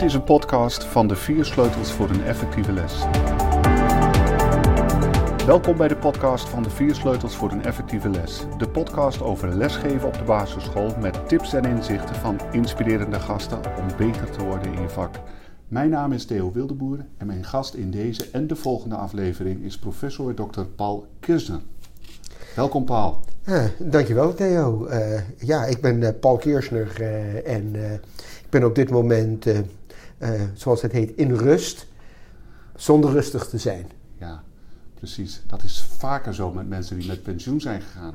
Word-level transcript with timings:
Dit 0.00 0.08
is 0.08 0.14
een 0.14 0.24
podcast 0.24 0.84
van 0.84 1.08
de 1.08 1.16
vier 1.16 1.44
sleutels 1.44 1.92
voor 1.92 2.10
een 2.10 2.22
effectieve 2.22 2.72
les. 2.72 3.04
Welkom 5.46 5.76
bij 5.76 5.88
de 5.88 5.96
podcast 5.96 6.48
van 6.48 6.62
de 6.62 6.70
vier 6.70 6.94
sleutels 6.94 7.36
voor 7.36 7.50
een 7.50 7.64
effectieve 7.64 8.08
les. 8.08 8.44
De 8.58 8.68
podcast 8.68 9.22
over 9.22 9.56
lesgeven 9.56 10.08
op 10.08 10.14
de 10.14 10.22
basisschool 10.22 10.94
met 11.00 11.28
tips 11.28 11.52
en 11.52 11.64
inzichten 11.64 12.14
van 12.14 12.38
inspirerende 12.52 13.20
gasten 13.20 13.58
om 13.58 13.86
beter 13.96 14.30
te 14.30 14.44
worden 14.44 14.72
in 14.72 14.82
je 14.82 14.88
vak. 14.88 15.14
Mijn 15.68 15.90
naam 15.90 16.12
is 16.12 16.24
Theo 16.24 16.52
Wildeboer 16.52 16.98
en 17.16 17.26
mijn 17.26 17.44
gast 17.44 17.74
in 17.74 17.90
deze 17.90 18.28
en 18.32 18.46
de 18.46 18.56
volgende 18.56 18.94
aflevering 18.94 19.64
is 19.64 19.78
professor 19.78 20.34
Dr. 20.34 20.62
Paul 20.76 21.06
Kirsner. 21.20 21.60
Welkom 22.56 22.84
Paul. 22.84 23.20
Ja, 23.44 23.70
dankjewel 23.78 24.34
Theo. 24.34 24.86
Uh, 24.88 25.20
ja, 25.38 25.64
ik 25.64 25.80
ben 25.80 26.00
uh, 26.00 26.08
Paul 26.20 26.36
Kirchner 26.36 27.00
uh, 27.00 27.48
en 27.56 27.74
ik 28.42 28.50
ben 28.50 28.64
op 28.64 28.74
dit 28.74 28.90
moment, 28.90 29.46
zoals 30.54 30.82
het 30.82 30.92
heet, 30.92 31.16
in 31.16 31.34
rust, 31.34 31.86
zonder 32.76 33.10
rustig 33.10 33.48
te 33.48 33.58
zijn. 33.58 33.86
Ja, 34.18 34.42
precies. 34.94 35.42
Dat 35.46 35.62
is 35.62 35.86
vaker 35.98 36.34
zo 36.34 36.52
met 36.52 36.68
mensen 36.68 36.98
die 36.98 37.08
met 37.08 37.22
pensioen 37.22 37.60
zijn 37.60 37.80
gegaan. 37.80 38.14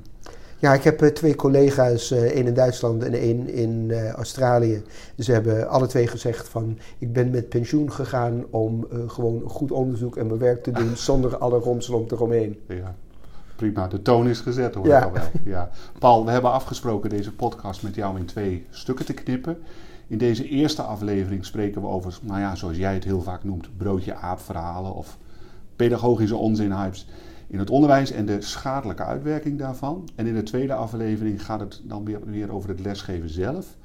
Ja, 0.58 0.74
ik 0.74 0.84
heb 0.84 1.00
twee 1.00 1.36
collega's, 1.36 2.12
één 2.12 2.48
in 2.48 2.54
Duitsland 2.54 3.04
en 3.04 3.14
één 3.14 3.50
in 3.50 3.94
Australië. 4.16 4.84
Ze 5.18 5.32
hebben 5.32 5.70
alle 5.70 5.88
twee 5.88 6.08
gezegd 6.08 6.50
van, 6.50 6.78
ik 6.98 7.14
ben 7.14 7.30
met 7.30 7.50
pensioen 7.50 7.92
gegaan 7.92 8.46
om 8.50 8.88
gewoon 9.08 9.42
goed 9.46 9.72
onderzoek 9.72 10.18
en 10.18 10.28
mijn 10.28 10.40
werk 10.40 10.64
te 10.64 10.72
doen 10.72 10.98
zonder 11.10 11.38
alle 11.38 11.60
romslomp 11.60 12.12
eromheen. 12.12 12.60
Ja. 12.68 12.96
Prima, 13.56 13.88
de 13.88 14.02
toon 14.02 14.28
is 14.28 14.40
gezet 14.40 14.76
hoor 14.76 14.88
ja. 14.88 15.02
al 15.02 15.12
wel. 15.12 15.30
Ja. 15.44 15.70
Paul, 16.00 16.26
we 16.26 16.32
hebben 16.32 16.52
afgesproken 16.52 17.10
deze 17.10 17.32
podcast 17.32 17.84
met 17.84 17.96
jou 17.96 18.18
in 18.18 18.26
twee 18.26 18.66
stukken 18.70 19.06
te 19.06 19.14
knippen. 19.14 19.58
In 20.08 20.18
deze 20.18 20.50
eerste 20.50 20.82
aflevering 20.82 21.46
spreken 21.46 21.82
we 21.82 21.88
over, 21.88 22.20
nou 22.22 22.40
ja, 22.40 22.56
zoals 22.56 22.78
jij 22.78 22.94
het 22.94 23.04
heel 23.04 23.22
vaak 23.22 23.44
noemt, 23.44 23.78
broodje-aap 23.78 24.40
verhalen 24.40 24.94
of 24.94 25.18
pedagogische 25.76 26.36
onzinhypes 26.36 27.08
in 27.48 27.60
het 27.60 27.70
onderwijs 27.70 28.12
en 28.12 28.26
de 28.26 28.42
schadelijke 28.42 29.04
uitwerking 29.04 29.60
daarvan. 29.60 30.10
En 30.16 30.28
in 30.28 30.34
de 30.34 30.44
tweede 30.44 30.74
aflevering 30.74 31.46
gaat 31.46 31.60
het 31.60 31.82
dan 31.84 32.06
weer, 32.26 32.52
over 32.52 32.70
het 32.70 32.80
lesgeven 32.80 33.30
zelf. 33.30 33.78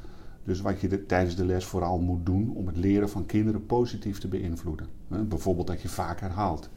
Dus 0.44 0.60
wat 0.60 0.80
je 0.80 0.88
de, 0.88 1.06
tijdens 1.06 1.36
de 1.36 1.44
les 1.44 1.64
vooral 1.64 1.98
moet 1.98 2.26
doen 2.26 2.52
om 2.54 2.66
het 2.66 2.76
leren 2.76 3.10
van 3.10 3.26
kinderen 3.26 3.66
positief 3.66 4.18
te 4.18 4.28
beïnvloeden. 4.28 4.86
Bijvoorbeeld 5.08 5.66
dat 5.66 5.82
je 5.82 5.88
vaak 5.88 6.20
herhaalt. 6.20 6.68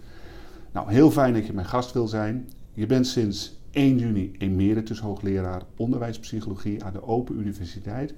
Nou, 0.71 0.91
heel 0.91 1.11
fijn 1.11 1.33
dat 1.33 1.45
je 1.47 1.53
mijn 1.53 1.67
gast 1.67 1.91
wil 1.91 2.07
zijn. 2.07 2.49
Je 2.73 2.85
bent 2.85 3.07
sinds 3.07 3.61
1 3.73 3.97
juni 3.97 4.31
emeritus 4.37 4.99
hoogleraar 4.99 5.61
onderwijspsychologie 5.75 6.83
aan 6.83 6.93
de 6.93 7.03
Open 7.03 7.39
Universiteit. 7.39 8.13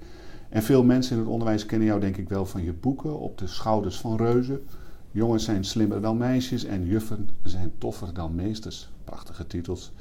En 0.48 0.62
veel 0.62 0.84
mensen 0.84 1.12
in 1.12 1.22
het 1.22 1.30
onderwijs 1.30 1.66
kennen 1.66 1.88
jou 1.88 2.00
denk 2.00 2.16
ik 2.16 2.28
wel 2.28 2.46
van 2.46 2.62
je 2.62 2.72
boeken 2.72 3.18
op 3.18 3.38
de 3.38 3.46
schouders 3.46 3.96
van 3.96 4.16
reuzen. 4.16 4.62
Jongens 5.10 5.44
zijn 5.44 5.64
slimmer 5.64 6.00
dan 6.00 6.16
meisjes 6.16 6.64
en 6.64 6.86
juffen 6.86 7.28
zijn 7.42 7.72
toffer 7.78 8.14
dan 8.14 8.34
meesters. 8.34 8.88
Prachtige 9.04 9.46
titels. 9.46 9.92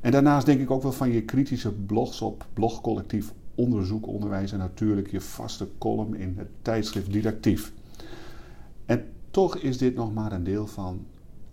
En 0.00 0.10
daarnaast 0.12 0.46
denk 0.46 0.60
ik 0.60 0.70
ook 0.70 0.82
wel 0.82 0.92
van 0.92 1.10
je 1.10 1.22
kritische 1.22 1.72
blogs 1.72 2.20
op 2.20 2.46
blogcollectief 2.52 3.32
Onderzoek 3.54 4.06
Onderwijs 4.06 4.52
en 4.52 4.58
natuurlijk 4.58 5.10
je 5.10 5.20
vaste 5.20 5.68
column 5.78 6.14
in 6.14 6.34
het 6.36 6.48
tijdschrift 6.62 7.12
Didactief. 7.12 7.72
En 8.84 9.04
toch 9.30 9.56
is 9.56 9.78
dit 9.78 9.94
nog 9.94 10.14
maar 10.14 10.32
een 10.32 10.44
deel 10.44 10.66
van 10.66 11.04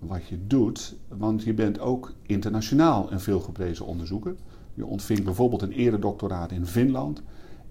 wat 0.07 0.27
je 0.27 0.47
doet, 0.47 0.95
want 1.07 1.43
je 1.43 1.53
bent 1.53 1.79
ook 1.79 2.13
internationaal 2.21 3.11
een 3.11 3.19
veelgeprezen 3.19 3.85
onderzoeker. 3.85 4.35
Je 4.73 4.85
ontving 4.85 5.23
bijvoorbeeld 5.23 5.61
een 5.61 5.71
eredoctoraat 5.71 6.51
in 6.51 6.65
Finland 6.65 7.21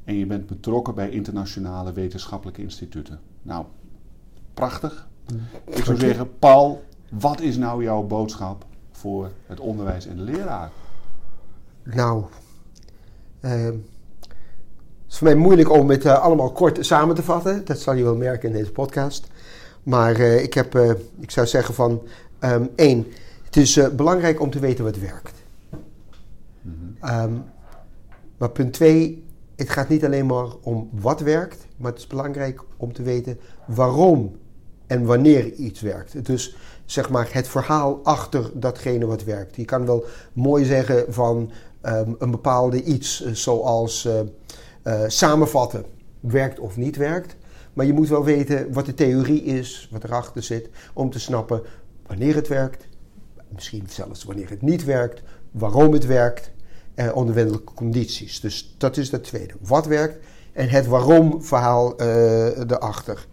en 0.04 0.14
je 0.14 0.26
bent 0.26 0.46
betrokken 0.46 0.94
bij 0.94 1.10
internationale 1.10 1.92
wetenschappelijke 1.92 2.62
instituten. 2.62 3.20
Nou, 3.42 3.64
prachtig. 4.54 5.08
Ik 5.64 5.84
zou 5.84 5.98
zeggen, 5.98 6.38
Paul, 6.38 6.84
wat 7.10 7.40
is 7.40 7.56
nou 7.56 7.82
jouw 7.82 8.02
boodschap 8.02 8.66
voor 8.90 9.30
het 9.46 9.60
onderwijs 9.60 10.06
en 10.06 10.16
de 10.16 10.22
leraar? 10.22 10.70
Nou, 11.82 12.24
uh, 13.40 13.64
het 13.64 13.74
is 15.08 15.18
voor 15.18 15.26
mij 15.26 15.36
moeilijk 15.36 15.70
om 15.70 15.90
het 15.90 16.04
uh, 16.04 16.18
allemaal 16.18 16.52
kort 16.52 16.86
samen 16.86 17.14
te 17.14 17.22
vatten. 17.22 17.64
Dat 17.64 17.78
zal 17.78 17.94
je 17.94 18.02
wel 18.02 18.16
merken 18.16 18.48
in 18.48 18.54
deze 18.54 18.72
podcast. 18.72 19.30
Maar 19.82 20.20
uh, 20.20 20.42
ik, 20.42 20.54
heb, 20.54 20.74
uh, 20.74 20.90
ik 21.20 21.30
zou 21.30 21.46
zeggen 21.46 21.74
van 21.74 22.02
um, 22.40 22.70
één, 22.74 23.06
het 23.44 23.56
is 23.56 23.76
uh, 23.76 23.88
belangrijk 23.88 24.40
om 24.40 24.50
te 24.50 24.58
weten 24.58 24.84
wat 24.84 24.96
werkt. 24.96 25.42
Mm 26.60 26.96
-hmm. 27.00 27.20
um, 27.20 27.44
maar 28.38 28.50
punt 28.50 28.72
twee, 28.72 29.24
het 29.56 29.70
gaat 29.70 29.88
niet 29.88 30.04
alleen 30.04 30.26
maar 30.26 30.46
om 30.60 30.88
wat 30.92 31.20
werkt, 31.20 31.66
maar 31.76 31.90
het 31.90 32.00
is 32.00 32.06
belangrijk 32.06 32.60
om 32.76 32.92
te 32.92 33.02
weten 33.02 33.38
waarom 33.66 34.36
en 34.86 35.04
wanneer 35.04 35.52
iets 35.52 35.80
werkt. 35.80 36.26
Dus 36.26 36.56
zeg 36.84 37.10
maar 37.10 37.28
het 37.32 37.48
verhaal 37.48 38.00
achter 38.02 38.50
datgene 38.54 39.06
wat 39.06 39.24
werkt. 39.24 39.56
Je 39.56 39.64
kan 39.64 39.86
wel 39.86 40.04
mooi 40.32 40.64
zeggen 40.64 41.04
van 41.08 41.50
um, 41.82 42.16
een 42.18 42.30
bepaalde 42.30 42.82
iets, 42.82 43.32
zoals 43.32 44.08
samenvatten, 45.06 45.84
werkt 46.20 46.58
of 46.58 46.76
niet 46.76 46.96
werkt. 46.96 47.36
Maar 47.72 47.86
je 47.86 47.92
moet 47.92 48.08
wel 48.08 48.24
weten 48.24 48.72
wat 48.72 48.86
de 48.86 48.94
theorie 48.94 49.42
is, 49.42 49.88
wat 49.90 50.04
erachter 50.04 50.42
zit, 50.42 50.68
om 50.92 51.10
te 51.10 51.20
snappen 51.20 51.62
wanneer 52.06 52.34
het 52.34 52.48
werkt, 52.48 52.86
misschien 53.48 53.84
zelfs 53.88 54.24
wanneer 54.24 54.50
het 54.50 54.62
niet 54.62 54.84
werkt, 54.84 55.22
waarom 55.50 55.92
het 55.92 56.06
werkt, 56.06 56.50
eh, 56.94 57.16
onder 57.16 57.34
wenselijke 57.34 57.74
condities. 57.74 58.40
Dus 58.40 58.74
dat 58.78 58.96
is 58.96 59.10
het 59.10 59.24
tweede. 59.24 59.54
Wat 59.60 59.86
werkt 59.86 60.24
en 60.52 60.68
het 60.68 60.86
waarom 60.86 61.42
verhaal 61.42 62.00
uh, 62.00 62.58
erachter. 62.58 63.26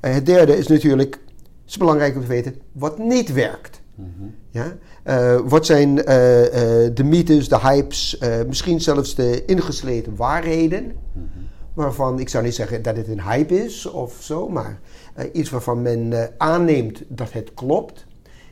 Uh, 0.00 0.12
het 0.12 0.26
derde 0.26 0.56
is 0.56 0.66
natuurlijk, 0.66 1.14
het 1.14 1.70
is 1.70 1.76
belangrijk 1.76 2.14
om 2.14 2.20
te 2.20 2.26
weten 2.26 2.54
wat 2.72 2.98
niet 2.98 3.32
werkt. 3.32 3.80
Mm 3.94 4.12
-hmm. 4.18 4.34
ja? 4.50 4.76
Uh, 5.04 5.40
wat 5.48 5.66
zijn 5.66 5.94
de 5.94 7.04
mythes, 7.04 7.48
de 7.48 7.58
hypes, 7.58 8.18
misschien 8.46 8.80
zelfs 8.80 9.14
de 9.14 9.44
ingesleten 9.44 10.16
waarheden. 10.16 10.84
Mm 10.84 11.30
-hmm 11.32 11.46
waarvan 11.76 12.18
ik 12.20 12.28
zou 12.28 12.44
niet 12.44 12.54
zeggen 12.54 12.82
dat 12.82 12.96
het 12.96 13.08
een 13.08 13.22
hype 13.22 13.64
is 13.64 13.86
of 13.86 14.16
zo, 14.20 14.48
maar 14.48 14.80
uh, 15.18 15.24
iets 15.32 15.50
waarvan 15.50 15.82
men 15.82 16.10
uh, 16.10 16.24
aanneemt 16.38 17.02
dat 17.08 17.32
het 17.32 17.54
klopt. 17.54 18.06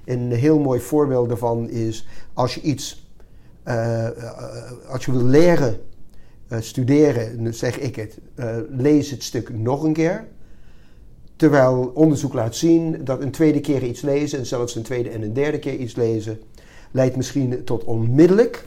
Een 0.05 0.33
heel 0.33 0.59
mooi 0.59 0.81
voorbeeld 0.81 1.29
daarvan 1.29 1.71
is 1.71 2.07
als 2.33 2.55
je 2.55 2.61
iets, 2.61 3.09
uh, 3.65 4.09
als 4.89 5.05
je 5.05 5.13
wil 5.13 5.25
leren, 5.25 5.81
studeren, 6.59 7.55
zeg 7.55 7.79
ik 7.79 7.97
het, 7.97 8.19
lees 8.69 9.11
het 9.11 9.23
stuk 9.23 9.57
nog 9.57 9.83
een 9.83 9.93
keer. 9.93 10.27
Terwijl 11.37 11.91
onderzoek 11.95 12.33
laat 12.33 12.55
zien 12.55 13.05
dat 13.05 13.23
een 13.23 13.31
tweede 13.31 13.61
keer 13.61 13.83
iets 13.83 14.01
lezen, 14.01 14.39
en 14.39 14.47
zelfs 14.47 14.75
een 14.75 14.83
tweede 14.83 15.09
en 15.09 15.23
een 15.23 15.33
derde 15.33 15.59
keer 15.59 15.77
iets 15.77 15.97
lezen, 15.97 16.41
leidt 16.91 17.17
misschien 17.17 17.65
tot 17.65 17.85
onmiddellijk 17.85 18.65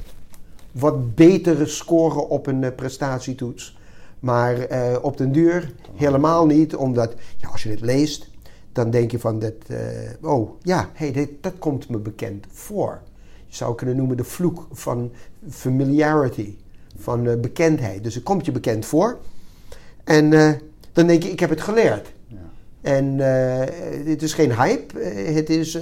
wat 0.71 1.15
betere 1.15 1.65
scoren 1.65 2.29
op 2.29 2.47
een 2.47 2.75
prestatietoets 2.75 3.76
maar 4.19 4.71
uh, 4.71 4.97
op 5.01 5.17
den 5.17 5.31
duur 5.31 5.73
helemaal 5.93 6.45
niet, 6.45 6.75
omdat 6.75 7.13
ja, 7.37 7.49
als 7.49 7.63
je 7.63 7.69
dit 7.69 7.81
leest, 7.81 8.29
dan 8.71 8.89
denk 8.89 9.11
je 9.11 9.19
van 9.19 9.39
dat, 9.39 9.53
uh, 9.67 9.77
oh 10.21 10.49
ja, 10.61 10.89
hey, 10.93 11.11
dit, 11.11 11.29
dat 11.41 11.53
komt 11.59 11.89
me 11.89 11.97
bekend 11.97 12.45
voor. 12.51 13.01
Je 13.45 13.55
zou 13.55 13.75
kunnen 13.75 13.95
noemen 13.95 14.17
de 14.17 14.23
vloek 14.23 14.67
van 14.71 15.11
familiarity, 15.49 16.55
van 16.97 17.25
uh, 17.25 17.39
bekendheid. 17.39 18.03
Dus 18.03 18.15
het 18.15 18.23
komt 18.23 18.45
je 18.45 18.51
bekend 18.51 18.85
voor. 18.85 19.17
En 20.03 20.29
dan 20.93 21.07
denk 21.07 21.23
je, 21.23 21.31
ik 21.31 21.39
heb 21.39 21.49
het 21.49 21.61
geleerd. 21.61 22.13
Ja. 22.27 22.37
En 22.81 23.17
het 24.09 24.21
is 24.21 24.33
geen 24.33 24.55
hype, 24.55 24.99
het 25.33 25.49
is 25.49 25.79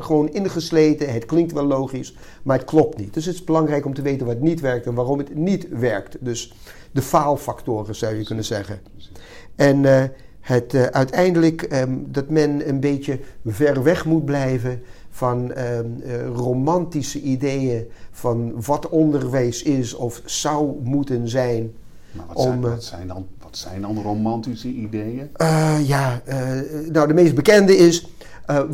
gewoon 0.00 0.28
ingesleten, 0.28 1.12
het 1.12 1.26
klinkt 1.26 1.52
wel 1.52 1.64
logisch, 1.64 2.16
maar 2.42 2.58
het 2.58 2.66
klopt 2.66 2.98
niet. 2.98 3.14
Dus 3.14 3.24
het 3.24 3.34
is 3.34 3.44
belangrijk 3.44 3.84
om 3.84 3.94
te 3.94 4.02
weten 4.02 4.26
wat 4.26 4.40
niet 4.40 4.60
werkt 4.60 4.86
en 4.86 4.94
waarom 4.94 5.18
het 5.18 5.34
niet 5.34 5.68
werkt. 5.68 6.16
Dus 6.20 6.54
de 6.94 7.02
faalfactoren, 7.02 7.94
zou 7.94 8.14
je 8.14 8.24
kunnen 8.24 8.44
zeggen. 8.44 8.80
En 9.56 9.82
uh, 9.82 10.02
het, 10.40 10.74
uh, 10.74 10.82
uiteindelijk 10.82 11.72
um, 11.72 12.06
dat 12.12 12.28
men 12.28 12.68
een 12.68 12.80
beetje 12.80 13.18
ver 13.46 13.82
weg 13.82 14.04
moet 14.04 14.24
blijven 14.24 14.82
van 15.10 15.58
um, 15.58 16.02
uh, 16.04 16.26
romantische 16.26 17.20
ideeën 17.20 17.86
van 18.10 18.62
wat 18.64 18.88
onderwijs 18.88 19.62
is 19.62 19.94
of 19.94 20.22
zou 20.24 20.80
moeten 20.82 21.28
zijn. 21.28 21.72
Maar 22.12 22.26
wat, 22.26 22.42
zijn, 22.42 22.60
wat 22.60 22.84
zijn, 22.84 23.08
dan, 23.08 23.26
wat 23.42 23.56
zijn 23.56 23.80
dan 23.80 24.02
romantische 24.02 24.68
ideeën? 24.68 25.30
ja, 25.86 26.22
nou 26.92 27.06
de 27.06 27.14
meest 27.14 27.34
bekende 27.34 27.76
is. 27.76 28.06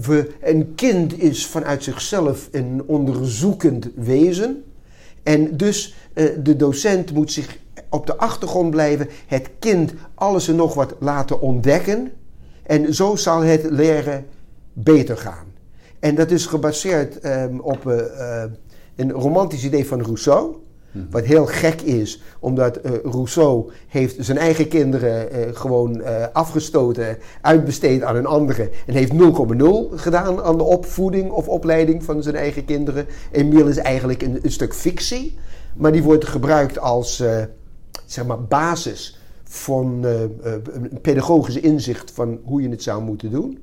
we, 0.00 0.34
een 0.42 0.74
kind 0.74 1.18
is 1.22 1.46
vanuit 1.46 1.84
zichzelf 1.84 2.48
een 2.52 2.82
onderzoekend 2.86 3.88
wezen. 3.94 4.64
En 5.22 5.56
dus 5.56 5.94
de 6.42 6.56
docent 6.56 7.12
moet 7.12 7.32
zich 7.32 7.58
op 7.90 8.06
de 8.06 8.16
achtergrond 8.16 8.70
blijven, 8.70 9.08
het 9.26 9.50
kind 9.58 9.92
alles 10.14 10.48
en 10.48 10.56
nog 10.56 10.74
wat 10.74 10.94
laten 10.98 11.40
ontdekken. 11.40 12.12
En 12.62 12.94
zo 12.94 13.16
zal 13.16 13.42
het 13.42 13.70
leren 13.70 14.26
beter 14.72 15.16
gaan. 15.16 15.46
En 15.98 16.14
dat 16.14 16.30
is 16.30 16.46
gebaseerd 16.46 17.26
um, 17.26 17.60
op 17.60 17.84
uh, 17.86 18.42
een 18.96 19.10
romantisch 19.12 19.64
idee 19.64 19.86
van 19.86 20.02
Rousseau. 20.02 20.56
Mhm. 20.90 21.04
Wat 21.10 21.24
heel 21.24 21.46
gek 21.46 21.80
is, 21.80 22.22
omdat 22.40 22.78
uh, 22.84 22.92
Rousseau 23.04 23.70
heeft 23.88 24.16
zijn 24.18 24.38
eigen 24.38 24.68
kinderen 24.68 25.28
gewoon 25.56 26.02
afgestoten, 26.32 27.18
uitbesteed 27.40 28.02
aan 28.02 28.16
een 28.16 28.26
andere. 28.26 28.70
En 28.86 28.94
heeft 28.94 29.12
0,0 29.12 29.18
gedaan 29.94 30.42
aan 30.42 30.56
de 30.56 30.64
opvoeding 30.64 31.30
of 31.30 31.48
opleiding 31.48 32.04
van 32.04 32.22
zijn 32.22 32.36
eigen 32.36 32.64
kinderen. 32.64 33.06
Emile 33.30 33.70
is 33.70 33.76
eigenlijk 33.76 34.22
een, 34.22 34.38
een 34.42 34.52
stuk 34.52 34.74
fictie, 34.74 35.38
maar 35.74 35.92
die 35.92 36.02
wordt 36.02 36.24
gebruikt 36.24 36.78
als 36.78 37.22
zeg 38.12 38.26
maar 38.26 38.44
basis 38.44 39.18
van 39.44 40.04
een 40.04 40.98
pedagogisch 41.02 41.56
inzicht 41.56 42.10
van 42.10 42.40
hoe 42.44 42.62
je 42.62 42.68
het 42.68 42.82
zou 42.82 43.02
moeten 43.02 43.30
doen. 43.30 43.58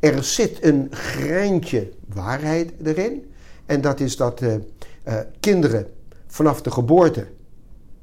Er 0.00 0.24
zit 0.24 0.64
een 0.64 0.88
greintje 0.90 1.90
waarheid 2.14 2.72
erin. 2.84 3.24
En 3.66 3.80
dat 3.80 4.00
is 4.00 4.16
dat 4.16 4.42
kinderen 5.40 5.86
vanaf 6.26 6.62
de 6.62 6.70
geboorte 6.70 7.26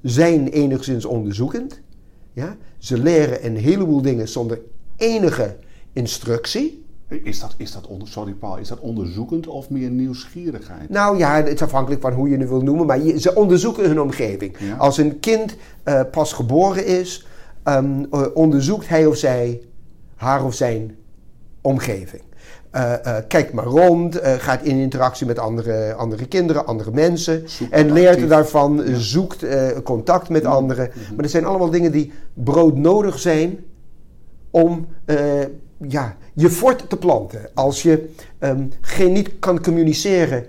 zijn 0.01 0.47
enigszins 0.47 1.05
onderzoekend. 1.05 1.79
Ja? 2.33 2.57
Ze 2.77 2.97
leren 2.97 3.45
een 3.45 3.57
heleboel 3.57 4.01
dingen 4.01 4.27
zonder 4.27 4.61
enige 4.95 5.55
instructie. 5.93 6.84
Is 7.07 7.39
dat, 7.39 7.53
is 7.57 7.71
dat 7.71 7.87
onder, 7.87 8.07
sorry 8.07 8.33
Paul, 8.33 8.57
is 8.57 8.67
dat 8.67 8.79
onderzoekend 8.79 9.47
of 9.47 9.69
meer 9.69 9.89
nieuwsgierigheid? 9.89 10.89
Nou 10.89 11.17
ja, 11.17 11.35
het 11.35 11.47
is 11.47 11.61
afhankelijk 11.61 12.01
van 12.01 12.13
hoe 12.13 12.29
je 12.29 12.37
het 12.37 12.49
wil 12.49 12.61
noemen, 12.61 12.85
maar 12.85 12.99
ze 12.99 13.35
onderzoeken 13.35 13.87
hun 13.87 14.01
omgeving. 14.01 14.55
Als 14.77 14.97
een 14.97 15.19
kind 15.19 15.55
uh, 15.85 16.01
pas 16.11 16.33
geboren 16.33 16.85
is, 16.85 17.27
um, 17.63 18.05
onderzoekt 18.33 18.87
hij 18.87 19.05
of 19.05 19.17
zij 19.17 19.61
haar 20.15 20.45
of 20.45 20.53
zijn 20.53 20.95
omgeving. 21.61 22.23
Uh, 22.71 22.93
uh, 23.05 23.17
kijkt 23.27 23.53
maar 23.53 23.65
rond, 23.65 24.21
uh, 24.21 24.33
gaat 24.33 24.63
in 24.63 24.77
interactie 24.77 25.25
met 25.25 25.39
andere, 25.39 25.93
andere 25.93 26.25
kinderen, 26.27 26.65
andere 26.65 26.91
mensen. 26.91 27.45
en 27.69 27.91
leert 27.91 28.29
daarvan, 28.29 28.83
zoekt 28.93 29.45
contact 29.83 30.29
met 30.29 30.45
anderen. 30.45 30.91
Maar 30.95 31.21
dat 31.21 31.31
zijn 31.31 31.45
allemaal 31.45 31.69
dingen 31.69 31.91
die 31.91 32.11
broodnodig 32.33 33.19
zijn 33.19 33.59
om 34.51 34.87
ja, 35.77 36.17
je 36.33 36.49
fort 36.49 36.89
te 36.89 36.97
planten. 36.97 37.49
Als 37.53 37.81
je 37.81 38.09
um, 38.39 38.71
geen, 38.81 39.11
niet 39.11 39.39
kan 39.39 39.61
communiceren 39.61 40.45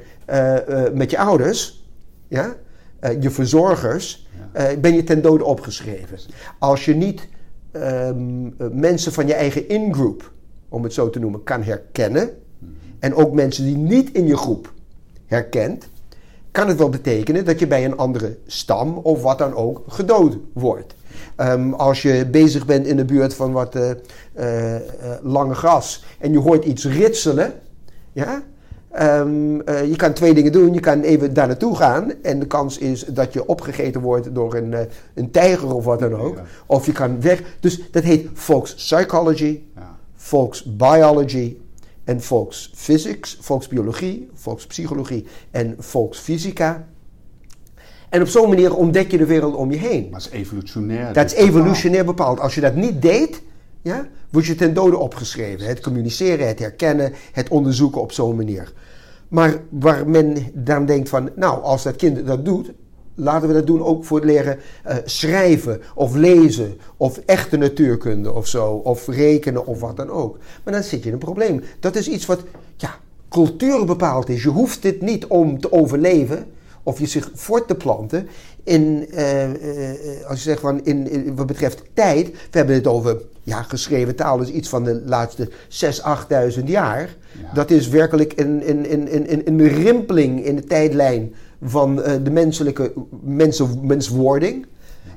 met 0.92 1.10
je 1.10 1.18
ouders, 1.18 1.88
ja, 2.28 2.56
je 3.20 3.30
verzorgers, 3.30 4.28
ben 4.80 4.94
je 4.94 5.04
ten 5.04 5.22
dode 5.22 5.44
opgeschreven. 5.44 6.18
Als 6.58 6.84
je 6.84 6.94
niet 6.94 7.28
um, 7.72 8.54
mensen 8.72 9.12
van 9.12 9.26
je 9.26 9.34
eigen 9.34 9.68
ingroep 9.68 10.32
om 10.68 10.82
het 10.82 10.92
zo 10.92 11.10
te 11.10 11.18
noemen, 11.18 11.42
kan 11.42 11.62
herkennen, 11.62 12.30
en 12.98 13.14
ook 13.14 13.32
mensen 13.32 13.64
die 13.64 13.76
niet 13.76 14.12
in 14.12 14.26
je 14.26 14.36
groep 14.36 14.72
herkent, 15.26 15.88
kan 16.50 16.68
het 16.68 16.78
wel 16.78 16.88
betekenen 16.88 17.44
dat 17.44 17.58
je 17.58 17.66
bij 17.66 17.84
een 17.84 17.96
andere 17.96 18.38
stam 18.46 18.96
of 18.96 19.22
wat 19.22 19.38
dan 19.38 19.54
ook 19.54 19.82
gedood 19.86 20.38
wordt. 20.52 20.94
Um, 21.36 21.74
als 21.74 22.02
je 22.02 22.26
bezig 22.26 22.66
bent 22.66 22.86
in 22.86 22.96
de 22.96 23.04
buurt 23.04 23.34
van 23.34 23.52
wat 23.52 23.76
uh, 23.76 23.90
uh, 24.40 24.76
lange 25.22 25.54
gras 25.54 26.04
en 26.18 26.32
je 26.32 26.38
hoort 26.38 26.64
iets 26.64 26.84
ritselen, 26.84 27.52
ja, 28.12 28.42
um, 29.00 29.56
je 29.66 29.96
kan 29.96 30.12
twee 30.12 30.34
dingen 30.34 30.52
doen. 30.52 30.74
Je 30.74 30.80
kan 30.80 31.00
even 31.00 31.34
daar 31.34 31.46
naartoe 31.46 31.76
gaan 31.76 32.12
en 32.22 32.38
de 32.38 32.46
kans 32.46 32.78
is 32.78 33.04
dat 33.04 33.32
je 33.32 33.46
opgegeten 33.46 34.00
wordt 34.00 34.34
door 34.34 34.54
een, 34.54 34.74
een 35.14 35.30
tijger 35.30 35.74
of 35.74 35.84
wat 35.84 35.98
dan 35.98 36.14
ook. 36.14 36.36
Of 36.66 36.86
je 36.86 36.92
kan 36.92 37.20
weg. 37.20 37.42
Dus 37.60 37.90
dat 37.90 38.02
heet 38.02 38.28
volkspsychology. 38.32 39.60
Ja 39.74 39.96
volksbiology 40.26 41.56
en 42.04 42.22
volksphysics, 42.22 43.38
volksbiologie, 43.40 44.28
volkspsychologie 44.34 45.26
en 45.50 45.74
volksfysica. 45.78 46.88
En 48.08 48.20
op 48.20 48.28
zo'n 48.28 48.48
manier 48.48 48.74
ontdek 48.74 49.10
je 49.10 49.18
de 49.18 49.26
wereld 49.26 49.54
om 49.54 49.70
je 49.70 49.76
heen. 49.76 50.08
Maar 50.10 50.20
dat 50.20 50.32
is 50.32 50.38
evolutionair. 50.38 51.12
Dat 51.12 51.26
is 51.26 51.34
evolutionair 51.34 52.04
bepaald. 52.04 52.40
Als 52.40 52.54
je 52.54 52.60
dat 52.60 52.74
niet 52.74 53.02
deed, 53.02 53.42
ja, 53.82 54.06
word 54.30 54.46
je 54.46 54.54
ten 54.54 54.74
dode 54.74 54.96
opgeschreven. 54.96 55.66
Het 55.66 55.80
communiceren, 55.80 56.46
het 56.46 56.58
herkennen, 56.58 57.12
het 57.32 57.48
onderzoeken 57.48 58.00
op 58.00 58.12
zo'n 58.12 58.36
manier. 58.36 58.72
Maar 59.28 59.60
waar 59.68 60.08
men 60.08 60.36
dan 60.54 60.86
denkt 60.86 61.08
van, 61.08 61.30
nou, 61.36 61.62
als 61.62 61.82
dat 61.82 61.96
kind 61.96 62.26
dat 62.26 62.44
doet, 62.44 62.72
laten 63.14 63.48
we 63.48 63.54
dat 63.54 63.66
doen 63.66 63.82
ook 63.82 64.04
voor 64.04 64.16
het 64.16 64.26
leren 64.26 64.58
uh, 64.86 64.94
schrijven 65.04 65.80
of 65.94 66.14
lezen 66.14 66.78
of 66.96 67.18
echte 67.18 67.56
natuurkunde 67.56 68.32
of 68.32 68.46
zo, 68.46 68.72
of 68.72 69.06
rekenen 69.06 69.66
of 69.66 69.80
wat 69.80 69.96
dan 69.96 70.10
ook. 70.10 70.38
Maar 70.64 70.74
dan 70.74 70.82
zit 70.82 71.00
je 71.00 71.06
in 71.06 71.12
een 71.12 71.18
probleem. 71.18 71.62
Dat 71.80 71.96
is 71.96 72.08
iets 72.08 72.26
wat 72.26 72.40
ja, 72.76 72.98
cultuur 73.28 73.84
bepaald 73.84 74.28
is. 74.28 74.42
Je 74.42 74.48
hoeft 74.48 74.82
dit 74.82 75.00
niet 75.00 75.26
om 75.26 75.60
te 75.60 75.72
overleven 75.72 76.46
of 76.86 76.98
je 76.98 77.06
zich 77.06 77.30
voort 77.34 77.68
te 77.68 77.74
planten. 77.74 78.28
In, 78.64 79.06
uh, 79.14 79.48
uh, 79.48 80.26
als 80.26 80.38
je 80.38 80.44
zegt 80.44 80.60
van 80.60 80.84
in, 80.84 81.10
in, 81.10 81.36
wat 81.36 81.46
betreft 81.46 81.82
tijd, 81.92 82.30
we 82.30 82.58
hebben 82.58 82.74
het 82.74 82.86
over 82.86 83.22
ja, 83.42 83.62
geschreven 83.62 84.16
taal, 84.16 84.40
is 84.40 84.48
iets 84.48 84.68
van 84.68 84.84
de 84.84 85.02
laatste 85.04 85.48
6.000, 85.48 86.58
8.000 86.58 86.64
jaar. 86.64 87.16
Ja. 87.42 87.54
Dat 87.54 87.70
is 87.70 87.88
werkelijk 87.88 88.32
een, 88.36 88.70
een, 88.70 88.92
een, 88.92 89.32
een, 89.32 89.42
een 89.44 89.68
rimpeling 89.68 90.44
in 90.44 90.56
de 90.56 90.64
tijdlijn 90.64 91.34
van 91.62 91.98
uh, 91.98 92.12
de 92.22 92.30
menselijke 92.30 92.92
mensen, 93.22 93.86
menswording. 93.86 94.66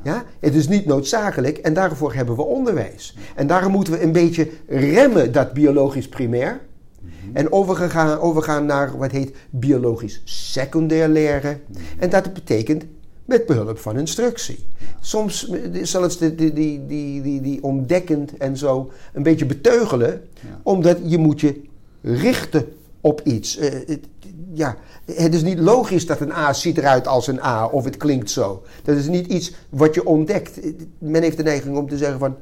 Ja. 0.04 0.24
Het 0.40 0.56
is 0.56 0.68
niet 0.68 0.86
noodzakelijk 0.86 1.58
en 1.58 1.74
daarvoor 1.74 2.14
hebben 2.14 2.36
we 2.36 2.42
onderwijs. 2.42 3.18
En 3.36 3.48
daarom 3.48 3.72
moeten 3.72 3.94
we 3.94 4.02
een 4.02 4.12
beetje 4.12 4.50
remmen 4.68 5.32
dat 5.32 5.54
biologisch 5.54 6.10
primair. 6.10 6.60
Mhm. 7.02 7.36
En 7.36 7.52
overgaan, 7.52 8.20
overgaan 8.20 8.66
naar 8.66 8.98
wat 8.98 9.12
heet 9.12 9.36
biologisch 9.50 10.22
secundair 10.24 11.08
leren. 11.08 11.62
Mhm. 11.68 11.82
En 12.00 12.10
dat 12.10 12.34
betekent 12.34 12.86
met 13.26 13.46
behulp 13.46 13.80
van 13.80 13.98
instructie. 13.98 14.66
Soms 15.00 15.52
zelfs 15.82 16.18
die, 16.18 16.36
die, 16.36 16.54
die, 16.54 17.22
die, 17.22 17.42
die 17.42 17.64
ontdekkend 17.64 18.38
en 18.38 18.58
zo 18.58 18.92
een 19.14 19.24
beetje 19.24 19.46
beteugelen, 19.46 20.22
omdat 20.64 20.98
je 21.06 21.18
moet 21.18 21.42
je 21.42 21.62
richten 22.02 22.66
op 23.02 23.22
iets. 23.24 23.60
Uh, 23.60 23.64
het, 23.86 24.08
ja, 24.54 24.78
het 25.06 25.34
is 25.34 25.44
niet 25.44 25.60
logisch 25.60 26.06
dat 26.06 26.20
een 26.20 26.32
A 26.32 26.54
ziet 26.54 26.78
eruit 26.78 27.08
als 27.08 27.28
een 27.28 27.44
A 27.44 27.68
of 27.68 27.84
het 27.84 27.98
klinkt 27.98 28.30
zo. 28.30 28.64
Dat 28.84 28.98
is 28.98 29.08
niet 29.08 29.28
iets 29.28 29.54
wat 29.70 29.94
je 29.94 30.06
ontdekt. 30.06 30.60
Men 30.98 31.22
heeft 31.22 31.38
de 31.38 31.44
neiging 31.44 31.78
om 31.78 31.90
te 31.90 31.98
zeggen 31.98 32.20
van... 32.20 32.36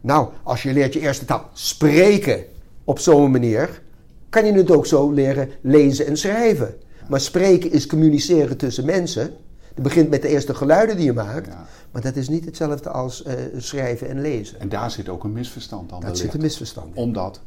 Nou, 0.00 0.28
als 0.42 0.62
je 0.62 0.72
leert 0.72 0.92
je 0.92 1.00
eerste 1.00 1.24
taal 1.24 1.48
spreken 1.52 2.44
op 2.84 2.98
zo'n 2.98 3.30
manier... 3.30 3.81
kan 4.32 4.46
je 4.46 4.52
het 4.52 4.70
ook 4.70 4.86
zo 4.86 5.10
leren 5.10 5.48
lezen 5.60 6.06
en 6.06 6.16
schrijven. 6.16 6.74
Maar 7.08 7.20
spreken 7.20 7.72
is 7.72 7.86
communiceren 7.86 8.56
tussen 8.56 8.84
mensen. 8.84 9.22
Het 9.74 9.82
begint 9.82 10.10
met 10.10 10.22
de 10.22 10.28
eerste 10.28 10.54
geluiden 10.54 10.96
die 10.96 11.04
je 11.04 11.12
maakt. 11.12 11.48
Maar 11.90 12.02
dat 12.02 12.16
is 12.16 12.28
niet 12.28 12.44
hetzelfde 12.44 12.90
als 12.90 13.24
uh, 13.26 13.32
schrijven 13.56 14.08
en 14.08 14.20
lezen. 14.20 14.60
En 14.60 14.68
daar 14.68 14.90
zit 14.90 15.08
ook 15.08 15.24
een 15.24 15.32
misverstand 15.32 15.92
aan. 15.92 16.00
Dat 16.00 16.18
zit 16.18 16.34
een 16.34 16.40
misverstand 16.40 16.96
in. 16.96 17.02
Omdat 17.02 17.40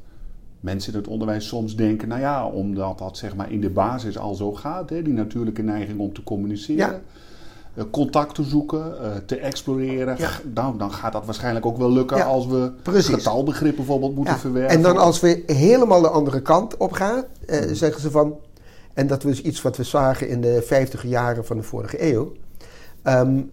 mensen 0.60 0.94
in 0.94 1.00
het 1.00 1.08
onderwijs 1.08 1.48
soms 1.48 1.76
denken, 1.76 2.08
nou 2.08 2.22
ja, 2.22 2.48
omdat 2.48 2.98
dat 2.98 3.18
zeg 3.18 3.36
maar 3.36 3.52
in 3.52 3.62
de 3.62 3.70
basis 3.70 4.18
al 4.18 4.36
zo 4.36 4.54
gaat, 4.54 4.90
hè, 4.90 5.02
die 5.02 5.14
natuurlijke 5.14 5.62
neiging 5.62 6.00
om 6.00 6.14
te 6.14 6.24
communiceren. 6.24 6.92
Ja. 6.92 7.02
Uh, 7.76 7.84
contact 7.92 8.36
te 8.36 8.44
zoeken, 8.44 8.96
uh, 9.02 9.08
te 9.26 9.38
exploreren. 9.38 10.16
Ja. 10.18 10.30
Nou, 10.54 10.78
dan 10.78 10.92
gaat 10.92 11.14
dat 11.14 11.26
waarschijnlijk 11.26 11.66
ook 11.66 11.78
wel 11.78 11.92
lukken 11.92 12.18
ja, 12.18 12.26
als 12.26 12.48
we 12.48 12.72
precies. 12.84 13.14
getalbegrip 13.16 13.76
bijvoorbeeld 13.76 14.16
moeten 14.16 14.38
verwerken. 14.38 14.76
En 14.76 14.82
dan 14.82 14.98
als 14.98 15.20
we 15.20 15.44
helemaal 15.46 16.02
de 16.02 16.10
andere 16.10 16.42
kant 16.42 16.78
op 16.78 16.92
gaan, 16.92 17.24
uh, 17.48 17.60
zeggen 17.72 18.02
ze 18.02 18.12
van, 18.12 18.36
en 18.94 19.08
dat 19.08 19.24
was 19.24 19.42
iets 19.42 19.62
wat 19.62 19.78
we 19.78 19.84
zagen 19.84 20.30
in 20.30 20.42
de 20.42 20.62
50 20.66 21.04
jaren 21.04 21.46
van 21.46 21.58
de 21.58 21.64
vorige 21.64 22.14
eeuw, 22.14 22.32
um, 23.04 23.52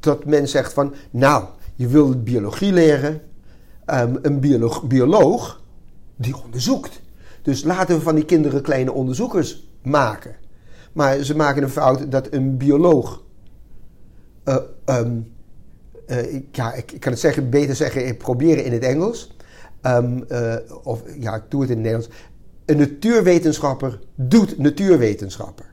dat 0.00 0.24
men 0.24 0.48
zegt 0.48 0.72
van, 0.72 0.94
nou, 1.10 1.44
je 1.74 1.86
wil 1.86 2.22
biologie 2.22 2.72
leren, 2.72 3.20
um, 3.86 4.18
een 4.22 4.40
bioloog, 4.40 4.82
bioloog 4.82 5.60
die 6.16 6.34
onderzoekt. 6.44 7.00
Dus 7.42 7.64
laten 7.64 7.96
we 7.96 8.02
van 8.02 8.14
die 8.14 8.24
kinderen 8.24 8.62
kleine 8.62 8.92
onderzoekers 8.92 9.68
maken. 9.82 10.34
Maar 10.92 11.22
ze 11.22 11.36
maken 11.36 11.62
een 11.62 11.68
fout 11.68 12.10
dat 12.10 12.28
een 12.30 12.56
bioloog. 12.56 13.22
Uh, 14.44 14.56
um, 14.86 15.32
ja, 16.52 16.72
ik, 16.72 16.96
kan 16.98 17.12
het 17.12 17.20
zeggen, 17.20 17.50
beter 17.50 17.76
zeggen, 17.76 18.06
ik 18.06 18.18
probeer 18.18 18.64
in 18.64 18.72
het 18.72 18.82
Engels. 18.82 19.36
Um, 19.82 20.24
uh, 20.28 20.54
of 20.82 21.02
ja, 21.18 21.34
ik 21.34 21.42
doe 21.48 21.60
het 21.60 21.70
in 21.70 21.76
het 21.76 21.84
Nederlands. 21.84 22.16
Een 22.64 22.78
natuurwetenschapper 22.78 23.98
doet 24.14 24.58
natuurwetenschapper. 24.58 25.72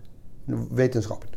Wetenschappen. 0.72 1.30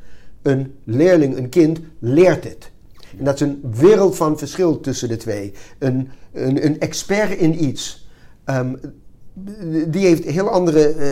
Een 0.43 0.75
leerling, 0.85 1.37
een 1.37 1.49
kind, 1.49 1.81
leert 1.99 2.45
het. 2.45 2.71
En 3.19 3.25
dat 3.25 3.35
is 3.35 3.41
een 3.41 3.61
wereld 3.75 4.17
van 4.17 4.39
verschil 4.39 4.81
tussen 4.81 5.09
de 5.09 5.17
twee. 5.17 5.53
Een, 5.79 6.09
een, 6.33 6.65
een 6.65 6.81
expert 6.81 7.39
in 7.39 7.65
iets. 7.65 8.09
Um, 8.47 8.79
die 9.87 10.07
heeft 10.07 10.25
heel 10.25 10.49
andere 10.49 10.95
uh, 10.97 11.07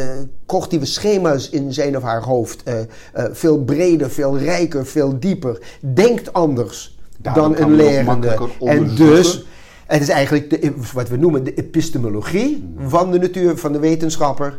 cognitieve 0.47 0.87
schema's 0.87 1.51
in 1.51 1.73
zijn 1.73 1.97
of 1.97 2.03
haar 2.03 2.23
hoofd. 2.23 2.63
Uh, 2.69 2.75
uh, 2.79 3.25
veel 3.33 3.65
breder, 3.65 4.11
veel 4.11 4.39
rijker, 4.39 4.87
veel 4.87 5.19
dieper. 5.19 5.59
Denkt 5.81 6.33
anders 6.33 6.99
dan 7.19 7.57
een 7.57 7.75
lerende. 7.75 8.39
En 8.61 8.95
dus, 8.95 9.47
het 9.87 10.03
is 10.03 10.09
eigenlijk 10.09 10.51
de, 10.51 10.73
wat 10.93 11.09
we 11.09 11.17
noemen 11.17 11.45
de 11.45 11.55
epistemologie 11.55 12.75
van 12.79 13.11
de 13.11 13.19
natuur, 13.19 13.57
van 13.57 13.73
de 13.73 13.79
wetenschapper. 13.79 14.59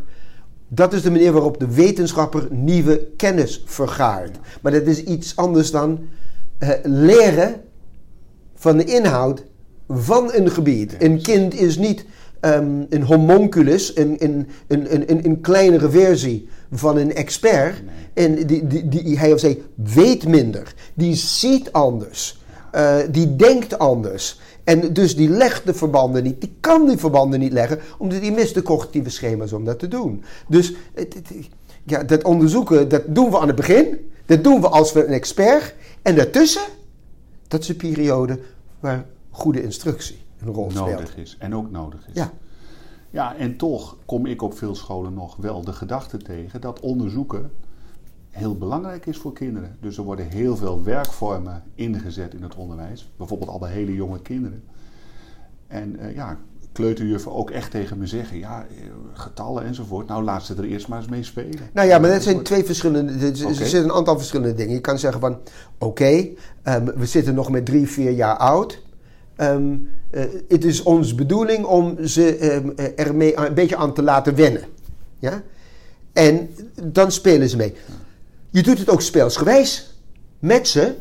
Dat 0.68 0.94
is 0.94 1.02
de 1.02 1.12
manier 1.12 1.32
waarop 1.32 1.60
de 1.60 1.74
wetenschapper 1.74 2.48
nieuwe 2.50 3.08
kennis 3.18 3.64
vergaart. 3.66 4.38
Maar 4.62 4.72
dat 4.72 4.86
is 4.86 5.04
iets 5.04 5.36
anders 5.36 5.72
dan 5.72 6.00
leren 6.84 7.62
van 8.56 8.78
de 8.78 8.84
inhoud 8.84 9.44
van 9.88 10.34
een 10.34 10.52
gebied. 10.52 10.96
Een 11.00 11.22
kind 11.22 11.54
is 11.54 11.78
niet 11.78 12.06
um, 12.42 12.86
een 12.90 13.04
homunculus, 13.04 13.96
een, 13.96 14.16
een, 14.20 14.48
een, 14.68 15.12
een, 15.12 15.26
een 15.26 15.42
kleinere 15.42 15.90
versie 15.90 16.50
van 16.72 16.98
een 16.98 17.14
expert. 17.14 17.82
En 18.14 18.48
die, 18.48 18.68
die, 18.68 18.88
die, 18.88 19.20
hij 19.20 19.34
of 19.34 19.40
zij 19.40 19.62
weet 19.76 20.28
minder. 20.28 20.74
Die 20.94 21.16
ziet 21.16 21.72
anders. 21.72 22.40
Uh, 22.76 22.98
die 23.12 23.36
denkt 23.36 23.80
anders. 23.80 24.40
En 24.64 24.94
dus 24.94 25.16
die 25.16 25.30
legt 25.30 25.66
de 25.66 25.74
verbanden 25.74 26.24
niet. 26.24 26.42
Die 26.42 26.56
kan 26.60 26.88
die 26.88 26.98
verbanden 26.98 27.40
niet 27.40 27.54
leggen, 27.54 27.80
omdat 27.98 28.22
die 28.22 28.32
mist 28.32 28.54
de 28.54 28.62
cognitieve 28.62 29.10
schema's 29.10 29.54
om 29.54 29.66
dat 29.66 29.80
te 29.80 29.88
doen. 29.88 30.24
Dus 30.48 30.74
ja, 31.84 32.04
dat 32.04 32.24
onderzoeken, 32.24 32.90
dat 32.90 33.04
doen 33.08 33.30
we 33.32 33.40
aan 33.40 33.48
het 33.48 33.56
begin. 33.56 34.12
Dat 34.26 34.44
doen 34.44 34.62
we 34.62 34.68
als 34.68 34.94
we 34.94 35.06
een 35.06 35.14
expert. 35.14 35.76
En 36.02 36.16
daartussen, 36.16 36.62
dat 37.48 37.62
is 37.62 37.70
een 37.70 37.76
periode 37.76 38.40
waar 38.80 39.06
goede 39.30 39.64
instructie 39.64 40.21
een 40.42 40.54
rol 40.54 40.70
nodig 40.70 41.08
speelt. 41.08 41.28
is. 41.28 41.36
En 41.40 41.56
ook 41.56 41.72
nodig 41.72 42.08
is. 42.08 42.14
Ja. 42.14 42.32
Ja, 43.10 43.36
en 43.36 43.58
toch 43.58 43.98
kom 44.06 44.26
ik 44.26 44.42
op 44.42 44.58
veel 44.58 44.76
scholen 44.76 45.14
nog 45.14 45.36
wel 45.36 45.64
de 45.64 45.74
gedachte 45.74 46.18
tegen 46.18 46.62
dat 46.62 46.80
onderzoeken 46.80 47.52
heel 48.32 48.58
belangrijk 48.58 49.06
is 49.06 49.18
voor 49.18 49.34
kinderen. 49.34 49.78
Dus 49.80 49.98
er 49.98 50.04
worden 50.04 50.28
heel 50.28 50.58
veel 50.58 50.84
werkvormen 50.84 51.64
ingezet 51.76 52.34
in 52.34 52.44
het 52.44 52.56
onderwijs. 52.56 53.12
Bijvoorbeeld 53.18 53.50
al 53.50 53.60
bij 53.60 53.72
hele 53.72 53.94
jonge 53.94 54.22
kinderen. 54.22 54.64
En 55.68 55.96
uh, 56.00 56.16
ja, 56.16 56.38
kleuterjuffen 56.72 57.32
ook 57.32 57.50
echt 57.50 57.72
tegen 57.72 57.98
me 57.98 58.08
zeggen: 58.08 58.38
ja, 58.38 58.66
eh, 58.70 58.76
getallen 59.14 59.64
enzovoort. 59.64 60.08
Nou, 60.08 60.24
laat 60.24 60.44
ze 60.44 60.56
er 60.56 60.64
eerst 60.64 60.88
maar 60.88 61.00
eens 61.00 61.10
mee 61.10 61.24
spelen. 61.24 61.70
Nou 61.74 61.88
ja, 61.88 62.00
maar 62.00 62.10
dat 62.10 62.24
zijn 62.24 62.44
twee 62.44 62.64
verschillende. 62.64 63.12
Er 63.12 63.46
okay. 63.46 63.54
zitten 63.54 63.84
een 63.84 63.92
aantal 63.92 64.18
verschillende 64.18 64.54
dingen. 64.54 64.74
Je 64.74 64.82
kan 64.82 65.00
zeggen 65.00 65.22
van: 65.22 65.32
oké, 65.78 65.86
okay, 65.86 66.38
um, 66.64 66.86
we 66.86 67.06
zitten 67.06 67.34
nog 67.34 67.50
met 67.50 67.66
drie, 67.66 67.88
vier 67.88 68.12
jaar 68.12 68.38
oud. 68.38 68.82
Um, 69.42 69.90
uh, 70.12 70.22
het 70.48 70.66
is 70.66 70.84
onze 70.84 71.16
bedoeling 71.16 71.66
om 71.66 72.06
ze 72.06 72.54
um, 72.54 72.74
er 72.96 73.08
een 73.10 73.54
beetje 73.54 73.76
aan 73.76 73.94
te 73.94 74.04
laten 74.04 74.36
wennen. 74.36 74.64
Ja? 75.20 75.42
En 76.14 76.50
dan 76.84 77.12
spelen 77.12 77.50
ze 77.50 77.58
mee. 77.58 77.74
Je 78.50 78.64
doet 78.64 78.80
het 78.80 78.90
ook 78.90 79.02
speelsgewijs 79.02 79.96
met 80.40 80.68
ze. 80.68 80.96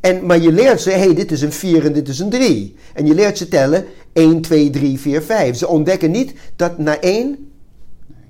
En, 0.00 0.26
maar 0.26 0.40
je 0.40 0.52
leert 0.52 0.80
ze, 0.80 0.90
hé, 0.90 0.98
hey, 0.98 1.14
dit 1.14 1.32
is 1.32 1.42
een 1.42 1.52
4 1.52 1.84
en 1.84 1.92
dit 1.92 2.08
is 2.08 2.18
een 2.18 2.30
3. 2.30 2.76
En 2.94 3.06
je 3.06 3.14
leert 3.14 3.38
ze 3.38 3.48
tellen 3.48 3.84
1, 4.12 4.40
2, 4.40 4.70
3, 4.70 5.00
4, 5.00 5.22
5. 5.22 5.56
Ze 5.56 5.68
ontdekken 5.68 6.10
niet 6.10 6.34
dat 6.56 6.78
na 6.78 7.00
1, 7.00 7.50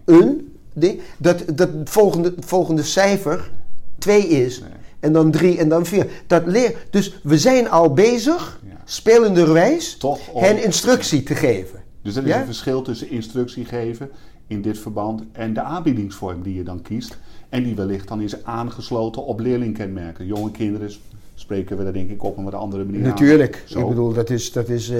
een, 0.04 0.56
die, 0.72 1.00
dat 1.18 1.42
dat 1.54 1.68
het 1.72 1.90
volgende, 1.90 2.34
volgende 2.38 2.82
cijfer 2.82 3.52
2 3.98 4.28
is. 4.28 4.60
Nee. 4.60 4.68
En 5.00 5.12
dan 5.12 5.30
3 5.30 5.58
en 5.58 5.68
dan 5.68 5.86
4. 5.86 6.06
Dat 6.26 6.46
leer, 6.46 6.74
dus 6.90 7.20
we 7.22 7.38
zijn 7.38 7.70
al 7.70 7.92
bezig, 7.92 8.60
ja. 8.68 8.75
Spelenderwijs, 8.88 9.96
Toch 9.96 10.28
om, 10.28 10.42
hen 10.42 10.64
instructie 10.64 11.22
te 11.22 11.34
geven. 11.34 11.82
Dus 12.02 12.16
er 12.16 12.22
is 12.22 12.28
ja? 12.28 12.40
een 12.40 12.46
verschil 12.46 12.82
tussen 12.82 13.10
instructie 13.10 13.64
geven 13.64 14.10
in 14.46 14.62
dit 14.62 14.78
verband 14.78 15.22
en 15.32 15.54
de 15.54 15.62
aanbiedingsvorm 15.62 16.42
die 16.42 16.54
je 16.54 16.62
dan 16.62 16.82
kiest. 16.82 17.18
En 17.48 17.62
die 17.62 17.74
wellicht 17.74 18.08
dan 18.08 18.20
is 18.20 18.44
aangesloten 18.44 19.24
op 19.24 19.40
leerlingkenmerken. 19.40 20.26
Jonge 20.26 20.50
kinderen 20.50 20.90
spreken 21.34 21.76
we 21.76 21.84
daar 21.84 21.92
denk 21.92 22.10
ik 22.10 22.24
op 22.24 22.36
een 22.36 22.44
wat 22.44 22.54
andere 22.54 22.84
manier 22.84 23.00
Natuurlijk. 23.00 23.64
Aan. 23.74 23.82
Ik 23.82 23.88
bedoel, 23.88 24.12
dat 24.12 24.30
is, 24.30 24.52
dat, 24.52 24.68
is, 24.68 24.90
uh, 24.90 24.98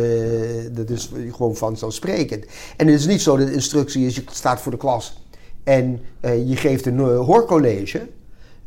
dat 0.73 0.91
is 0.91 1.11
gewoon 1.31 1.57
vanzelfsprekend. 1.57 2.47
En 2.77 2.87
het 2.87 2.99
is 2.99 3.07
niet 3.07 3.21
zo 3.21 3.37
dat 3.37 3.49
instructie 3.49 4.07
is, 4.07 4.15
je 4.15 4.23
staat 4.31 4.61
voor 4.61 4.73
de 4.73 4.79
klas 4.79 5.21
en 5.65 6.01
uh, 6.25 6.49
je 6.49 6.57
geeft 6.57 6.87
een 6.87 6.99
uh, 6.99 7.19
hoorcollege. 7.19 8.09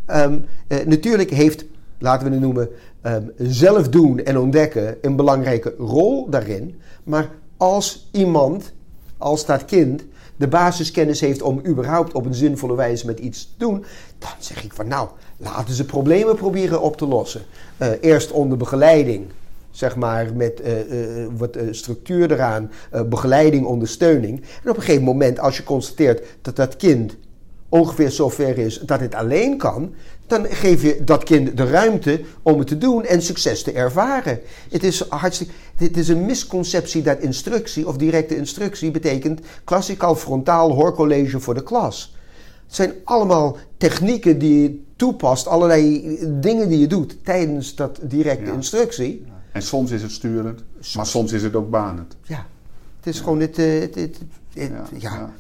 Um, 0.08 0.46
natuurlijk 0.86 1.30
heeft, 1.30 1.66
laten 1.98 2.28
we 2.28 2.34
het 2.34 2.42
noemen, 2.42 2.70
um, 3.03 3.32
zelf 3.38 3.89
doen 3.89 4.20
en 4.20 4.38
ontdekken 4.38 4.98
een 5.01 5.15
belangrijke 5.15 5.74
rol 5.77 6.29
daarin. 6.29 6.79
Maar 7.03 7.29
als 7.58 8.10
iemand, 8.12 8.74
als 9.18 9.46
dat 9.46 9.65
kind, 9.65 10.03
de 10.36 10.48
basiskennis 10.48 11.20
heeft 11.20 11.41
om 11.41 11.62
überhaupt 11.68 12.13
op 12.13 12.25
een 12.25 12.34
zinvolle 12.34 12.75
wijze 12.75 13.06
met 13.06 13.20
iets 13.20 13.44
te 13.44 13.65
doen, 13.65 13.86
dan 14.18 14.29
zeg 14.39 14.63
ik 14.63 14.74
van 14.74 14.88
nou, 14.88 15.10
laten 15.38 15.74
ze 15.74 15.86
problemen 15.86 16.36
proberen 16.36 16.82
op 16.82 16.98
te 16.98 17.08
lossen. 17.08 17.41
Uh, 17.77 17.88
eerst 18.01 18.32
onder 18.32 18.58
begeleiding, 18.58 19.25
zeg 19.72 19.96
maar 19.96 20.36
met 20.36 20.62
uh, 20.62 20.91
uh, 20.91 21.27
wat 21.38 21.58
structuur 21.72 22.32
eraan, 22.32 22.72
begeleiding, 23.06 23.65
ondersteuning. 23.65 24.41
En 24.63 24.70
op 24.70 24.75
een 24.75 24.82
gegeven 24.82 25.03
moment, 25.03 25.39
als 25.39 25.58
je 25.58 25.63
constateert 25.63 26.27
dat 26.41 26.56
dat 26.56 26.75
kind 26.75 27.15
ongeveer 27.70 28.12
zover 28.12 28.58
is 28.58 28.79
dat 28.79 29.00
het 29.00 29.15
alleen 29.15 29.58
kan, 29.58 29.94
dan 30.30 30.46
geef 30.50 30.82
je 30.82 31.04
dat 31.04 31.24
kind 31.24 31.58
de 31.58 31.66
ruimte 31.66 32.22
om 32.42 32.60
het 32.60 32.68
te 32.68 32.78
doen 32.78 33.06
en 33.06 33.22
succes 33.22 33.64
te 33.64 33.72
ervaren. 33.72 34.40
Het 34.70 34.84
is, 34.84 35.10
hartstikke, 35.10 35.54
het 35.76 35.98
is 35.98 36.08
een 36.08 36.26
misconceptie 36.26 37.02
dat 37.02 37.20
instructie 37.20 37.88
of 37.88 37.98
directe 37.98 38.36
instructie 38.36 38.92
betekent 38.92 39.42
klassikaal 39.64 40.16
frontaal 40.16 40.74
hoorcollege 40.74 41.40
voor 41.40 41.54
de 41.54 41.64
klas. 41.64 42.16
Het 42.66 42.76
zijn 42.76 42.94
allemaal 43.04 43.58
technieken 43.78 44.40
die 44.40 44.62
je 44.62 44.82
toepast, 44.96 45.48
allerlei 45.48 46.18
dingen 46.40 46.70
die 46.70 46.80
je 46.80 46.88
doet 46.88 47.18
tijdens 47.24 47.76
dat 47.76 48.00
directe 48.02 48.46
ja. 48.46 48.54
instructie. 48.54 49.26
En 49.52 49.62
soms 49.62 49.92
is 49.92 50.02
het 50.02 50.12
sturend, 50.12 50.64
maar 50.96 51.06
soms 51.06 51.32
is 51.32 51.44
het 51.44 51.56
ook 51.56 51.70
banend. 51.70 52.16
Ja, 52.24 52.46
het 52.98 53.08
is 53.08 53.18
ja. 53.18 53.24
gewoon 53.24 53.40
het, 53.40 53.58
het, 53.58 53.96
het, 53.96 54.20
het 54.54 54.72
ja. 54.98 55.34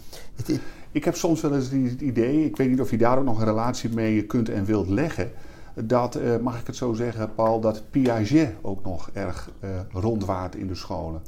Ik 0.91 1.05
heb 1.05 1.15
soms 1.15 1.41
wel 1.41 1.55
eens 1.55 1.71
het 1.71 2.01
idee, 2.01 2.45
ik 2.45 2.57
weet 2.57 2.69
niet 2.69 2.81
of 2.81 2.91
je 2.91 2.97
daar 2.97 3.17
ook 3.17 3.23
nog 3.23 3.39
een 3.39 3.45
relatie 3.45 3.89
mee 3.93 4.23
kunt 4.23 4.49
en 4.49 4.65
wilt 4.65 4.89
leggen. 4.89 5.31
Dat, 5.73 6.17
uh, 6.17 6.37
mag 6.37 6.59
ik 6.59 6.67
het 6.67 6.75
zo 6.75 6.93
zeggen, 6.93 7.33
Paul, 7.35 7.59
dat 7.59 7.83
Piaget 7.89 8.53
ook 8.61 8.83
nog 8.83 9.09
erg 9.13 9.49
uh, 9.63 9.69
rondwaart 9.91 10.55
in 10.55 10.67
de 10.67 10.75
scholen. 10.75 11.21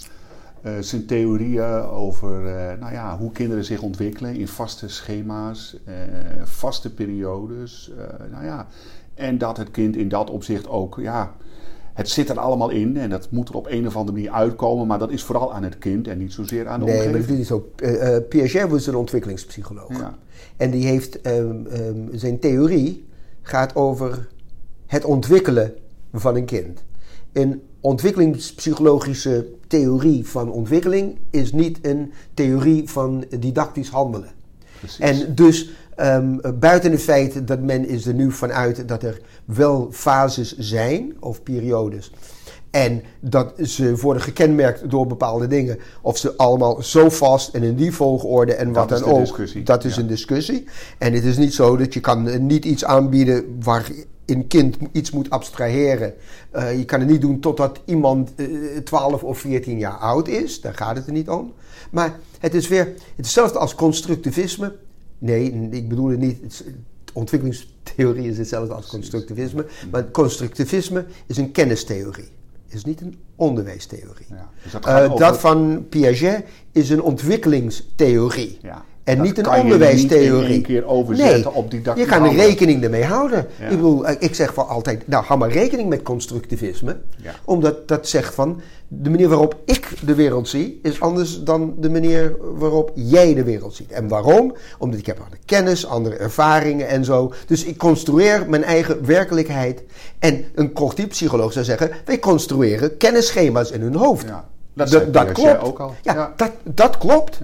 Uh, 0.65 0.71
zijn 0.79 1.05
theorieën 1.05 1.83
over 1.83 2.41
nou 2.79 2.93
ja, 2.93 3.17
hoe 3.17 3.31
kinderen 3.31 3.65
zich 3.65 3.81
ontwikkelen 3.81 4.35
in 4.35 4.47
vaste 4.47 4.89
schema's, 4.89 5.77
vaste 6.43 6.93
periodes. 6.93 7.91
nou 8.31 8.45
ja. 8.45 8.67
En 9.13 9.37
dat 9.37 9.57
het 9.57 9.71
kind 9.71 9.95
in 9.95 10.09
dat 10.09 10.29
opzicht 10.29 10.67
ook 10.67 10.97
ja, 10.99 11.35
het 11.93 12.09
zit 12.09 12.29
er 12.29 12.39
allemaal 12.39 12.69
in 12.69 12.97
en 12.97 13.09
dat 13.09 13.31
moet 13.31 13.49
er 13.49 13.55
op 13.55 13.67
een 13.69 13.87
of 13.87 13.95
andere 13.95 14.17
manier 14.17 14.31
uitkomen, 14.31 14.87
maar 14.87 14.99
dat 14.99 15.11
is 15.11 15.23
vooral 15.23 15.53
aan 15.53 15.63
het 15.63 15.77
kind 15.77 16.07
en 16.07 16.17
niet 16.17 16.33
zozeer 16.33 16.67
aan 16.67 16.79
de 16.79 16.85
nee, 16.85 16.95
omgeving. 16.95 17.27
Nee, 17.27 17.39
is. 17.39 17.51
Uh, 17.51 18.13
uh, 18.13 18.17
Piaget 18.29 18.69
was 18.69 18.87
een 18.87 18.95
ontwikkelingspsycholoog. 18.95 19.97
Ja. 19.97 20.17
En 20.57 20.71
die 20.71 20.85
heeft 20.85 21.27
um, 21.27 21.67
um, 21.73 22.09
zijn 22.11 22.39
theorie 22.39 23.05
gaat 23.41 23.75
over 23.75 24.27
het 24.87 25.05
ontwikkelen 25.05 25.73
van 26.13 26.35
een 26.35 26.45
kind. 26.45 26.83
Een 27.33 27.61
ontwikkelingspsychologische 27.79 29.47
theorie 29.67 30.27
van 30.27 30.51
ontwikkeling 30.51 31.17
is 31.29 31.51
niet 31.51 31.79
een 31.81 32.11
theorie 32.33 32.89
van 32.89 33.25
didactisch 33.39 33.89
handelen. 33.89 34.31
Precies. 34.79 34.99
En 34.99 35.35
dus 35.35 35.69
Um, 36.01 36.41
buiten 36.59 36.91
het 36.91 37.01
feit 37.01 37.47
dat 37.47 37.59
men 37.59 37.87
is 37.87 38.05
er 38.05 38.13
nu 38.13 38.31
vanuit 38.31 38.87
dat 38.87 39.03
er 39.03 39.21
wel 39.45 39.87
fases 39.91 40.57
zijn 40.57 41.13
of 41.19 41.43
periodes. 41.43 42.11
En 42.71 43.03
dat 43.19 43.53
ze 43.61 43.95
worden 43.95 44.21
gekenmerkt 44.21 44.89
door 44.89 45.07
bepaalde 45.07 45.47
dingen. 45.47 45.79
Of 46.01 46.17
ze 46.17 46.37
allemaal 46.37 46.83
zo 46.83 47.09
vast 47.09 47.53
en 47.53 47.63
in 47.63 47.75
die 47.75 47.91
volgorde 47.91 48.53
en 48.53 48.73
wat 48.73 48.89
dan 48.89 49.03
ook. 49.03 49.19
Discussie. 49.19 49.63
Dat 49.63 49.83
is 49.83 49.95
ja. 49.95 50.01
een 50.01 50.07
discussie. 50.07 50.67
En 50.97 51.13
het 51.13 51.23
is 51.23 51.37
niet 51.37 51.53
zo 51.53 51.77
dat 51.77 51.93
je 51.93 51.99
kan 51.99 52.45
niet 52.45 52.65
iets 52.65 52.85
aanbieden 52.85 53.57
waar 53.63 53.91
een 54.25 54.47
kind 54.47 54.77
iets 54.91 55.11
moet 55.11 55.29
abstraheren. 55.29 56.13
Uh, 56.55 56.77
je 56.77 56.85
kan 56.85 56.99
het 56.99 57.09
niet 57.09 57.21
doen 57.21 57.39
totdat 57.39 57.79
iemand 57.85 58.31
uh, 58.35 58.77
12 58.77 59.23
of 59.23 59.39
14 59.39 59.77
jaar 59.77 59.97
oud 59.97 60.27
is. 60.27 60.61
Daar 60.61 60.75
gaat 60.75 60.95
het 60.95 61.05
er 61.05 61.13
niet 61.13 61.29
om. 61.29 61.53
Maar 61.91 62.19
het 62.39 62.53
is 62.53 62.67
weer 62.67 62.93
hetzelfde 63.15 63.59
als 63.59 63.75
constructivisme. 63.75 64.75
Nee, 65.21 65.69
ik 65.69 65.89
bedoel 65.89 66.09
het 66.09 66.19
niet. 66.19 66.63
Ontwikkelingstheorie 67.13 68.29
is 68.29 68.37
hetzelfde 68.37 68.73
als 68.73 68.87
constructivisme. 68.87 69.65
Maar 69.91 70.11
constructivisme 70.11 71.05
is 71.25 71.37
een 71.37 71.51
kennistheorie. 71.51 72.29
Is 72.67 72.85
niet 72.85 73.01
een 73.01 73.19
onderwijstheorie. 73.35 74.25
Ja, 74.29 74.49
dus 74.63 74.71
dat, 74.71 74.87
uh, 74.87 74.95
over... 74.95 75.19
dat, 75.19 75.39
van 75.39 75.85
Piaget 75.89 76.45
is 76.71 76.89
een 76.89 77.01
ontwikkelingstheorie. 77.01 78.57
Ja. 78.61 78.85
En 79.03 79.17
dat 79.17 79.25
niet 79.25 79.37
een 79.37 79.49
onderwijstheorie. 79.49 80.47
Niet 80.47 80.57
in 80.57 80.61
keer 80.61 80.85
overzetten 80.85 81.41
nee, 81.43 81.53
op 81.53 81.71
didactisch 81.71 82.03
Je 82.05 82.09
kan 82.09 82.25
er 82.25 82.35
rekening 82.35 82.83
ermee 82.83 83.03
houden. 83.03 83.47
Ja. 83.59 83.65
Ik 83.65 83.69
bedoel, 83.69 84.09
ik 84.09 84.35
zeg 84.35 84.53
van 84.53 84.67
altijd, 84.67 85.07
nou 85.07 85.25
hou 85.25 85.39
maar 85.39 85.51
rekening 85.51 85.89
met 85.89 86.01
constructivisme. 86.01 86.97
Ja. 87.17 87.31
Omdat 87.45 87.87
dat 87.87 88.07
zegt 88.07 88.33
van, 88.33 88.61
de 88.87 89.09
manier 89.09 89.27
waarop 89.27 89.55
ik 89.65 89.87
de 90.05 90.15
wereld 90.15 90.49
zie, 90.49 90.79
is 90.83 91.01
anders 91.01 91.43
dan 91.43 91.73
de 91.77 91.89
manier 91.89 92.35
waarop 92.55 92.91
jij 92.95 93.33
de 93.33 93.43
wereld 93.43 93.75
ziet. 93.75 93.91
En 93.91 94.07
waarom? 94.07 94.55
Omdat 94.77 94.99
ik 94.99 95.05
heb 95.05 95.19
andere 95.19 95.41
kennis, 95.45 95.85
andere 95.85 96.15
ervaringen 96.15 96.87
en 96.87 97.05
zo. 97.05 97.33
Dus 97.45 97.63
ik 97.63 97.77
construeer 97.77 98.49
mijn 98.49 98.63
eigen 98.63 99.05
werkelijkheid. 99.05 99.83
En 100.19 100.45
een 100.55 100.73
cognitief 100.73 101.07
psycholoog 101.07 101.53
zou 101.53 101.65
zeggen, 101.65 101.91
wij 102.05 102.19
construeren 102.19 102.97
kennisschema's 102.97 103.71
in 103.71 103.81
hun 103.81 103.95
hoofd. 103.95 104.27
Ja. 104.27 104.49
Dat, 104.73 104.89
dat, 104.89 105.13
dat 105.13 105.31
klopt. 105.31 105.61
Ook 105.61 105.79
al. 105.79 105.95
Ja, 106.01 106.33
Dat, 106.35 106.51
dat 106.63 106.97
klopt. 106.97 107.39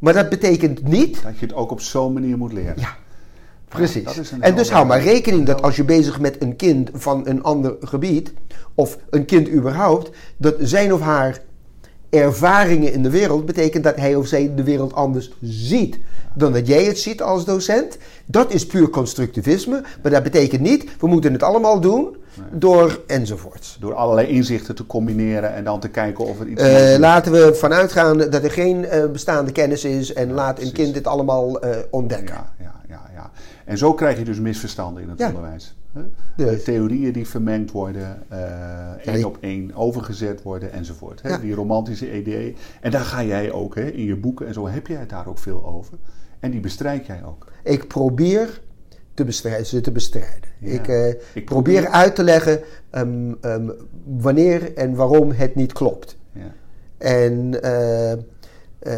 Maar 0.00 0.12
dat 0.12 0.28
betekent 0.28 0.82
niet... 0.82 1.22
Dat 1.22 1.38
je 1.38 1.46
het 1.46 1.54
ook 1.54 1.70
op 1.70 1.80
zo'n 1.80 2.12
manier 2.12 2.38
moet 2.38 2.52
leren. 2.52 2.74
Ja, 2.76 2.96
precies. 3.68 4.32
en 4.40 4.56
dus 4.56 4.70
hou 4.70 4.86
maar 4.86 5.02
rekening 5.02 5.46
dat 5.46 5.62
als 5.62 5.76
je 5.76 5.84
bezig 5.84 6.20
met 6.20 6.42
een 6.42 6.56
kind 6.56 6.90
van 6.92 7.26
een 7.28 7.42
ander 7.42 7.76
gebied... 7.80 8.32
of 8.74 8.98
een 9.10 9.24
kind 9.24 9.48
überhaupt... 9.50 10.10
dat 10.36 10.54
zijn 10.58 10.92
of 10.92 11.00
haar 11.00 11.40
ervaringen 12.10 12.92
in 12.92 13.02
de 13.02 13.10
wereld 13.10 13.46
betekent 13.46 13.84
dat 13.84 13.96
hij 13.96 14.14
of 14.14 14.26
zij 14.26 14.52
de 14.54 14.62
wereld 14.62 14.94
anders 14.94 15.32
ziet 15.40 15.98
dan 16.34 16.52
dat 16.52 16.66
jij 16.66 16.84
het 16.84 16.98
ziet 16.98 17.22
als 17.22 17.44
docent. 17.44 17.98
Dat 18.26 18.52
is 18.52 18.66
puur 18.66 18.88
constructivisme, 18.88 19.82
maar 20.02 20.10
dat 20.10 20.22
betekent 20.22 20.60
niet, 20.60 20.96
we 20.98 21.06
moeten 21.06 21.32
het 21.32 21.42
allemaal 21.42 21.80
doen 21.80 22.16
door 22.52 23.00
enzovoorts. 23.06 23.76
Door 23.80 23.94
allerlei 23.94 24.26
inzichten 24.26 24.74
te 24.74 24.86
combineren 24.86 25.54
en 25.54 25.64
dan 25.64 25.80
te 25.80 25.88
kijken 25.88 26.24
of 26.24 26.40
er 26.40 26.46
iets... 26.46 26.62
Uh, 26.62 26.98
laten 26.98 27.32
we 27.32 27.54
vanuit 27.54 27.92
gaan 27.92 28.18
dat 28.18 28.44
er 28.44 28.50
geen 28.50 28.84
uh, 28.84 29.06
bestaande 29.12 29.52
kennis 29.52 29.84
is 29.84 30.12
en 30.12 30.32
laat 30.32 30.60
een 30.60 30.72
kind 30.72 30.94
dit 30.94 31.06
allemaal 31.06 31.64
uh, 31.64 31.70
ontdekken. 31.90 32.34
Ja, 32.34 32.52
ja, 32.58 32.74
ja, 32.88 33.00
ja. 33.14 33.30
En 33.64 33.78
zo 33.78 33.94
krijg 33.94 34.18
je 34.18 34.24
dus 34.24 34.38
misverstanden 34.38 35.02
in 35.02 35.08
het 35.08 35.22
onderwijs. 35.22 35.74
De 36.36 36.62
theorieën 36.62 37.12
die 37.12 37.28
vermengd 37.28 37.70
worden, 37.70 38.22
één 39.04 39.24
op 39.24 39.38
één 39.40 39.74
overgezet 39.74 40.42
worden 40.42 40.72
enzovoort. 40.72 41.22
Hè? 41.22 41.40
Die 41.40 41.54
romantische 41.54 42.16
ideeën. 42.16 42.56
En 42.80 42.90
daar 42.90 43.04
ga 43.04 43.24
jij 43.24 43.52
ook 43.52 43.74
hè, 43.74 43.90
in 43.90 44.04
je 44.04 44.16
boeken 44.16 44.46
en 44.46 44.54
zo 44.54 44.68
heb 44.68 44.86
jij 44.86 45.00
het 45.00 45.08
daar 45.08 45.26
ook 45.26 45.38
veel 45.38 45.66
over. 45.66 45.98
En 46.40 46.50
die 46.50 46.60
bestrijd 46.60 47.06
jij 47.06 47.24
ook. 47.24 47.52
Ik 47.64 47.88
probeer 47.88 48.60
te 49.14 49.24
bestrijden, 49.24 49.66
ze 49.66 49.80
te 49.80 49.92
bestrijden. 49.92 50.48
Ik, 50.60 50.88
uh, 50.88 51.08
ik, 51.34 51.44
probeer 51.44 51.88
uit 51.88 52.14
te 52.14 52.22
leggen 52.22 52.60
um, 52.92 53.36
um, 53.42 53.72
wanneer 54.04 54.74
en 54.76 54.94
waarom 54.94 55.30
het 55.30 55.54
niet 55.54 55.72
klopt. 55.72 56.16
Ja. 56.32 56.52
En 56.98 57.58
uh, 57.64 58.12
uh, 58.82 58.92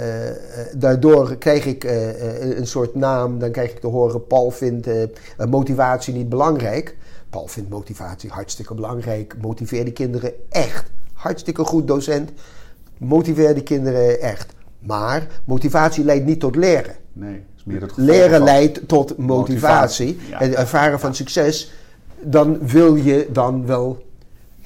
daardoor 0.76 1.36
krijg 1.36 1.66
ik 1.66 1.84
een 2.40 2.66
soort 2.66 2.94
naam, 2.94 3.38
dan 3.38 3.50
krijg 3.50 3.70
ik 3.70 3.78
te 3.78 3.86
horen: 3.86 4.26
Paul 4.26 4.50
vindt 4.50 4.88
motivatie 5.48 6.14
niet 6.14 6.28
belangrijk. 6.28 6.96
Paul 7.30 7.46
vindt 7.46 7.70
motivatie 7.70 8.30
hartstikke 8.30 8.74
belangrijk. 8.74 9.34
Motiveer 9.40 9.84
de 9.84 9.92
kinderen 9.92 10.32
echt. 10.48 10.90
Hartstikke 11.12 11.64
goed 11.64 11.86
docent. 11.86 12.30
Motiveer 12.98 13.54
de 13.54 13.62
kinderen 13.62 14.20
echt. 14.20 14.52
Maar 14.78 15.26
motivatie 15.44 16.04
leidt 16.04 16.24
niet 16.24 16.40
tot 16.40 16.56
leren. 16.56 16.94
Nee, 17.12 17.44
is 17.56 17.64
meer 17.64 17.80
het 17.80 17.92
Leren 17.96 18.42
leidt 18.42 18.88
tot 18.88 19.16
motivatie. 19.16 20.18
En 20.38 20.56
ervaren 20.56 21.00
van 21.00 21.14
succes, 21.14 21.72
dan 22.20 22.66
wil 22.66 22.94
je 22.94 23.28
dan 23.32 23.66
wel 23.66 24.02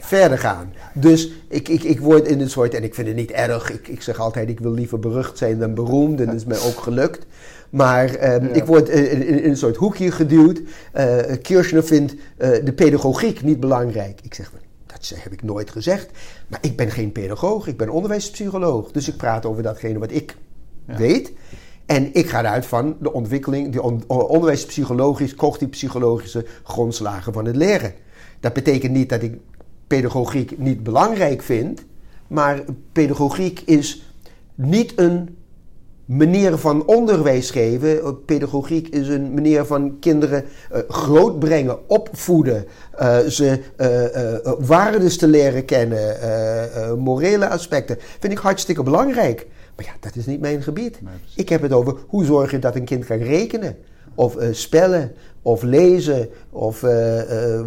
verder 0.06 0.38
gaan. 0.38 0.72
Dus 0.94 1.32
ik, 1.48 1.68
ik, 1.68 1.82
ik 1.82 2.00
word 2.00 2.26
in 2.26 2.40
een 2.40 2.50
soort, 2.50 2.75
en 2.75 2.84
ik 2.84 2.94
vind 2.94 3.06
het 3.06 3.16
niet 3.16 3.30
erg, 3.30 3.70
ik, 3.72 3.88
ik 3.88 4.02
zeg 4.02 4.20
altijd, 4.20 4.48
ik 4.48 4.60
wil 4.60 4.72
liever 4.72 4.98
berucht 4.98 5.38
zijn 5.38 5.58
dan 5.58 5.75
beroemd, 5.75 6.20
en 6.20 6.26
dat 6.26 6.34
is 6.34 6.44
mij 6.44 6.60
ook 6.60 6.78
gelukt. 6.78 7.26
Maar 7.70 8.14
ehm, 8.14 8.44
ik 8.44 8.64
word 8.64 8.88
in, 8.88 9.26
in, 9.26 9.50
een 9.50 9.56
soort 9.56 9.76
hoekje 9.76 10.10
geduwd. 10.10 10.60
Uh, 10.94 11.16
Kirchner 11.42 11.84
vindt 11.84 12.12
uh, 12.12 12.18
de 12.38 12.72
pedagogiek 12.72 13.42
niet 13.42 13.60
belangrijk. 13.60 14.20
Ik 14.22 14.34
zeg, 14.34 14.52
dat 14.86 15.12
heb 15.14 15.32
ik 15.32 15.42
nooit 15.42 15.70
gezegd. 15.70 16.10
Maar 16.46 16.58
ik 16.62 16.76
ben 16.76 16.90
geen 16.90 17.12
pedagoog, 17.12 17.66
ik 17.66 17.76
ben 17.76 17.88
onderwijspsycholoog. 17.88 18.90
Dus 18.90 19.08
ik 19.08 19.16
praat 19.16 19.46
over 19.46 19.62
datgene 19.62 19.98
wat 19.98 20.12
ik 20.12 20.36
weet. 20.84 21.32
En 21.86 22.14
ik 22.14 22.28
ga 22.28 22.38
eruit 22.38 22.66
van 22.66 22.96
de 23.00 23.12
ontwikkeling, 23.12 23.72
de 23.72 23.82
on 23.82 24.04
onderwijspsychologisch, 24.06 25.34
cognitief-psychologische 25.34 26.46
grondslagen 26.62 27.32
van 27.32 27.44
het 27.44 27.56
leren. 27.56 27.94
Dat 28.40 28.52
betekent 28.52 28.92
niet 28.92 29.08
dat 29.08 29.22
ik 29.22 29.38
pedagogiek 29.87 30.59
niet 30.59 30.83
belangrijk 30.83 31.43
vind, 31.43 31.85
maar 32.26 32.64
pedagogiek 32.93 33.62
is 33.64 34.02
niet 34.55 34.93
een 34.97 35.37
manier 36.05 36.57
van 36.57 36.87
onderwijs 36.87 37.50
geven. 37.50 38.25
Pedagogiek 38.25 38.88
is 38.88 39.09
een 39.09 39.35
manier 39.35 39.64
van 39.64 39.99
kinderen 39.99 40.45
uh, 40.73 40.78
grootbrengen, 40.88 41.88
opvoeden, 41.88 42.64
uh, 43.00 43.19
ze 43.19 43.61
uh, 43.76 44.52
waardes 44.66 45.16
te 45.16 45.28
leren 45.28 45.64
kennen, 45.64 46.19
morele 46.99 47.49
aspecten. 47.49 47.97
Vind 48.19 48.32
ik 48.32 48.39
hartstikke 48.39 48.82
belangrijk. 48.82 49.47
Maar 49.76 49.84
ja, 49.84 49.93
dat 50.00 50.17
is 50.17 50.26
niet 50.26 50.41
mijn 50.41 50.63
gebied. 50.63 50.99
ik 51.37 51.49
heb 51.49 51.63
het 51.63 51.73
over 51.73 51.95
hoe 52.06 52.25
zorg 52.25 52.50
je 52.50 52.58
dat 52.58 52.75
een 52.75 52.84
kind 52.84 53.04
kan 53.04 53.19
rekenen. 53.19 53.76
Of 54.15 54.37
spellen, 54.50 55.13
of 55.47 55.63
lezen, 55.63 56.28
of 56.50 56.80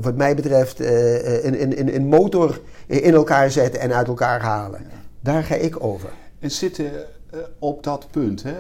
wat 0.01 0.15
mij 0.15 0.35
betreft 0.35 0.79
een, 0.79 1.61
een, 1.61 1.95
een 1.95 2.07
motor 2.07 2.59
in 2.87 3.13
elkaar 3.13 3.51
zetten 3.51 3.81
en 3.81 3.93
uit 3.93 4.07
elkaar 4.07 4.41
halen. 4.41 4.81
Daar 5.19 5.43
ga 5.43 5.55
ik 5.55 5.83
over. 5.83 6.09
En 6.39 6.51
zitten 6.51 6.91
op 7.59 7.83
dat 7.83 8.07
punt 8.11 8.43
hè, 8.43 8.55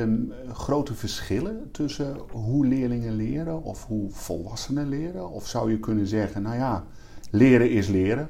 um, 0.00 0.32
grote 0.52 0.94
verschillen 0.94 1.68
tussen 1.72 2.16
hoe 2.30 2.66
leerlingen 2.66 3.16
leren 3.16 3.62
of 3.62 3.86
hoe 3.86 4.10
volwassenen 4.10 4.88
leren? 4.88 5.30
Of 5.30 5.46
zou 5.46 5.70
je 5.70 5.78
kunnen 5.78 6.06
zeggen, 6.06 6.42
nou 6.42 6.56
ja, 6.56 6.84
leren 7.30 7.70
is 7.70 7.88
leren. 7.88 8.28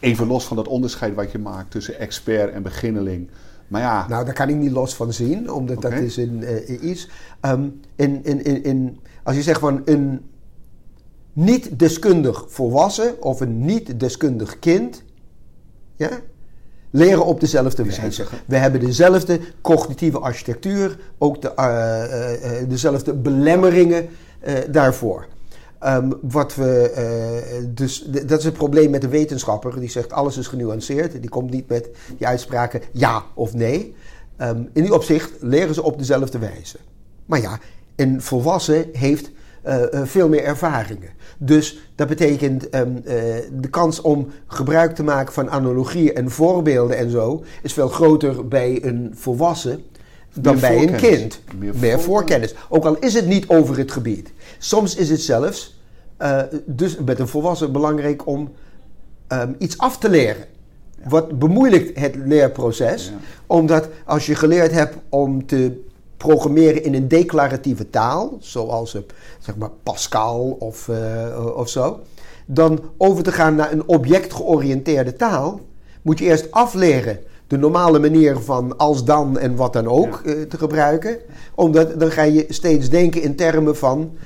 Even 0.00 0.26
los 0.26 0.44
van 0.44 0.56
dat 0.56 0.68
onderscheid 0.68 1.14
wat 1.14 1.32
je 1.32 1.38
maakt 1.38 1.70
tussen 1.70 1.98
expert 1.98 2.52
en 2.52 2.62
beginneling. 2.62 3.30
Maar 3.68 3.80
ja. 3.80 4.08
Nou, 4.08 4.24
daar 4.24 4.34
kan 4.34 4.48
ik 4.48 4.56
niet 4.56 4.70
los 4.70 4.94
van 4.94 5.12
zien, 5.12 5.52
omdat 5.52 5.76
okay. 5.76 5.90
dat 5.90 6.00
is 6.00 6.16
een, 6.16 6.42
uh, 6.42 6.82
iets. 6.82 7.08
Um, 7.40 7.80
in, 7.96 8.24
in, 8.24 8.44
in, 8.44 8.64
in, 8.64 9.00
als 9.22 9.36
je 9.36 9.42
zegt 9.42 9.60
van 9.60 9.82
een 9.84 10.20
niet 11.32 11.78
deskundig 11.78 12.44
volwassen 12.48 13.22
of 13.22 13.40
een 13.40 13.64
niet 13.64 14.00
deskundig 14.00 14.58
kind. 14.58 15.02
Ja, 15.96 16.10
leren 16.90 17.24
op 17.24 17.40
dezelfde 17.40 17.84
wijze. 17.84 18.26
We 18.46 18.56
hebben 18.56 18.80
dezelfde 18.80 19.40
cognitieve 19.60 20.18
architectuur, 20.18 20.98
ook 21.18 21.42
de, 21.42 21.52
uh, 21.56 22.60
uh, 22.62 22.68
dezelfde 22.68 23.14
belemmeringen 23.14 24.08
daarvoor. 24.70 25.26
Um, 25.84 26.18
wat 26.22 26.54
we, 26.54 27.70
dus 27.74 28.02
dat 28.02 28.38
is 28.38 28.44
het 28.44 28.54
probleem 28.54 28.90
met 28.90 29.00
de 29.00 29.08
wetenschapper 29.08 29.80
die 29.80 29.90
zegt 29.90 30.12
alles 30.12 30.36
is 30.36 30.46
genuanceerd. 30.46 31.12
Die 31.20 31.30
komt 31.30 31.50
niet 31.50 31.68
met 31.68 31.88
die 32.16 32.26
uitspraken 32.26 32.82
ja 32.92 33.24
of 33.34 33.54
nee. 33.54 33.94
Um, 34.40 34.68
in 34.72 34.82
die 34.82 34.94
opzicht 34.94 35.32
leren 35.40 35.74
ze 35.74 35.82
op 35.82 35.98
dezelfde 35.98 36.38
wijze. 36.38 36.76
Maar 37.26 37.40
ja, 37.40 37.58
een 37.96 38.22
volwassen 38.22 38.86
heeft 38.92 39.30
uh, 39.66 39.82
veel 40.04 40.28
meer 40.28 40.44
ervaringen. 40.44 41.10
Dus 41.38 41.90
dat 41.94 42.08
betekent 42.08 42.74
um, 42.74 42.96
uh, 42.96 43.12
de 43.52 43.68
kans 43.70 44.00
om 44.00 44.28
gebruik 44.46 44.94
te 44.94 45.02
maken 45.02 45.32
van 45.32 45.50
analogieën 45.50 46.14
en 46.14 46.30
voorbeelden 46.30 46.96
en 46.96 47.10
zo 47.10 47.44
is 47.62 47.72
veel 47.72 47.88
groter 47.88 48.48
bij 48.48 48.84
een 48.84 49.12
volwassen 49.14 49.82
dan 50.34 50.52
meer 50.52 50.60
bij 50.60 50.82
een 50.82 50.96
kind. 50.96 51.40
Meer, 51.58 51.74
meer 51.80 52.00
voorkennis. 52.00 52.54
Ook 52.68 52.84
al 52.84 52.98
is 52.98 53.14
het 53.14 53.26
niet 53.26 53.48
over 53.48 53.78
het 53.78 53.92
gebied. 53.92 54.32
Soms 54.58 54.94
is 54.94 55.10
het 55.10 55.20
zelfs, 55.20 55.80
uh, 56.22 56.40
dus 56.66 56.98
met 56.98 57.18
een 57.18 57.28
volwassen, 57.28 57.72
belangrijk 57.72 58.26
om 58.26 58.52
um, 59.32 59.54
iets 59.58 59.78
af 59.78 59.98
te 59.98 60.10
leren. 60.10 60.44
Ja. 61.02 61.08
Wat 61.08 61.38
bemoeilijkt 61.38 61.98
het 61.98 62.14
leerproces, 62.16 63.08
ja. 63.08 63.14
omdat 63.46 63.88
als 64.04 64.26
je 64.26 64.34
geleerd 64.34 64.72
hebt 64.72 64.96
om 65.08 65.46
te 65.46 65.80
programmeren 66.16 66.84
in 66.84 66.94
een 66.94 67.08
declaratieve 67.08 67.90
taal, 67.90 68.36
zoals 68.40 68.94
uh, 68.94 69.02
zeg 69.38 69.56
maar 69.56 69.70
Pascal 69.82 70.56
of, 70.58 70.88
uh, 70.88 71.56
of 71.56 71.68
zo, 71.68 72.00
dan 72.46 72.80
over 72.96 73.22
te 73.22 73.32
gaan 73.32 73.54
naar 73.54 73.72
een 73.72 73.88
objectgeoriënteerde 73.88 75.16
taal, 75.16 75.60
moet 76.02 76.18
je 76.18 76.24
eerst 76.24 76.50
afleren 76.50 77.18
de 77.46 77.56
normale 77.56 77.98
manier 77.98 78.38
van 78.38 78.76
als 78.76 79.04
dan 79.04 79.38
en 79.38 79.56
wat 79.56 79.72
dan 79.72 79.86
ook 79.86 80.22
ja. 80.24 80.34
uh, 80.34 80.42
te 80.42 80.58
gebruiken. 80.58 81.18
Omdat 81.54 82.00
dan 82.00 82.10
ga 82.10 82.22
je 82.22 82.44
steeds 82.48 82.88
denken 82.88 83.22
in 83.22 83.36
termen 83.36 83.76
van 83.76 84.16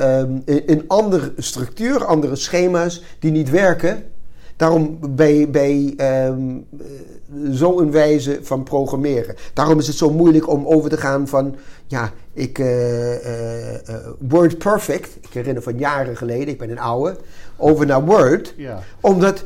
um, 0.00 0.42
een 0.44 0.84
andere 0.86 1.32
structuur, 1.36 2.04
andere 2.04 2.36
schema's 2.36 3.02
die 3.18 3.30
niet 3.30 3.50
werken. 3.50 4.04
Daarom 4.56 4.98
bij, 5.10 5.50
bij 5.50 5.94
um, 6.26 6.66
zo'n 7.50 7.90
wijze 7.90 8.38
van 8.42 8.62
programmeren. 8.62 9.34
Daarom 9.52 9.78
is 9.78 9.86
het 9.86 9.96
zo 9.96 10.10
moeilijk 10.10 10.48
om 10.48 10.66
over 10.66 10.90
te 10.90 10.96
gaan 10.96 11.28
van, 11.28 11.56
ja, 11.86 12.12
ik, 12.32 12.58
uh, 12.58 13.12
uh, 13.12 13.18
Word 14.28 14.58
Perfect, 14.58 15.16
ik 15.20 15.32
herinner 15.32 15.62
van 15.62 15.78
jaren 15.78 16.16
geleden, 16.16 16.48
ik 16.48 16.58
ben 16.58 16.70
een 16.70 16.78
oude, 16.78 17.16
over 17.56 17.86
naar 17.86 18.04
Word. 18.04 18.54
Ja. 18.56 18.82
Omdat 19.00 19.44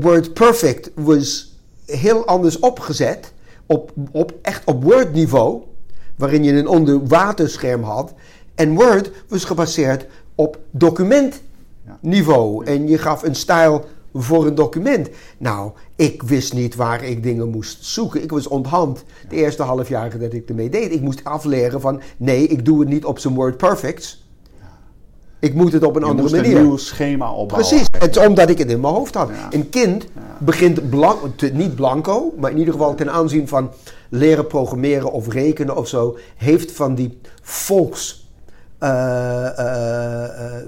Word 0.00 0.34
Perfect 0.34 0.90
was 0.94 1.56
heel 1.86 2.26
anders 2.26 2.58
opgezet, 2.58 3.32
op, 3.66 3.92
op, 4.12 4.32
echt 4.42 4.64
op 4.64 4.82
Word 4.84 5.12
niveau, 5.12 5.62
waarin 6.16 6.44
je 6.44 6.52
een 6.52 6.68
onderwaterscherm 6.68 7.82
had. 7.82 8.12
En 8.58 8.74
Word 8.74 9.10
was 9.28 9.44
gebaseerd 9.44 10.06
op 10.34 10.58
documentniveau. 10.70 12.64
Ja. 12.64 12.70
En 12.72 12.88
je 12.88 12.98
gaf 12.98 13.22
een 13.22 13.34
stijl 13.34 13.84
voor 14.14 14.46
een 14.46 14.54
document. 14.54 15.08
Nou, 15.38 15.70
ik 15.96 16.22
wist 16.22 16.52
niet 16.52 16.74
waar 16.74 17.04
ik 17.04 17.22
dingen 17.22 17.48
moest 17.48 17.84
zoeken. 17.84 18.22
Ik 18.22 18.30
was 18.30 18.46
onthand 18.46 19.04
de 19.28 19.36
eerste 19.36 19.62
half 19.62 19.88
jaar 19.88 20.18
dat 20.18 20.32
ik 20.32 20.48
ermee 20.48 20.68
deed. 20.68 20.92
Ik 20.92 21.00
moest 21.00 21.24
afleren 21.24 21.80
van 21.80 22.00
nee, 22.16 22.46
ik 22.46 22.64
doe 22.64 22.80
het 22.80 22.88
niet 22.88 23.04
op 23.04 23.18
zijn 23.18 23.34
Word 23.34 23.56
Perfects. 23.56 24.26
Ik 25.40 25.54
moet 25.54 25.72
het 25.72 25.84
op 25.84 25.96
een 25.96 26.02
je 26.02 26.08
andere 26.08 26.30
manier. 26.36 26.56
een 26.56 26.62
nieuw 26.62 26.76
schema 26.76 27.32
opbouwen. 27.32 27.68
Precies, 27.68 27.86
het 27.98 28.16
is 28.16 28.26
omdat 28.26 28.50
ik 28.50 28.58
het 28.58 28.70
in 28.70 28.80
mijn 28.80 28.94
hoofd 28.94 29.14
had. 29.14 29.28
Ja. 29.28 29.48
Een 29.50 29.68
kind 29.68 30.06
begint 30.38 30.90
blank, 30.90 31.18
niet 31.52 31.74
blanco, 31.74 32.34
maar 32.38 32.50
in 32.50 32.58
ieder 32.58 32.72
geval 32.72 32.94
ten 32.94 33.10
aanzien 33.10 33.48
van 33.48 33.70
leren 34.08 34.46
programmeren 34.46 35.12
of 35.12 35.32
rekenen 35.32 35.76
of 35.76 35.88
zo, 35.88 36.16
heeft 36.36 36.72
van 36.72 36.94
die 36.94 37.18
volks 37.42 38.27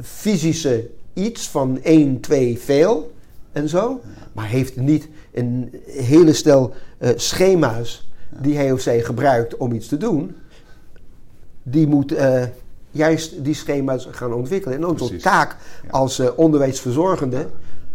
fysische 0.03 0.91
iets 1.13 1.49
van 1.49 1.83
1, 1.83 2.21
2, 2.21 2.59
veel 2.59 3.13
en 3.53 3.69
zo. 3.69 4.01
Maar 4.33 4.47
heeft 4.47 4.77
niet 4.77 5.09
een 5.33 5.75
hele 5.87 6.33
stel 6.33 6.75
schema's 7.17 8.11
die 8.41 8.57
hij 8.57 8.73
of 8.73 8.81
zij 8.81 9.01
gebruikt 9.01 9.57
om 9.57 9.73
iets 9.73 9.89
te 9.89 9.97
doen. 9.97 10.37
Die 11.63 11.87
moet 11.87 12.15
juist 12.91 13.45
die 13.45 13.55
schema's 13.55 14.09
gaan 14.11 14.33
ontwikkelen. 14.33 14.77
En 14.77 14.87
onze 14.87 15.17
taak 15.17 15.57
als 15.91 16.35
onderwijsverzorgende 16.35 17.47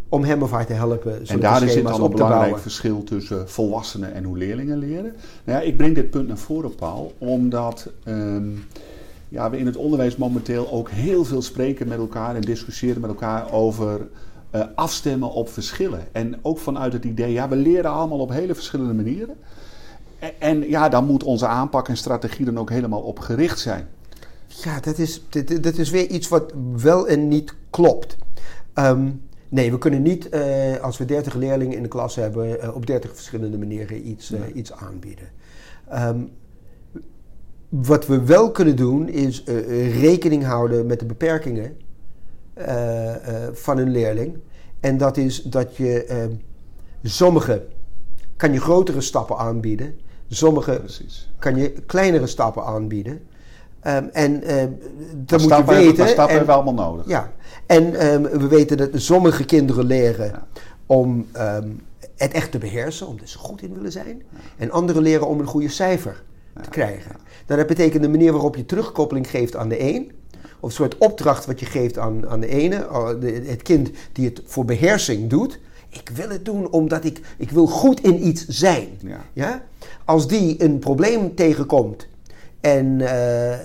om 0.09 0.23
hem 0.23 0.41
of 0.41 0.51
haar 0.51 0.65
te 0.65 0.73
helpen. 0.73 1.27
En 1.27 1.39
daar 1.39 1.69
zit 1.69 1.83
dan 1.83 2.03
een 2.03 2.11
belangrijk 2.11 2.57
verschil 2.57 3.03
tussen 3.03 3.49
volwassenen 3.49 4.13
en 4.13 4.23
hoe 4.23 4.37
leerlingen 4.37 4.77
leren. 4.77 5.15
Nou 5.43 5.59
ja, 5.59 5.65
ik 5.65 5.77
breng 5.77 5.95
dit 5.95 6.09
punt 6.09 6.27
naar 6.27 6.37
voren, 6.37 6.75
Paul, 6.75 7.13
omdat 7.17 7.89
ehm, 8.03 8.47
ja, 9.29 9.49
we 9.49 9.57
in 9.57 9.65
het 9.65 9.75
onderwijs 9.75 10.15
momenteel 10.15 10.71
ook 10.71 10.89
heel 10.89 11.25
veel 11.25 11.41
spreken 11.41 11.87
met 11.87 11.97
elkaar 11.97 12.35
en 12.35 12.41
discussiëren 12.41 13.01
met 13.01 13.09
elkaar 13.09 13.51
over 13.51 14.07
uh, 14.55 14.63
afstemmen 14.75 15.31
op 15.31 15.49
verschillen. 15.49 16.07
En 16.11 16.39
ook 16.41 16.57
vanuit 16.57 16.93
het 16.93 17.05
idee, 17.05 17.31
ja, 17.31 17.49
we 17.49 17.55
leren 17.55 17.91
allemaal 17.91 18.19
op 18.19 18.29
hele 18.29 18.55
verschillende 18.55 18.93
manieren. 18.93 19.35
En, 20.19 20.31
en 20.39 20.69
ja, 20.69 20.89
dan 20.89 21.05
moet 21.05 21.23
onze 21.23 21.47
aanpak 21.47 21.87
en 21.87 21.97
strategie 21.97 22.45
dan 22.45 22.57
ook 22.57 22.69
helemaal 22.69 23.01
op 23.01 23.19
gericht 23.19 23.59
zijn. 23.59 23.87
Ja, 24.47 24.79
dat 24.79 24.97
is, 24.97 25.21
dat, 25.29 25.63
dat 25.63 25.77
is 25.77 25.89
weer 25.89 26.07
iets 26.07 26.27
wat 26.27 26.53
wel 26.75 27.07
en 27.07 27.27
niet 27.27 27.55
klopt. 27.69 28.17
Um, 28.73 29.23
Nee, 29.49 29.71
we 29.71 29.77
kunnen 29.77 30.01
niet, 30.01 30.27
uh, 30.33 30.77
als 30.81 30.97
we 30.97 31.05
30 31.05 31.33
leerlingen 31.33 31.77
in 31.77 31.83
de 31.83 31.89
klas 31.89 32.15
hebben, 32.15 32.63
uh, 32.63 32.75
op 32.75 32.85
30 32.85 33.11
verschillende 33.13 33.57
manieren 33.57 34.07
iets, 34.09 34.33
iets 34.53 34.71
aanbieden. 34.71 35.29
Um, 35.93 36.29
wat 37.81 38.07
we 38.07 38.23
wel 38.23 38.51
kunnen 38.51 38.75
doen, 38.75 39.09
is 39.09 39.43
rekening 39.99 40.43
houden 40.43 40.85
met 40.85 40.99
de 40.99 41.05
beperkingen 41.05 41.77
van 43.51 43.77
een 43.77 43.89
leerling. 43.89 44.37
En 44.79 44.97
dat 44.97 45.17
is 45.17 45.41
dat 45.41 45.75
je 45.75 46.03
ehm, 46.03 46.31
sommige 47.03 47.65
kan 48.35 48.53
je 48.53 48.59
grotere 48.59 49.01
stappen 49.01 49.37
aanbieden, 49.37 49.95
sommige 50.27 50.79
Precies. 50.79 51.29
kan 51.39 51.55
je 51.55 51.71
kleinere 51.71 52.27
stappen 52.27 52.63
aanbieden. 52.63 53.13
Um, 53.87 54.09
en 54.13 54.43
dat 55.15 55.41
moet 55.41 55.55
je 55.55 55.63
weten. 55.65 55.95
Dat 55.95 56.07
stappen 56.07 56.35
hebben 56.35 56.55
we 56.55 56.61
allemaal 56.61 56.89
nodig. 56.89 57.07
Ja, 57.07 57.31
en 57.65 58.13
um, 58.13 58.39
we 58.39 58.47
weten 58.47 58.77
dat 58.77 58.89
sommige 58.93 59.45
kinderen 59.45 59.85
leren 59.85 60.43
om 60.85 61.27
um, 61.37 61.81
het 62.15 62.31
echt 62.31 62.51
te 62.51 62.57
beheersen, 62.57 63.07
omdat 63.07 63.29
ze 63.29 63.37
goed 63.37 63.61
in 63.61 63.73
willen 63.73 63.91
zijn. 63.91 64.23
En 64.57 64.71
anderen 64.71 65.01
leren 65.01 65.27
om 65.27 65.39
een 65.39 65.45
goede 65.45 65.69
cijfer 65.69 66.23
te 66.61 66.69
krijgen. 66.69 67.15
Nou, 67.47 67.59
dat 67.59 67.67
betekent 67.67 68.03
de 68.03 68.09
manier 68.09 68.31
waarop 68.31 68.55
je 68.55 68.65
terugkoppeling 68.65 69.29
geeft 69.29 69.55
aan 69.55 69.69
de 69.69 69.79
een. 69.79 70.11
Of 70.59 70.69
een 70.69 70.75
soort 70.75 70.97
opdracht 70.97 71.45
wat 71.45 71.59
je 71.59 71.65
geeft 71.65 71.97
aan, 71.97 72.27
aan 72.27 72.39
de 72.39 72.47
ene. 72.47 72.87
Het 73.45 73.61
kind 73.61 73.89
die 74.11 74.25
het 74.25 74.41
voor 74.45 74.65
beheersing 74.65 75.29
doet. 75.29 75.59
Ik 75.89 76.09
wil 76.13 76.29
het 76.29 76.45
doen 76.45 76.71
omdat 76.71 77.05
ik, 77.05 77.21
ik 77.37 77.51
wil 77.51 77.67
goed 77.67 78.03
in 78.03 78.27
iets 78.27 78.47
zijn. 78.47 78.87
Ja. 78.99 79.25
ja? 79.33 79.63
Als 80.05 80.27
die 80.27 80.63
een 80.63 80.79
probleem 80.79 81.35
tegenkomt 81.35 82.07
en 82.61 82.85
uh, 82.99 83.07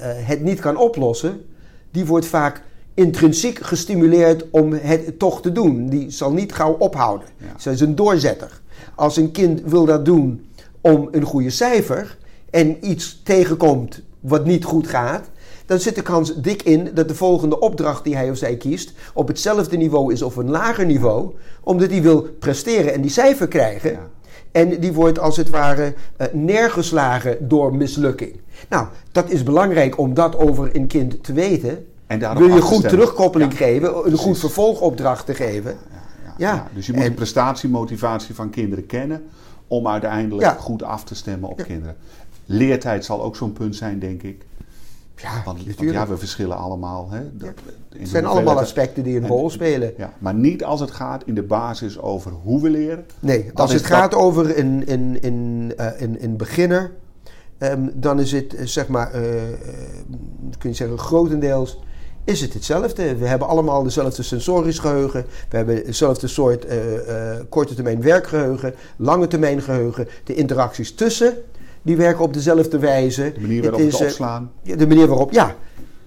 het 0.05 0.41
niet 0.41 0.61
kan 0.61 0.77
oplossen, 0.77 1.45
die 1.91 2.07
wordt 2.07 2.27
vaak 2.27 2.63
intrinsiek 2.95 3.59
gestimuleerd 3.59 4.51
om 4.51 4.73
het 4.73 5.19
toch 5.19 5.43
te 5.43 5.53
doen. 5.53 5.89
Die 5.89 6.11
zal 6.11 6.33
niet 6.33 6.53
gauw 6.53 6.73
ophouden. 6.73 7.29
Ja. 7.37 7.47
Zij 7.57 7.73
is 7.73 7.81
een 7.81 7.95
doorzetter. 7.95 8.61
Als 8.95 9.17
een 9.17 9.31
kind 9.31 9.61
wil 9.65 9.85
dat 9.85 10.05
doen 10.05 10.47
om 10.81 11.09
een 11.11 11.23
goede 11.23 11.51
cijfer 11.51 12.19
en 12.51 12.91
iets 12.91 13.21
tegenkomt 13.25 14.01
wat 14.21 14.45
niet 14.45 14.65
goed 14.65 14.89
gaat, 14.89 15.31
dan 15.67 15.79
zit 15.79 15.95
de 15.95 16.03
kans 16.03 16.35
dik 16.41 16.63
in 16.63 16.91
dat 16.95 17.09
de 17.09 17.15
volgende 17.15 17.61
opdracht 17.61 18.05
die 18.05 18.17
hij 18.17 18.31
of 18.31 18.37
zij 18.37 18.57
kiest 18.57 18.93
op 19.15 19.29
hetzelfde 19.29 19.77
niveau 19.77 20.13
is 20.13 20.23
of 20.23 20.37
een 20.37 20.51
lager 20.51 20.87
niveau, 20.87 21.35
omdat 21.61 21.91
hij 21.91 22.03
wil 22.03 22.23
presteren 22.23 22.93
en 22.93 23.01
die 23.01 23.11
cijfer 23.11 23.49
krijgen. 23.49 23.99
En 24.53 24.81
die 24.81 24.93
wordt 24.93 25.19
als 25.19 25.37
het 25.37 25.51
ware 25.51 25.95
uh, 26.19 26.27
neergeslagen 26.33 27.49
door 27.49 27.77
mislukking. 27.77 28.41
Nou, 28.69 28.87
dat 29.13 29.31
is 29.31 29.43
belangrijk 29.43 29.99
om 29.99 30.15
dat 30.15 30.37
over 30.39 30.77
een 30.77 30.87
kind 30.87 31.25
te 31.25 31.33
weten. 31.33 31.87
En 32.07 32.39
Wil 32.39 32.55
je 32.55 32.61
goed 32.61 32.89
terugkoppeling 32.89 33.57
geven, 33.57 34.07
een 34.07 34.17
goed 34.17 34.39
vervolgopdracht 34.39 35.27
te 35.27 35.35
geven. 35.35 35.77
Ja, 36.39 36.55
ja, 36.55 36.69
Dus 36.75 36.87
je 36.87 36.93
moet 36.93 37.05
de 37.05 37.13
prestatiemotivatie 37.13 38.35
van 38.35 38.51
kinderen 38.51 38.87
kennen 38.87 39.23
om 39.67 39.89
uiteindelijk 39.89 40.61
goed 40.61 40.83
af 40.83 41.05
te 41.05 41.15
stemmen 41.15 41.51
op 41.51 41.63
kinderen. 41.63 41.97
Leertijd 42.53 43.05
zal 43.05 43.23
ook 43.23 43.37
zo'n 43.37 43.53
punt 43.53 43.77
zijn, 43.77 43.99
denk 43.99 44.23
ik. 44.23 44.47
Ja, 45.17 45.43
want, 45.45 45.77
want, 45.77 45.91
ja, 45.91 46.07
we 46.07 46.17
verschillen 46.17 46.57
allemaal. 46.57 47.11
Hè. 47.11 47.21
Het 47.99 48.09
zijn 48.09 48.27
allemaal 48.27 48.59
aspecten 48.59 49.03
die 49.03 49.17
een 49.17 49.27
rol 49.27 49.51
spelen. 49.51 49.93
Ja, 49.97 50.13
maar 50.19 50.35
niet 50.35 50.65
als 50.65 50.81
het 50.81 50.91
gaat 50.91 51.23
in 51.27 51.35
de 51.35 51.43
basis 51.43 51.99
over 51.99 52.31
hoe 52.33 52.63
we 52.63 52.71
leren. 52.71 53.07
Nee, 53.21 53.51
als 53.55 53.73
het 53.73 53.85
gaat 53.85 54.15
over 54.15 54.59
een, 54.59 54.83
een, 54.87 55.19
een, 55.21 55.73
uh, 55.81 55.87
een, 56.01 56.25
een 56.25 56.37
beginner, 56.37 56.93
um, 57.59 57.91
dan 57.95 58.21
is 58.21 58.33
het 58.33 58.57
zeg 58.65 58.89
maar, 58.89 59.15
uh, 59.15 59.21
kun 60.59 60.71
je 60.71 60.77
zeggen, 60.77 60.99
grotendeels 60.99 61.79
is 62.25 62.41
het 62.41 62.55
hetzelfde. 62.55 63.17
We 63.17 63.27
hebben 63.27 63.49
allemaal 63.49 63.83
dezelfde 63.83 64.23
sensorisch 64.23 64.79
geheugen. 64.79 65.25
We 65.49 65.57
hebben 65.57 65.85
dezelfde 65.85 66.27
soort 66.27 66.67
uh, 66.67 66.95
uh, 66.95 67.37
korte 67.49 67.75
termijn 67.75 68.03
werkgeheugen, 68.03 68.75
lange 68.97 69.27
termijn 69.27 69.63
geheugen. 69.63 70.09
De 70.25 70.35
interacties 70.35 70.95
tussen, 70.95 71.35
die 71.83 71.97
werken 71.97 72.25
op 72.25 72.33
dezelfde 72.33 72.79
wijze. 72.79 73.33
De 73.35 73.41
manier 73.41 73.63
waarop 73.63 73.81
we 73.81 73.87
het 73.87 74.01
opslaan. 74.01 74.53
de 74.63 74.87
manier 74.87 75.07
waarop, 75.07 75.33
ja. 75.33 75.55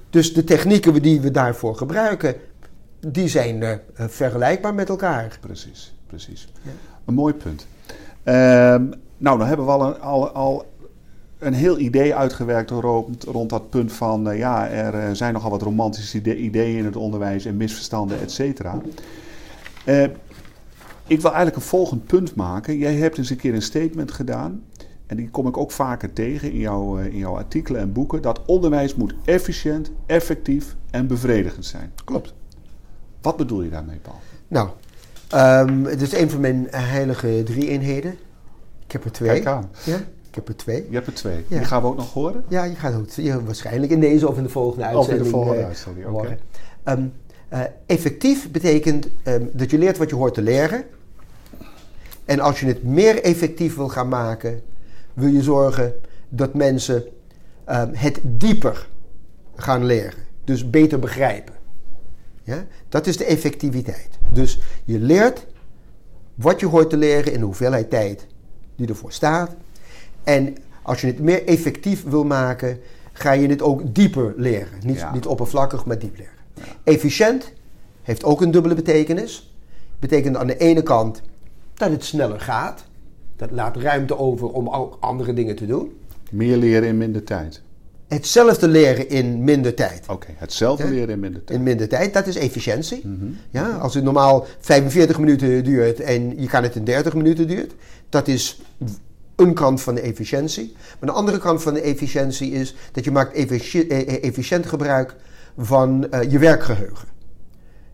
Dus 0.10 0.34
de 0.34 0.44
technieken 0.44 1.02
die 1.02 1.22
we 1.22 1.32
daarvoor 1.32 1.76
gebruiken, 1.76 2.36
die 3.00 3.28
zijn 3.28 3.80
vergelijkbaar 3.96 4.74
met 4.74 4.90
elkaar. 4.90 5.38
Precies, 5.42 5.96
precies. 6.08 6.48
Ja. 6.62 6.72
Een 7.06 7.14
mooi 7.14 7.34
punt. 7.34 7.68
Ehm, 8.24 8.86
nou, 9.18 9.38
dan 9.38 9.48
hebben 9.48 9.66
we 9.66 9.72
al, 9.72 9.94
al, 9.96 10.30
al 10.30 10.66
een 11.40 11.54
heel 11.54 11.80
idee 11.80 12.16
uitgewerkt 12.16 12.70
rond, 12.70 13.24
rond 13.24 13.50
dat 13.50 13.70
punt 13.70 13.94
van... 13.94 14.30
Uh, 14.30 14.38
ja, 14.38 14.70
er 14.70 15.16
zijn 15.16 15.34
nogal 15.34 15.50
wat 15.50 15.62
romantische 15.62 16.36
ideeën 16.36 16.78
in 16.78 16.86
het 16.86 16.96
onderwijs 16.96 17.46
en 17.46 17.58
misverstanden, 17.58 18.20
et 18.20 18.32
cetera. 18.32 18.82
Ik 21.08 21.22
wil 21.22 21.32
eigenlijk 21.32 21.56
een 21.56 21.62
volgend 21.62 22.06
punt 22.06 22.36
maken. 22.36 22.78
Jij 22.78 22.96
hebt 22.96 23.18
eens 23.18 23.30
een 23.30 23.38
keer 23.38 23.54
een 23.54 23.62
statement 23.62 24.12
gedaan... 24.12 24.64
en 25.13 25.19
die 25.19 25.30
kom 25.30 25.47
ik 25.47 25.58
ook 25.58 25.71
vaker 25.71 26.13
tegen 26.13 26.52
in, 26.52 26.58
jouw 26.58 26.97
in 26.97 27.17
jouw 27.17 27.36
artikelen 27.36 27.82
en 27.82 27.91
boeken... 27.91 28.21
dat 28.21 28.41
onderwijs 28.45 28.95
moet 28.95 29.13
efficiënt, 29.26 29.91
effectief 30.06 30.76
en 30.91 31.08
bevredigend 31.08 31.65
zijn. 31.65 31.91
Klopt. 32.06 32.34
Wat 33.21 33.38
bedoel 33.38 33.62
je 33.62 33.69
daarmee, 33.69 33.97
Paul? 33.97 34.19
Nou, 34.47 34.69
um, 35.69 35.86
het 35.86 36.02
is 36.02 36.13
een 36.13 36.30
van 36.30 36.39
mijn 36.39 36.67
heilige 36.71 37.41
drie 37.45 37.67
eenheden. 37.67 38.12
Ik 38.86 38.91
heb 38.91 39.06
er 39.06 39.12
twee. 39.12 39.30
Kijk 39.30 39.45
aan. 39.45 39.69
Ja? 39.84 39.95
Ik 40.28 40.36
heb 40.36 40.47
er 40.47 40.56
twee. 40.56 40.86
Je 40.89 40.95
hebt 40.95 41.08
er 41.08 41.13
twee. 41.13 41.45
Die 41.47 41.65
gaan 41.65 41.82
we 41.82 41.88
ook 41.88 41.97
nog 41.97 42.13
horen? 42.13 42.43
Ja, 42.47 42.63
je 42.63 42.76
gaat 42.76 42.95
ook 42.95 43.10
ja, 43.10 43.41
waarschijnlijk 43.41 43.91
in 43.91 43.99
deze 43.99 44.28
of 44.28 44.38
in 44.38 44.43
de 44.43 44.49
volgende 44.49 44.86
uitzending. 44.86 45.19
Of 45.19 45.26
in 45.26 45.32
de 45.32 45.38
volgende 45.38 45.60
uh, 45.60 45.65
uitzending, 45.65 46.08
oké. 46.08 46.38
Um, 46.84 47.13
uh, 47.54 47.60
effectief 47.86 48.52
betekent 48.52 49.08
um, 49.23 49.49
dat 49.54 49.71
je 49.71 49.78
leert 49.78 49.97
wat 49.97 50.10
je 50.10 50.15
hoort 50.15 50.34
te 50.34 50.41
leren. 50.41 50.84
En 52.26 52.39
als 52.39 52.60
je 52.60 52.65
het 52.65 52.84
meer 52.84 53.23
effectief 53.23 53.76
wil 53.76 53.89
gaan 53.89 54.08
maken, 54.08 54.62
wil 55.13 55.30
je 55.30 55.41
zorgen 55.41 55.93
dat 56.30 56.54
mensen 56.54 57.04
um, 57.69 57.89
het 57.93 58.19
dieper 58.23 58.88
gaan 59.56 59.86
leren. 59.86 60.19
Dus 60.43 60.69
beter 60.69 60.99
begrijpen. 60.99 61.54
Ja? 62.43 62.65
Dat 62.89 63.08
is 63.08 63.17
de 63.17 63.26
effectiviteit. 63.26 64.10
Dus 64.32 64.60
je 64.86 64.99
leert 64.99 65.45
wat 66.36 66.60
je 66.60 66.65
hoort 66.65 66.89
te 66.89 66.97
leren 66.97 67.34
in 67.34 67.39
de 67.39 67.45
hoeveelheid 67.45 67.89
tijd 67.89 68.28
die 68.76 68.88
ervoor 68.88 69.12
staat. 69.12 69.56
En 70.23 70.56
als 70.82 71.02
je 71.02 71.08
het 71.08 71.19
meer 71.19 71.45
effectief 71.45 72.04
wil 72.04 72.23
maken, 72.23 72.80
ga 73.13 73.32
je 73.32 73.47
het 73.47 73.62
ook 73.62 73.95
dieper 73.95 74.34
leren. 74.38 74.80
Niet, 74.86 75.06
niet 75.13 75.26
oppervlakkig, 75.26 75.86
maar 75.86 75.99
diep 75.99 76.17
leren. 76.17 76.34
Efficiënt 76.84 77.54
heeft 78.02 78.23
ook 78.23 78.41
een 78.41 78.52
dubbele 78.52 78.76
betekenis. 78.76 79.54
Betekent 79.99 80.38
aan 80.38 80.47
de 80.47 80.58
ene 80.58 80.84
kant 80.84 81.21
dat 81.73 81.89
het 81.89 82.04
sneller 82.04 82.39
gaat. 82.39 82.86
Dat 83.36 83.52
laat 83.52 83.78
ruimte 83.78 84.17
over 84.17 84.48
om 84.48 84.69
ook 84.69 84.98
andere 85.00 85.34
dingen 85.34 85.56
te 85.56 85.65
doen. 85.65 85.91
Meer 86.32 86.58
leren 86.58 86.88
in 86.88 86.98
minder 86.98 87.24
tijd. 87.24 87.62
Hetzelfde 88.08 88.67
leren 88.67 89.10
in 89.10 89.43
minder 89.43 89.74
tijd. 89.74 90.06
Oké, 90.08 90.28
hetzelfde 90.36 90.89
leren 90.89 91.10
in 91.10 91.19
minder 91.19 91.43
tijd. 91.43 91.58
In 91.58 91.63
minder 91.63 91.88
tijd, 91.88 92.13
dat 92.13 92.28
is 92.28 92.36
efficiëntie. 92.36 93.02
Mhm. 93.08 93.26
ja, 93.50 93.69
als 93.78 93.93
het 93.93 94.04
normaal 94.04 94.46
45 94.60 95.19
minuten 95.19 95.63
duurt 95.63 96.00
en 96.00 96.41
je 96.41 96.48
kan 96.48 96.63
het 96.63 96.76
in 96.76 96.84
30 96.84 97.13
minuten 97.13 97.48
duurt, 97.48 97.74
dat 98.10 98.28
is 98.28 98.62
een 99.36 99.54
kant 99.54 99.82
van 99.82 99.96
de 99.96 100.02
efficiëntie. 100.02 100.76
Maar 101.00 101.10
de 101.10 101.15
andere 101.15 101.38
kant 101.38 101.62
van 101.63 101.74
de 101.74 101.82
efficiëntie 101.82 102.52
is 102.52 102.76
dat 102.91 103.04
je 103.04 103.12
maakt 103.12 103.34
efficiënt, 103.36 103.91
eh, 103.91 104.00
eh, 104.00 104.24
efficiënt 104.24 104.65
gebruik 104.65 105.15
van 105.58 106.08
uh, 106.13 106.32
je 106.32 106.39
werkgeheugen. 106.39 107.08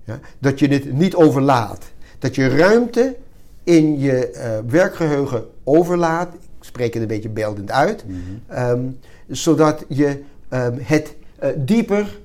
Ja? 0.03 0.19
Dat 0.39 0.59
je 0.59 0.67
het 0.67 0.93
niet 0.93 1.15
overlaat. 1.15 1.85
Dat 2.19 2.35
je 2.35 2.47
ruimte 2.47 3.15
in 3.69 3.99
je 3.99 4.31
uh, 4.33 4.71
werkgeheugen 4.71 5.45
overlaat. 5.63 6.33
Ik 6.33 6.63
spreek 6.65 6.93
het 6.93 7.01
een 7.01 7.07
beetje 7.07 7.29
beeldend 7.29 7.71
uit. 7.71 8.05
Mm 8.07 8.97
zodat 9.27 9.85
je 9.87 10.07
um, 10.49 10.77
het 10.81 11.15
uh, 11.43 11.49
dieper 11.57 12.19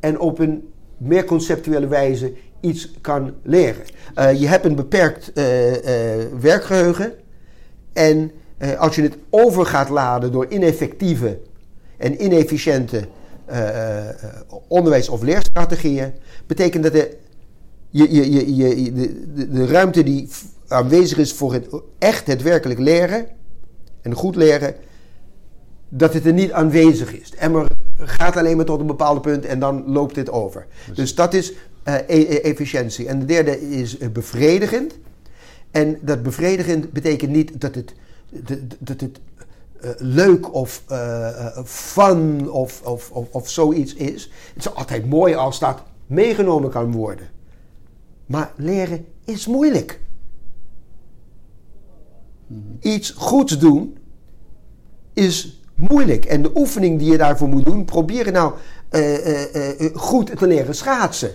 en 0.00 0.18
op 0.20 0.38
een 0.38 0.72
meer 0.96 1.24
conceptuele 1.24 1.86
wijze 1.86 2.32
iets 2.60 2.90
kan 3.00 3.34
leren. 3.42 3.82
Uh, 4.18 4.40
je 4.40 4.46
hebt 4.46 4.64
een 4.64 4.74
beperkt 4.74 5.32
werkgeheugen. 6.40 7.12
En 7.92 8.30
als 8.78 8.94
je 8.94 9.02
het 9.02 9.16
over 9.30 9.66
gaat 9.66 9.88
laden 9.88 10.32
door 10.32 10.46
ineffectieve 10.48 11.38
en 11.96 12.24
inefficiënte 12.24 13.04
onderwijs- 14.68 15.08
of 15.08 15.22
leerstrategieën, 15.22 16.12
betekent 16.46 16.82
dat 16.82 16.92
de, 16.92 17.16
je, 17.90 18.14
je, 18.14 18.56
je, 18.56 18.92
de, 18.92 19.48
de 19.50 19.66
ruimte 19.66 20.02
die 20.02 20.28
aanwezig 20.74 21.18
is 21.18 21.32
voor 21.32 21.52
het, 21.52 21.66
echt 21.98 22.26
het 22.26 22.42
werkelijk 22.42 22.80
leren 22.80 23.26
en 24.02 24.14
goed 24.14 24.36
leren, 24.36 24.74
dat 25.88 26.12
het 26.12 26.26
er 26.26 26.32
niet 26.32 26.52
aanwezig 26.52 27.20
is. 27.20 27.34
En 27.34 27.52
maar 27.52 27.66
gaat 27.96 28.36
alleen 28.36 28.56
maar 28.56 28.64
tot 28.64 28.80
een 28.80 28.86
bepaald 28.86 29.22
punt 29.22 29.44
en 29.44 29.58
dan 29.58 29.84
loopt 29.86 30.14
dit 30.14 30.30
over. 30.30 30.66
Dus, 30.94 31.14
dat 31.14 31.34
is 31.34 31.52
uh, 31.52 32.44
efficiëntie. 32.44 33.08
En 33.08 33.18
de 33.18 33.24
derde 33.24 33.70
is 33.70 33.98
uh, 33.98 34.08
bevredigend. 34.08 34.98
En 35.70 35.98
dat 36.00 36.22
bevredigend 36.22 36.92
betekent 36.92 37.30
niet 37.30 37.60
dat 37.60 37.74
het, 37.74 37.94
dat 38.78 39.00
het 39.00 39.20
uh, 39.84 39.90
leuk 39.98 40.54
of 40.54 40.82
fun 41.64 42.50
of, 42.50 42.82
of, 42.82 43.10
of, 43.10 43.28
of 43.30 43.50
zoiets 43.50 43.94
is. 43.94 44.30
Het 44.54 44.66
is 44.66 44.74
altijd 44.74 45.08
mooi 45.08 45.34
als 45.34 45.58
dat 45.58 45.82
meegenomen 46.06 46.70
kan 46.70 46.92
worden. 46.92 47.28
Maar 48.26 48.52
leren 48.56 49.06
is 49.24 49.46
moeilijk. 49.46 50.00
Iets 52.80 53.10
goeds 53.10 53.58
doen 53.58 53.96
is 55.12 55.62
moeilijk. 55.74 56.24
En 56.24 56.42
de 56.42 56.50
oefening 56.54 56.98
die 56.98 57.10
je 57.10 57.16
daarvoor 57.16 57.48
moet 57.48 57.64
doen, 57.64 57.84
proberen 57.84 58.32
nou 58.32 58.52
uh, 58.90 59.26
uh, 59.26 59.80
uh, 59.80 59.90
goed 59.94 60.38
te 60.38 60.46
leren 60.46 60.74
schaatsen. 60.74 61.30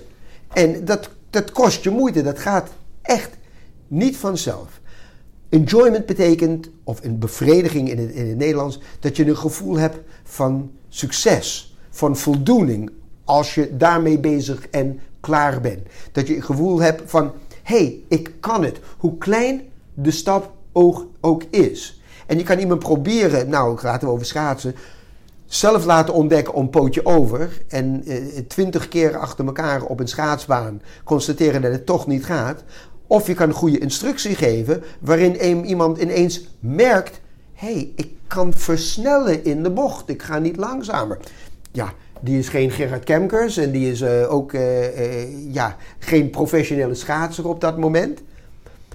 En 0.53 0.85
dat, 0.85 1.09
dat 1.29 1.51
kost 1.51 1.83
je 1.83 1.89
moeite, 1.89 2.21
dat 2.21 2.39
gaat 2.39 2.69
echt 3.01 3.37
niet 3.87 4.17
vanzelf. 4.17 4.81
Enjoyment 5.49 6.05
betekent, 6.05 6.69
of 6.83 7.03
een 7.03 7.19
bevrediging 7.19 7.89
in 7.89 7.97
het, 7.97 8.11
in 8.11 8.27
het 8.27 8.37
Nederlands, 8.37 8.79
dat 8.99 9.15
je 9.17 9.27
een 9.27 9.37
gevoel 9.37 9.77
hebt 9.77 9.97
van 10.23 10.71
succes, 10.89 11.77
van 11.89 12.17
voldoening, 12.17 12.91
als 13.23 13.55
je 13.55 13.77
daarmee 13.77 14.19
bezig 14.19 14.67
en 14.67 14.99
klaar 15.19 15.61
bent. 15.61 15.87
Dat 16.11 16.27
je 16.27 16.35
het 16.35 16.45
gevoel 16.45 16.81
hebt 16.81 17.01
van, 17.05 17.31
hé, 17.63 17.75
hey, 17.77 17.99
ik 18.07 18.33
kan 18.39 18.63
het. 18.63 18.79
Hoe 18.97 19.17
klein 19.17 19.61
de 19.93 20.11
stap 20.11 20.53
ook, 21.21 21.43
is. 21.49 22.01
En 22.27 22.37
je 22.37 22.43
kan 22.43 22.59
iemand 22.59 22.79
proberen, 22.79 23.49
nou, 23.49 23.79
laten 23.81 24.07
we 24.07 24.13
over 24.13 24.25
schaatsen, 24.25 24.75
zelf 25.45 25.85
laten 25.85 26.13
ontdekken 26.13 26.53
om 26.53 26.69
pootje 26.69 27.05
over. 27.05 27.61
En 27.67 28.03
eh, 28.05 28.17
twintig 28.47 28.87
keer 28.87 29.17
achter 29.17 29.45
elkaar 29.45 29.83
op 29.83 29.99
een 29.99 30.07
schaatsbaan 30.07 30.81
constateren 31.03 31.61
dat 31.61 31.71
het 31.71 31.85
toch 31.85 32.07
niet 32.07 32.25
gaat. 32.25 32.63
Of 33.07 33.27
je 33.27 33.33
kan 33.33 33.47
een 33.47 33.55
goede 33.55 33.79
instructie 33.79 34.35
geven 34.35 34.83
waarin 34.99 35.65
iemand 35.65 35.97
ineens 35.97 36.47
merkt: 36.59 37.19
hé, 37.53 37.73
hey, 37.73 37.91
ik 37.95 38.11
kan 38.27 38.53
versnellen 38.53 39.43
in 39.43 39.63
de 39.63 39.69
bocht. 39.69 40.09
Ik 40.09 40.21
ga 40.21 40.39
niet 40.39 40.57
langzamer. 40.57 41.17
Ja, 41.71 41.93
die 42.19 42.39
is 42.39 42.49
geen 42.49 42.71
Gerard 42.71 43.03
Kemkers 43.03 43.57
en 43.57 43.71
die 43.71 43.91
is 43.91 44.01
uh, 44.01 44.33
ook 44.33 44.53
uh, 44.53 45.53
ja, 45.53 45.75
geen 45.99 46.29
professionele 46.29 46.95
schaatser 46.95 47.47
op 47.47 47.61
dat 47.61 47.77
moment. 47.77 48.21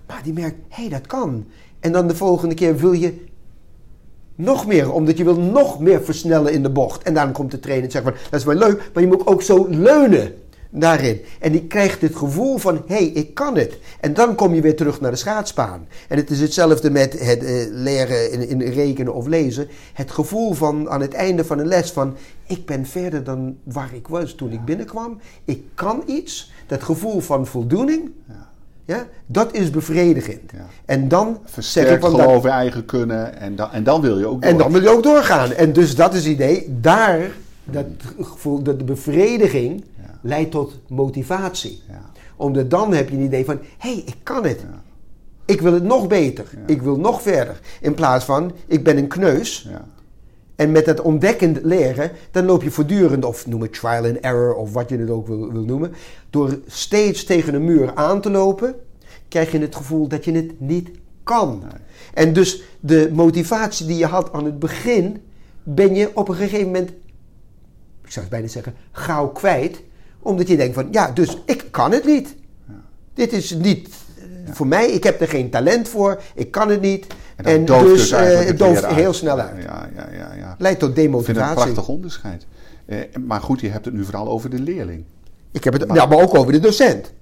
Maar 0.06 0.20
die 0.22 0.32
merkt, 0.32 0.56
hé, 0.68 0.82
hey, 0.82 0.88
dat 0.88 1.06
kan. 1.06 1.46
En 1.84 1.92
dan 1.92 2.06
de 2.08 2.16
volgende 2.16 2.54
keer 2.54 2.76
wil 2.76 2.92
je 2.92 3.14
nog 4.34 4.66
meer, 4.66 4.92
omdat 4.92 5.16
je 5.16 5.24
wil 5.24 5.40
nog 5.40 5.80
meer 5.80 6.04
versnellen 6.04 6.52
in 6.52 6.62
de 6.62 6.70
bocht. 6.70 7.02
En 7.02 7.14
dan 7.14 7.32
komt 7.32 7.50
de 7.50 7.60
trainer 7.60 7.84
en 7.84 7.90
zegt 7.90 8.04
van, 8.04 8.14
dat 8.30 8.40
is 8.40 8.46
wel 8.46 8.54
leuk, 8.54 8.90
maar 8.92 9.02
je 9.02 9.08
moet 9.08 9.26
ook 9.26 9.42
zo 9.42 9.66
leunen 9.68 10.34
daarin. 10.70 11.20
En 11.40 11.52
die 11.52 11.66
krijgt 11.66 12.00
het 12.00 12.16
gevoel 12.16 12.58
van, 12.58 12.82
hé, 12.86 12.94
hey, 12.94 13.06
ik 13.06 13.34
kan 13.34 13.56
het. 13.56 13.78
En 14.00 14.14
dan 14.14 14.34
kom 14.34 14.54
je 14.54 14.60
weer 14.60 14.76
terug 14.76 15.00
naar 15.00 15.10
de 15.10 15.16
schaatsbaan. 15.16 15.86
En 16.08 16.16
het 16.16 16.30
is 16.30 16.40
hetzelfde 16.40 16.90
met 16.90 17.18
het 17.20 17.42
uh, 17.42 17.50
leren 17.70 18.32
in, 18.32 18.48
in, 18.48 18.72
rekenen 18.72 19.14
of 19.14 19.26
lezen. 19.26 19.68
Het 19.92 20.10
gevoel 20.10 20.52
van 20.52 20.90
aan 20.90 21.00
het 21.00 21.14
einde 21.14 21.44
van 21.44 21.58
een 21.58 21.66
les 21.66 21.90
van, 21.90 22.16
ik 22.46 22.66
ben 22.66 22.86
verder 22.86 23.24
dan 23.24 23.56
waar 23.62 23.94
ik 23.94 24.08
was 24.08 24.34
toen 24.34 24.52
ik 24.52 24.64
binnenkwam. 24.64 25.18
Ik 25.44 25.62
kan 25.74 26.02
iets. 26.06 26.52
Dat 26.66 26.82
gevoel 26.82 27.20
van 27.20 27.46
voldoening. 27.46 28.10
Ja. 28.28 28.52
Ja, 28.84 29.06
dat 29.26 29.54
is 29.54 29.70
bevredigend. 29.70 30.50
Ja. 30.52 30.66
En 30.84 31.08
dan 31.08 31.38
Versterkt 31.44 31.88
zeg 31.88 31.96
ik 31.96 32.04
van 32.04 32.20
geloof 32.20 32.44
in 32.44 32.50
eigen 32.50 32.84
kunnen 32.84 33.38
en 33.38 33.56
dan, 33.56 33.70
en 33.70 33.84
dan 33.84 34.00
wil 34.00 34.18
je 34.18 34.26
ook 34.26 34.42
door. 34.42 34.50
En 34.50 34.56
dan 34.56 34.72
wil 34.72 34.82
je 34.82 34.88
ook 34.88 35.02
doorgaan. 35.02 35.52
En 35.52 35.72
dus 35.72 35.96
dat 35.96 36.14
is 36.14 36.24
het 36.24 36.32
idee. 36.32 36.76
Daar, 36.80 37.30
dat 37.64 37.86
gevoel, 38.20 38.62
dat 38.62 38.78
de 38.78 38.84
bevrediging 38.84 39.84
ja. 39.96 40.18
leidt 40.22 40.50
tot 40.50 40.80
motivatie. 40.88 41.82
Ja. 41.88 42.10
Omdat 42.36 42.70
dan 42.70 42.94
heb 42.94 43.08
je 43.08 43.16
een 43.16 43.22
idee 43.22 43.44
van, 43.44 43.58
hé, 43.78 43.92
hey, 43.92 44.02
ik 44.06 44.16
kan 44.22 44.44
het. 44.44 44.64
Ik 45.44 45.60
wil 45.60 45.72
het 45.72 45.82
nog 45.82 46.06
beter. 46.06 46.44
Ik 46.66 46.82
wil 46.82 46.96
nog 46.96 47.22
verder. 47.22 47.60
In 47.80 47.94
plaats 47.94 48.24
van, 48.24 48.52
ik 48.66 48.84
ben 48.84 48.96
een 48.96 49.08
kneus. 49.08 49.68
En 50.56 50.72
met 50.72 50.84
dat 50.84 51.00
ontdekkend 51.00 51.58
leren, 51.62 52.10
dan 52.30 52.44
loop 52.44 52.62
je 52.62 52.70
voortdurend, 52.70 53.24
of 53.24 53.46
noem 53.46 53.62
het 53.62 53.72
trial 53.72 54.04
and 54.04 54.20
error, 54.20 54.54
of 54.54 54.72
wat 54.72 54.88
je 54.88 54.98
het 54.98 55.10
ook 55.10 55.26
wil, 55.26 55.52
wil 55.52 55.64
noemen. 55.64 55.92
Door 56.30 56.58
steeds 56.66 57.24
tegen 57.24 57.54
een 57.54 57.64
muur 57.64 57.94
aan 57.94 58.20
te 58.20 58.30
lopen, 58.30 58.74
krijg 59.28 59.52
je 59.52 59.58
het 59.58 59.76
gevoel 59.76 60.08
dat 60.08 60.24
je 60.24 60.32
het 60.32 60.60
niet 60.60 60.90
kan. 61.22 61.62
En 62.14 62.32
dus 62.32 62.62
de 62.80 63.10
motivatie 63.12 63.86
die 63.86 63.96
je 63.96 64.06
had 64.06 64.32
aan 64.32 64.44
het 64.44 64.58
begin, 64.58 65.22
ben 65.62 65.94
je 65.94 66.10
op 66.14 66.28
een 66.28 66.34
gegeven 66.34 66.66
moment, 66.66 66.90
ik 68.04 68.10
zou 68.10 68.20
het 68.20 68.34
bijna 68.34 68.48
zeggen, 68.48 68.74
gauw 68.92 69.28
kwijt. 69.28 69.82
Omdat 70.22 70.48
je 70.48 70.56
denkt 70.56 70.74
van, 70.74 70.88
ja, 70.90 71.10
dus 71.10 71.42
ik 71.46 71.64
kan 71.70 71.92
het 71.92 72.04
niet. 72.04 72.34
Ja. 72.68 72.84
Dit 73.14 73.32
is 73.32 73.50
niet 73.50 73.88
voor 74.50 74.66
mij, 74.66 74.90
ik 74.90 75.04
heb 75.04 75.20
er 75.20 75.28
geen 75.28 75.50
talent 75.50 75.88
voor, 75.88 76.22
ik 76.34 76.50
kan 76.50 76.68
het 76.68 76.80
niet. 76.80 77.06
En, 77.36 77.44
en 77.44 77.64
dus 77.64 78.12
uh, 78.12 78.18
het 78.18 78.58
dooft 78.58 78.86
heel 78.86 79.12
snel 79.12 79.40
uit. 79.40 79.62
Ja, 79.62 79.88
ja, 79.96 80.08
ja, 80.12 80.34
ja. 80.34 80.54
Leidt 80.58 80.78
tot 80.78 80.96
demotivatie. 80.96 81.42
Ik 81.42 81.46
vind 81.46 81.58
een 81.58 81.72
prachtig 81.72 81.88
onderscheid. 81.88 82.46
Eh, 82.86 82.98
maar 83.26 83.40
goed, 83.40 83.60
je 83.60 83.68
hebt 83.68 83.84
het 83.84 83.94
nu 83.94 84.04
vooral 84.04 84.28
over 84.28 84.50
de 84.50 84.58
leerling. 84.58 85.04
Ik 85.52 85.64
heb 85.64 85.72
het 85.72 85.86
maar, 85.86 85.96
ja, 85.96 86.06
maar 86.06 86.18
ook 86.18 86.34
over 86.34 86.52
de 86.52 86.60
docent. 86.60 87.12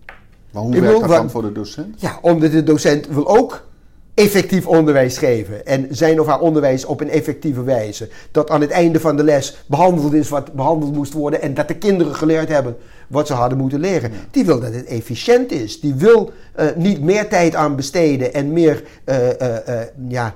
Maar 0.50 0.62
hoe 0.62 0.80
werkt 0.80 1.00
dat 1.00 1.08
dan 1.08 1.30
voor 1.30 1.42
de 1.42 1.52
docent? 1.52 2.00
Ja, 2.00 2.18
omdat 2.20 2.52
de 2.52 2.62
docent 2.62 3.06
wil 3.08 3.28
ook 3.28 3.66
effectief 4.14 4.66
onderwijs 4.66 5.18
geven. 5.18 5.66
En 5.66 5.86
zijn 5.90 6.20
of 6.20 6.26
haar 6.26 6.40
onderwijs 6.40 6.84
op 6.84 7.00
een 7.00 7.10
effectieve 7.10 7.62
wijze. 7.64 8.08
Dat 8.30 8.50
aan 8.50 8.60
het 8.60 8.70
einde 8.70 9.00
van 9.00 9.16
de 9.16 9.24
les 9.24 9.64
behandeld 9.66 10.12
is 10.12 10.28
wat 10.28 10.52
behandeld 10.52 10.94
moest 10.94 11.12
worden. 11.12 11.42
En 11.42 11.54
dat 11.54 11.68
de 11.68 11.74
kinderen 11.74 12.14
geleerd 12.14 12.48
hebben 12.48 12.76
wat 13.08 13.26
ze 13.26 13.32
hadden 13.32 13.58
moeten 13.58 13.80
leren. 13.80 14.10
Die 14.30 14.44
wil 14.44 14.60
dat 14.60 14.74
het 14.74 14.84
efficiënt 14.84 15.52
is. 15.52 15.80
Die 15.80 15.94
wil 15.94 16.32
uh, 16.60 16.66
niet 16.76 17.02
meer 17.02 17.28
tijd 17.28 17.54
aan 17.54 17.76
besteden 17.76 18.34
en 18.34 18.52
meer 18.52 18.82
uh, 19.04 19.16
uh, 19.28 19.80
ja, 20.08 20.34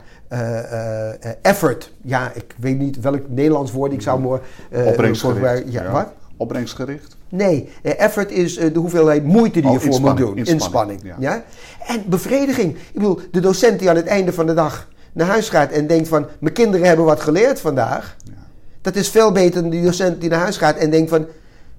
effort. 1.42 1.92
Ja, 2.02 2.32
ik 2.34 2.54
weet 2.56 2.78
niet 2.78 3.00
welk 3.00 3.22
Nederlands 3.28 3.72
woord 3.72 3.92
ik 3.92 4.02
zou 4.02 4.20
maar. 4.20 4.40
Opbrengstgericht. 4.86 5.72
Ja, 5.72 5.82
ja. 5.82 5.90
Wat? 5.90 6.08
Opbrengstgericht? 6.36 7.16
Nee, 7.28 7.68
effort 7.82 8.30
is 8.30 8.54
de 8.54 8.78
hoeveelheid 8.78 9.24
moeite 9.24 9.60
die 9.60 9.70
oh, 9.70 9.82
je 9.82 9.90
voor 9.90 10.00
moet 10.00 10.16
doen. 10.16 10.36
Inspanning. 10.36 10.48
inspanning 10.48 11.00
ja. 11.02 11.16
ja. 11.18 11.44
En 11.86 12.02
bevrediging. 12.08 12.76
Ik 12.76 12.92
bedoel, 12.92 13.20
de 13.30 13.40
docent 13.40 13.78
die 13.78 13.90
aan 13.90 13.96
het 13.96 14.06
einde 14.06 14.32
van 14.32 14.46
de 14.46 14.54
dag 14.54 14.88
naar 15.12 15.26
huis 15.26 15.48
gaat 15.48 15.70
en 15.70 15.86
denkt 15.86 16.08
van... 16.08 16.26
mijn 16.38 16.54
kinderen 16.54 16.86
hebben 16.86 17.04
wat 17.04 17.20
geleerd 17.20 17.60
vandaag. 17.60 18.16
Ja. 18.24 18.32
Dat 18.80 18.96
is 18.96 19.08
veel 19.08 19.32
beter 19.32 19.62
dan 19.62 19.70
die 19.70 19.82
docent 19.82 20.20
die 20.20 20.30
naar 20.30 20.38
huis 20.38 20.56
gaat 20.56 20.76
en 20.76 20.90
denkt 20.90 21.10
van... 21.10 21.26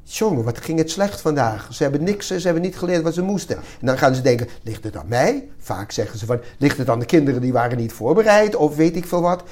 Jongen, 0.09 0.43
wat 0.43 0.57
ging 0.57 0.77
het 0.77 0.91
slecht 0.91 1.21
vandaag? 1.21 1.67
Ze 1.71 1.83
hebben 1.83 2.03
niks, 2.03 2.27
ze 2.27 2.41
hebben 2.41 2.61
niet 2.61 2.77
geleerd 2.77 3.03
wat 3.03 3.13
ze 3.13 3.21
moesten. 3.21 3.55
En 3.55 3.85
dan 3.85 3.97
gaan 3.97 4.15
ze 4.15 4.21
denken, 4.21 4.47
ligt 4.63 4.83
het 4.83 4.97
aan 4.97 5.07
mij? 5.07 5.47
Vaak 5.57 5.91
zeggen 5.91 6.19
ze 6.19 6.25
van, 6.25 6.39
ligt 6.57 6.77
het 6.77 6.89
aan 6.89 6.99
de 6.99 7.05
kinderen 7.05 7.41
die 7.41 7.53
waren 7.53 7.77
niet 7.77 7.93
voorbereid? 7.93 8.55
Of 8.55 8.75
weet 8.75 8.95
ik 8.95 9.05
veel 9.05 9.21
wat. 9.21 9.43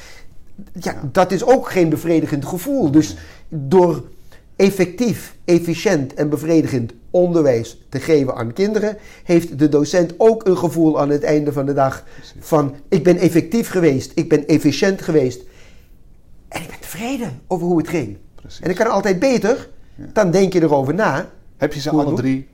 Ja, 0.73 0.95
dat 1.11 1.31
is 1.31 1.43
ook 1.43 1.69
geen 1.69 1.89
bevredigend 1.89 2.45
gevoel. 2.45 2.91
Dus 2.91 3.17
door 3.49 4.03
effectief, 4.55 5.35
efficiënt 5.45 6.13
en 6.13 6.29
bevredigend 6.29 6.93
onderwijs 7.09 7.85
te 7.89 7.99
geven 7.99 8.35
aan 8.35 8.53
kinderen, 8.53 8.97
heeft 9.23 9.59
de 9.59 9.69
docent 9.69 10.13
ook 10.17 10.45
een 10.45 10.57
gevoel 10.57 10.99
aan 10.99 11.09
het 11.09 11.23
einde 11.23 11.53
van 11.53 11.65
de 11.65 11.73
dag 11.73 12.03
van 12.39 12.75
ik 12.89 13.03
ben 13.03 13.17
effectief 13.17 13.69
geweest, 13.69 14.11
ik 14.15 14.29
ben 14.29 14.47
efficiënt 14.47 15.01
geweest 15.01 15.41
en 16.47 16.61
ik 16.61 16.67
ben 16.67 16.79
tevreden 16.79 17.41
over 17.47 17.67
hoe 17.67 17.77
het 17.77 17.87
ging. 17.87 18.17
Precies. 18.35 18.61
En 18.61 18.69
ik 18.69 18.75
kan 18.75 18.87
altijd 18.87 19.19
beter, 19.19 19.69
dan 19.95 20.31
denk 20.31 20.53
je 20.53 20.61
erover 20.61 20.93
na. 20.93 21.29
Heb 21.57 21.73
je 21.73 21.79
ze 21.79 21.89
alle 21.89 22.13
drie 22.13 22.47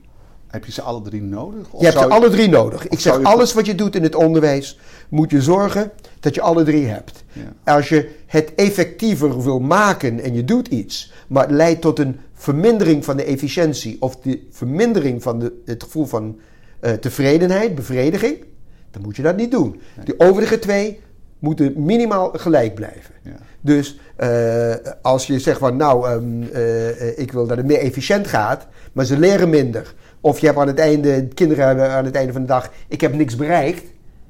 heb 0.52 0.64
je 0.64 0.72
ze 0.72 0.82
alle 0.82 1.02
drie 1.02 1.22
nodig? 1.22 1.72
Of 1.72 1.80
je 1.80 1.86
hebt 1.86 1.98
ze 1.98 2.08
alle 2.08 2.30
drie 2.30 2.48
nodig. 2.48 2.88
Ik 2.88 3.00
zeg, 3.00 3.22
alles 3.22 3.52
wat 3.52 3.66
je 3.66 3.74
doet 3.74 3.96
in 3.96 4.02
het 4.02 4.14
onderwijs, 4.14 4.78
moet 5.08 5.30
je 5.30 5.42
zorgen 5.42 5.90
dat 6.22 6.34
je 6.34 6.40
alle 6.40 6.62
drie 6.62 6.86
hebt. 6.86 7.24
Ja. 7.32 7.72
Als 7.72 7.88
je 7.88 8.10
het 8.26 8.54
effectiever 8.54 9.42
wil 9.42 9.60
maken 9.60 10.20
en 10.20 10.34
je 10.34 10.44
doet 10.44 10.68
iets, 10.68 11.12
maar 11.28 11.42
het 11.42 11.52
leidt 11.52 11.80
tot 11.80 11.98
een 11.98 12.16
vermindering 12.34 13.04
van 13.04 13.16
de 13.16 13.24
efficiëntie 13.24 13.96
of 14.00 14.16
de 14.16 14.46
vermindering 14.50 15.22
van 15.22 15.38
de, 15.38 15.62
het 15.64 15.82
gevoel 15.82 16.06
van 16.06 16.38
uh, 16.80 16.92
tevredenheid, 16.92 17.74
bevrediging, 17.74 18.44
dan 18.90 19.02
moet 19.02 19.16
je 19.16 19.22
dat 19.22 19.36
niet 19.36 19.50
doen. 19.50 19.80
De 20.04 20.14
overige 20.18 20.58
twee 20.58 21.00
moeten 21.38 21.72
minimaal 21.76 22.30
gelijk 22.32 22.74
blijven. 22.74 23.14
Ja. 23.22 23.36
Dus 23.60 23.98
eh, 24.16 24.74
als 25.02 25.26
je 25.26 25.38
zegt 25.38 25.58
van 25.58 25.76
nou, 25.76 26.08
ehm, 26.08 26.42
eh, 26.52 27.18
ik 27.18 27.32
wil 27.32 27.46
dat 27.46 27.56
het 27.56 27.66
meer 27.66 27.78
efficiënt 27.78 28.26
gaat, 28.26 28.66
maar 28.92 29.04
ze 29.04 29.18
leren 29.18 29.50
minder. 29.50 29.94
Of 30.20 30.38
je 30.38 30.46
hebt 30.46 30.58
aan 30.58 30.66
het 30.66 30.78
einde, 30.78 31.28
kinderen 31.28 31.66
hebben 31.66 31.90
aan 31.90 32.04
het 32.04 32.14
einde 32.14 32.32
van 32.32 32.40
de 32.40 32.48
dag, 32.48 32.70
ik 32.88 33.00
heb 33.00 33.14
niks 33.14 33.36
bereikt. 33.36 33.84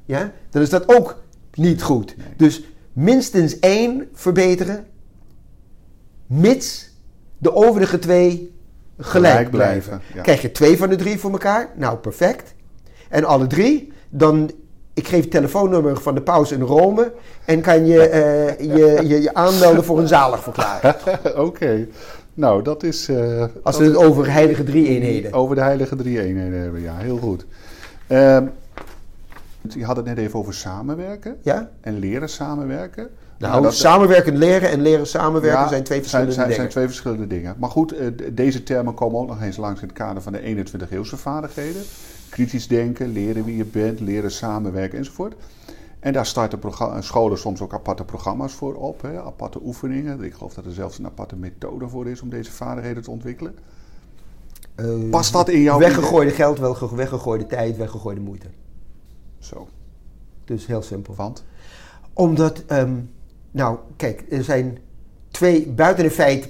Ja, 0.04 0.32
dan 0.50 0.62
is 0.62 0.70
dat 0.70 0.96
ook 0.96 1.21
niet 1.54 1.82
goed. 1.82 2.14
Dus 2.36 2.62
minstens 2.92 3.58
één 3.58 4.08
verbeteren, 4.12 4.86
mits 6.26 6.90
de 7.38 7.54
overige 7.54 7.98
twee 7.98 8.54
gelijk, 8.98 9.26
Gelijk 9.34 9.50
blijven. 9.50 9.82
blijven, 9.90 10.00
ja. 10.14 10.22
Krijg 10.22 10.42
je 10.42 10.52
twee 10.52 10.76
van 10.76 10.88
de 10.88 10.96
drie 10.96 11.18
voor 11.18 11.30
elkaar? 11.30 11.68
Nou, 11.76 11.96
perfect. 11.96 12.54
En 13.08 13.24
alle 13.24 13.46
drie, 13.46 13.92
dan... 14.08 14.50
Ik 14.94 15.08
geef 15.08 15.20
het 15.20 15.30
telefoonnummer 15.30 15.96
van 16.00 16.14
de 16.14 16.22
paus 16.22 16.52
in 16.52 16.60
Rome 16.60 17.12
en 17.44 17.60
kan 17.60 17.86
je 17.86 18.08
eh, 18.08 18.58
je, 18.76 19.08
je, 19.08 19.22
je 19.22 19.34
aanmelden 19.34 19.84
voor 19.84 19.98
een 19.98 20.08
zaligverklaring. 20.08 20.94
Oké. 21.36 21.86
Nou, 22.34 22.62
dat 22.62 22.82
is... 22.82 23.08
eh, 23.08 23.44
Als 23.62 23.78
we 23.78 23.84
het 23.84 23.96
over 23.96 24.32
heilige 24.32 24.64
drie 24.64 24.88
eenheden. 24.88 25.32
Over 25.32 25.54
de 25.54 25.60
heilige 25.60 25.96
drie 25.96 26.20
eenheden 26.20 26.60
hebben, 26.60 26.80
ja. 26.80 26.96
Heel 26.96 27.16
goed. 27.18 27.46
Ehm, 28.06 28.46
je 29.68 29.84
had 29.84 29.96
het 29.96 30.04
net 30.04 30.18
even 30.18 30.38
over 30.38 30.54
samenwerken. 30.54 31.36
Ja? 31.42 31.70
En 31.80 31.98
leren 31.98 32.28
samenwerken. 32.28 33.08
Nou, 33.38 33.62
dat- 33.62 33.74
samenwerken 33.74 34.36
leren 34.36 34.70
en 34.70 34.80
leren 34.82 35.06
samenwerken 35.06 35.60
Ja, 35.60 35.68
zijn 35.68 35.82
twee 35.82 35.98
verschillende 36.00 36.32
zijn, 36.32 36.44
dingen. 36.44 36.60
zijn 36.60 36.72
twee 36.72 36.86
verschillende 36.86 37.26
dingen. 37.26 37.54
Maar 37.58 37.70
goed, 37.70 37.92
eh, 37.92 38.06
deze 38.32 38.62
termen 38.62 38.94
komen 38.94 39.20
ook 39.20 39.28
nog 39.28 39.42
eens 39.42 39.56
langs 39.56 39.80
in 39.80 39.88
het 39.88 39.96
kader 39.96 40.22
van 40.22 40.32
de 40.32 40.40
21 40.40 40.90
eeuwse 40.90 41.16
vaardigheden. 41.16 41.82
Kritisch 42.28 42.68
denken, 42.68 43.12
leren 43.12 43.44
wie 43.44 43.56
je 43.56 43.64
bent, 43.64 44.00
leren 44.00 44.30
samenwerken 44.30 44.98
enzovoort. 44.98 45.34
En 46.00 46.12
daar 46.12 46.26
starten 46.26 46.58
proga- 46.58 47.00
scholen 47.00 47.38
soms 47.38 47.60
ook 47.60 47.72
aparte 47.74 48.04
programma's 48.04 48.52
voor 48.52 48.74
op, 48.74 49.02
hè, 49.02 49.22
aparte 49.22 49.58
oefeningen. 49.64 50.22
Ik 50.22 50.34
geloof 50.34 50.54
dat 50.54 50.64
er 50.66 50.72
zelfs 50.72 50.98
een 50.98 51.06
aparte 51.06 51.36
methode 51.36 51.88
voor 51.88 52.08
is 52.08 52.20
om 52.20 52.28
deze 52.28 52.50
vaardigheden 52.52 53.02
te 53.02 53.10
ontwikkelen. 53.10 53.54
Eh, 54.74 54.86
Past 55.10 55.32
dat 55.32 55.48
in 55.48 55.60
jouw 55.60 55.78
Weggegooide 55.78 56.30
geld, 56.30 56.58
weggegooide 56.94 57.46
tijd, 57.46 57.76
weggegooide 57.76 58.20
moeite. 58.20 58.46
Zo, 59.42 59.68
Dus 60.44 60.66
heel 60.66 60.82
simpel. 60.82 61.14
want? 61.14 61.44
Omdat, 62.12 62.62
ehm, 62.66 62.94
nou, 63.50 63.78
kijk, 63.96 64.24
er 64.30 64.44
zijn 64.44 64.78
twee, 65.30 65.68
buiten 65.68 66.04
het 66.04 66.12
feit 66.12 66.48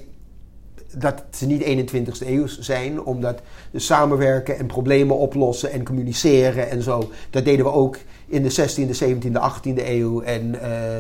dat 0.97 1.25
ze 1.31 1.47
niet 1.47 1.63
21ste 1.63 2.27
eeuw 2.27 2.47
zijn, 2.47 3.03
omdat 3.05 3.41
samenwerken 3.75 4.59
en 4.59 4.67
problemen 4.67 5.17
oplossen 5.17 5.71
en 5.71 5.85
communiceren 5.85 6.71
en 6.71 6.83
zo, 6.83 7.11
dat 7.31 7.45
deden 7.45 7.65
we 7.65 7.71
ook 7.71 7.99
in 8.27 8.43
de 8.43 8.51
16e, 8.51 8.95
17e, 8.95 9.41
18e 9.41 9.87
eeuw 9.87 10.21
en 10.21 10.61
eh, 10.61 10.99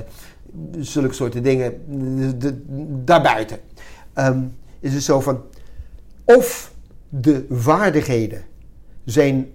zulke 0.79 1.15
soorten 1.15 1.43
dingen 1.43 1.75
daarbuiten. 3.05 3.59
Ehm, 4.13 4.43
is 4.81 4.95
het 4.95 5.03
zo 5.03 5.21
van, 5.21 5.41
of 6.25 6.73
de 7.09 7.47
vaardigheden 7.51 8.43
zijn 9.05 9.47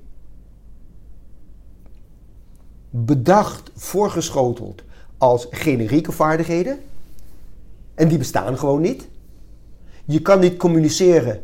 bedacht, 2.89 3.71
voorgeschoteld 3.75 4.83
als 5.17 5.47
generieke 5.51 6.11
vaardigheden. 6.11 6.79
En 7.95 8.07
die 8.07 8.17
bestaan 8.17 8.57
gewoon 8.57 8.81
niet. 8.81 9.07
Je 10.05 10.21
kan 10.21 10.39
niet 10.39 10.57
communiceren 10.57 11.43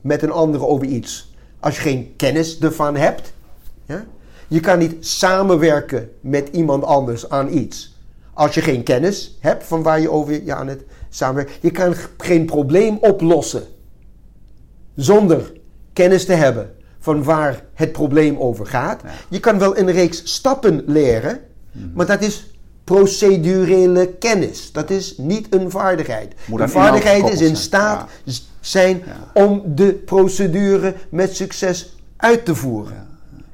met 0.00 0.22
een 0.22 0.32
ander 0.32 0.66
over 0.66 0.86
iets 0.86 1.34
als 1.60 1.76
je 1.76 1.82
geen 1.82 2.12
kennis 2.16 2.58
ervan 2.58 2.96
hebt. 2.96 3.32
Je 4.48 4.60
kan 4.60 4.78
niet 4.78 5.06
samenwerken 5.06 6.10
met 6.20 6.48
iemand 6.52 6.84
anders 6.84 7.28
aan 7.28 7.52
iets 7.52 7.94
als 8.32 8.54
je 8.54 8.60
geen 8.60 8.82
kennis 8.82 9.36
hebt 9.40 9.64
van 9.64 9.82
waar 9.82 10.00
je 10.00 10.10
over 10.10 10.44
je 10.44 10.54
aan 10.54 10.68
het 10.68 10.82
samenwerken. 11.08 11.54
Je 11.60 11.70
kan 11.70 11.94
geen 12.16 12.46
probleem 12.46 12.96
oplossen 13.00 13.62
zonder 14.94 15.52
kennis 15.92 16.24
te 16.24 16.32
hebben 16.32 16.74
van 17.04 17.22
waar 17.22 17.64
het 17.74 17.92
probleem 17.92 18.38
over 18.38 18.66
gaat. 18.66 19.02
Je 19.28 19.40
kan 19.40 19.58
wel 19.58 19.78
een 19.78 19.90
reeks 19.90 20.20
stappen 20.24 20.82
leren, 20.86 21.40
maar 21.94 22.06
dat 22.06 22.22
is 22.22 22.50
procedurele 22.84 24.12
kennis. 24.12 24.72
Dat 24.72 24.90
is 24.90 25.14
niet 25.16 25.54
een 25.54 25.70
vaardigheid. 25.70 26.34
Moet 26.46 26.60
een 26.60 26.68
vaardigheid 26.68 27.28
is 27.28 27.40
in 27.40 27.56
staat 27.56 28.10
zijn 28.60 29.02
om 29.34 29.62
de 29.66 29.92
procedure 29.92 30.94
met 31.08 31.36
succes 31.36 31.96
uit 32.16 32.44
te 32.44 32.54
voeren. 32.54 33.06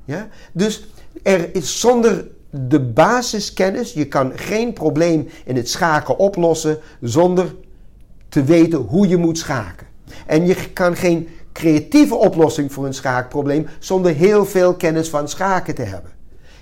Ja? 0.04 0.28
Dus 0.52 0.86
er 1.22 1.54
is 1.54 1.80
zonder 1.80 2.26
de 2.50 2.80
basiskennis, 2.80 3.92
je 3.92 4.06
kan 4.06 4.32
geen 4.34 4.72
probleem 4.72 5.28
in 5.44 5.56
het 5.56 5.68
schaken 5.68 6.18
oplossen 6.18 6.78
zonder 7.00 7.54
te 8.28 8.44
weten 8.44 8.78
hoe 8.78 9.08
je 9.08 9.16
moet 9.16 9.38
schaken. 9.38 9.86
En 10.26 10.46
je 10.46 10.70
kan 10.72 10.96
geen 10.96 11.28
creatieve 11.60 12.14
oplossing 12.14 12.72
voor 12.72 12.86
een 12.86 12.94
schaakprobleem 12.94 13.66
zonder 13.78 14.14
heel 14.14 14.44
veel 14.44 14.74
kennis 14.74 15.08
van 15.08 15.28
schaken 15.28 15.74
te 15.74 15.82
hebben. 15.82 16.10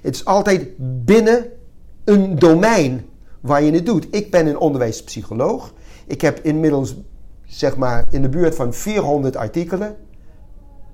Het 0.03 0.15
is 0.15 0.25
altijd 0.25 0.69
binnen 1.05 1.47
een 2.05 2.39
domein 2.39 3.07
waar 3.41 3.63
je 3.63 3.73
het 3.73 3.87
doet. 3.87 4.07
Ik 4.11 4.31
ben 4.31 4.47
een 4.47 4.59
onderwijspsycholoog. 4.59 5.73
Ik 6.07 6.21
heb 6.21 6.41
inmiddels 6.43 6.97
zeg 7.47 7.77
maar 7.77 8.05
in 8.11 8.23
de 8.23 8.29
buurt 8.29 8.55
van 8.55 8.75
400 8.75 9.37
artikelen 9.37 9.97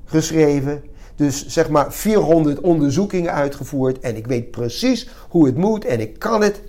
geschreven. 0.05 0.83
Dus 1.17 1.47
zeg 1.47 1.69
maar 1.69 1.93
400 1.93 2.61
onderzoekingen 2.61 3.33
uitgevoerd. 3.33 4.01
En 4.01 4.17
ik 4.17 4.27
weet 4.27 4.51
precies 4.51 5.09
hoe 5.29 5.47
het 5.47 5.57
moet 5.57 5.85
en 5.85 6.01
ik 6.01 6.19
kan 6.19 6.43
het 6.43 6.63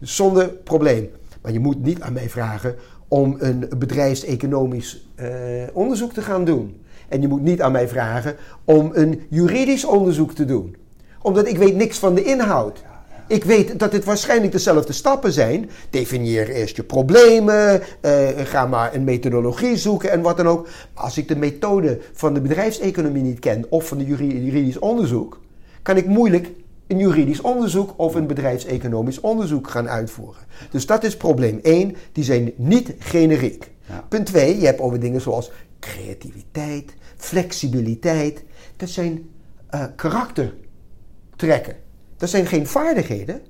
zonder 0.00 0.48
probleem. 0.48 1.10
Maar 1.42 1.52
je 1.52 1.60
moet 1.60 1.82
niet 1.82 2.00
aan 2.00 2.12
mij 2.12 2.28
vragen 2.28 2.76
om 3.14 3.36
een 3.38 3.68
bedrijfseconomisch 3.78 5.06
eh, 5.14 5.26
onderzoek 5.72 6.12
te 6.12 6.22
gaan 6.22 6.44
doen. 6.44 6.80
En 7.08 7.20
je 7.20 7.28
moet 7.28 7.42
niet 7.42 7.62
aan 7.62 7.72
mij 7.72 7.88
vragen 7.88 8.36
om 8.64 8.90
een 8.94 9.20
juridisch 9.28 9.84
onderzoek 9.84 10.32
te 10.32 10.44
doen. 10.44 10.76
Omdat 11.22 11.46
ik 11.48 11.56
weet 11.58 11.76
niks 11.76 11.98
van 11.98 12.14
de 12.14 12.24
inhoud. 12.24 12.82
Ik 13.28 13.44
weet 13.44 13.78
dat 13.78 13.92
het 13.92 14.04
waarschijnlijk 14.04 14.52
dezelfde 14.52 14.92
stappen 14.92 15.32
zijn. 15.32 15.70
Definieer 15.90 16.48
eerst 16.48 16.76
je 16.76 16.82
problemen. 16.82 17.82
eh, 18.00 18.28
ga 18.44 18.66
maar 18.66 18.94
een 18.94 19.04
methodologie 19.04 19.76
zoeken 19.76 20.10
en 20.10 20.20
wat 20.20 20.36
dan 20.36 20.48
ook. 20.48 20.68
Maar 20.94 21.04
als 21.04 21.18
ik 21.18 21.28
de 21.28 21.36
methode 21.36 21.98
van 22.12 22.34
de 22.34 22.40
bedrijfseconomie 22.40 23.22
niet 23.22 23.38
ken 23.38 23.64
of 23.68 23.86
van 23.88 23.98
de 23.98 24.04
juri- 24.04 24.44
juridisch 24.44 24.78
onderzoek, 24.78 25.40
kan 25.82 25.96
ik 25.96 26.06
moeilijk 26.06 26.50
een 26.86 26.98
juridisch 26.98 27.40
onderzoek 27.40 27.94
of 27.96 28.14
een 28.14 28.26
bedrijfseconomisch 28.26 29.20
onderzoek 29.20 29.70
gaan 29.70 29.88
uitvoeren. 29.88 30.42
Dus 30.70 30.86
dat 30.86 31.04
is 31.04 31.16
probleem 31.16 31.58
1. 31.62 31.96
Die 32.12 32.24
zijn 32.24 32.52
niet 32.56 32.94
generiek. 32.98 33.70
Ja. 33.88 34.04
Punt 34.08 34.26
2. 34.26 34.60
Je 34.60 34.66
hebt 34.66 34.80
over 34.80 35.00
dingen 35.00 35.20
zoals 35.20 35.50
creativiteit, 35.78 36.94
flexibiliteit. 37.16 38.44
Dat 38.76 38.88
zijn 38.88 39.28
eh, 39.66 39.84
karaktertrekken. 39.96 41.76
Dat 42.16 42.28
zijn 42.30 42.46
geen 42.46 42.66
vaardigheden. 42.66 43.40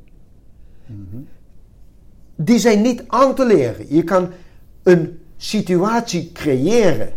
Die 2.37 2.59
zijn 2.59 2.83
niet 2.83 3.03
aan 3.07 3.35
te 3.35 3.47
leren. 3.47 3.87
Je 3.95 4.03
kan 4.05 4.31
een 4.83 5.19
situatie 5.37 6.33
creëren 6.33 7.13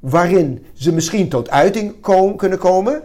waarin 0.00 0.64
ze 0.72 0.92
misschien 0.92 1.28
tot 1.28 1.50
uiting 1.50 2.00
ko- 2.00 2.34
kunnen 2.34 2.58
komen. 2.58 3.02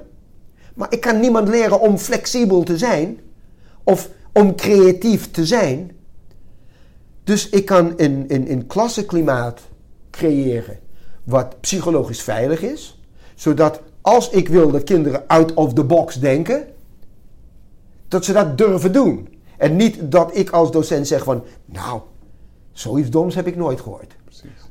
Maar 0.78 0.94
ik 0.94 1.02
kan 1.02 1.20
niemand 1.20 1.48
leren 1.48 1.80
om 1.80 1.98
flexibel 1.98 2.64
te 2.64 2.78
zijn 2.78 3.20
of 3.84 4.10
om 4.34 4.56
creatief 4.56 5.32
te 5.32 5.46
zijn. 5.46 5.92
Dus 7.24 7.50
ik 7.50 7.66
kan 7.66 7.94
een, 7.96 8.26
een, 8.28 8.52
een 8.52 8.68
klassenklimaat 8.68 9.62
creëren 10.10 10.80
wat 11.24 11.60
psychologisch 11.60 12.22
veilig 12.22 12.62
is, 12.62 13.02
zodat 13.36 13.82
als 14.02 14.30
ik 14.30 14.48
wil 14.48 14.72
dat 14.72 14.84
kinderen 14.84 15.28
out 15.28 15.54
of 15.54 15.74
the 15.74 15.84
box 15.84 16.16
denken, 16.16 16.68
dat 18.08 18.26
ze 18.26 18.34
dat 18.34 18.58
durven 18.58 18.92
doen. 18.92 19.28
En 19.58 19.76
niet 19.76 20.12
dat 20.12 20.38
ik 20.38 20.50
als 20.50 20.72
docent 20.72 21.08
zeg 21.08 21.24
van, 21.24 21.44
nou, 21.66 22.02
zoiets 22.72 23.10
doms 23.10 23.36
heb 23.36 23.48
ik 23.48 23.56
nooit 23.56 23.82
gehoord. 23.82 24.16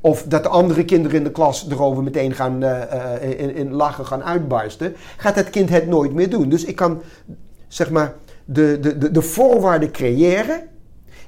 Of 0.01 0.23
dat 0.23 0.43
de 0.43 0.49
andere 0.49 0.85
kinderen 0.85 1.17
in 1.17 1.23
de 1.23 1.31
klas 1.31 1.69
erover 1.69 2.03
meteen 2.03 2.33
gaan 2.33 2.63
eh, 2.63 3.15
eh, 3.15 3.39
in, 3.39 3.55
in 3.55 3.71
lachen 3.71 4.05
gaan 4.05 4.23
uitbarsten. 4.23 4.95
Gaat 5.17 5.35
het 5.35 5.49
kind 5.49 5.69
het 5.69 5.87
nooit 5.87 6.13
meer 6.13 6.29
doen. 6.29 6.49
Dus 6.49 6.63
ik 6.65 6.75
kan, 6.75 7.01
zeg 7.67 7.89
maar, 7.89 8.13
de, 8.45 8.77
de, 8.81 8.97
de, 8.97 9.11
de 9.11 9.21
voorwaarden 9.21 9.91
creëren. 9.91 10.61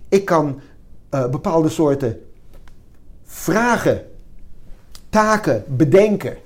Ik 0.10 0.26
kan 0.26 0.62
eh, 1.10 1.30
bepaalde 1.30 1.70
soorten 1.70 2.22
vragen, 3.24 4.06
taken 5.10 5.64
bedenken. 5.68 6.38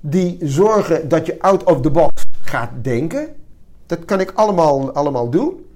Die 0.00 0.38
zorgen 0.40 1.08
dat 1.08 1.26
je 1.26 1.40
out 1.42 1.64
of 1.64 1.80
the 1.80 1.90
box 1.90 2.22
gaat 2.40 2.70
denken. 2.82 3.34
Dat 3.86 4.04
kan 4.04 4.20
ik 4.20 4.32
allemaal, 4.34 4.92
allemaal 4.92 5.30
doen. 5.30 5.66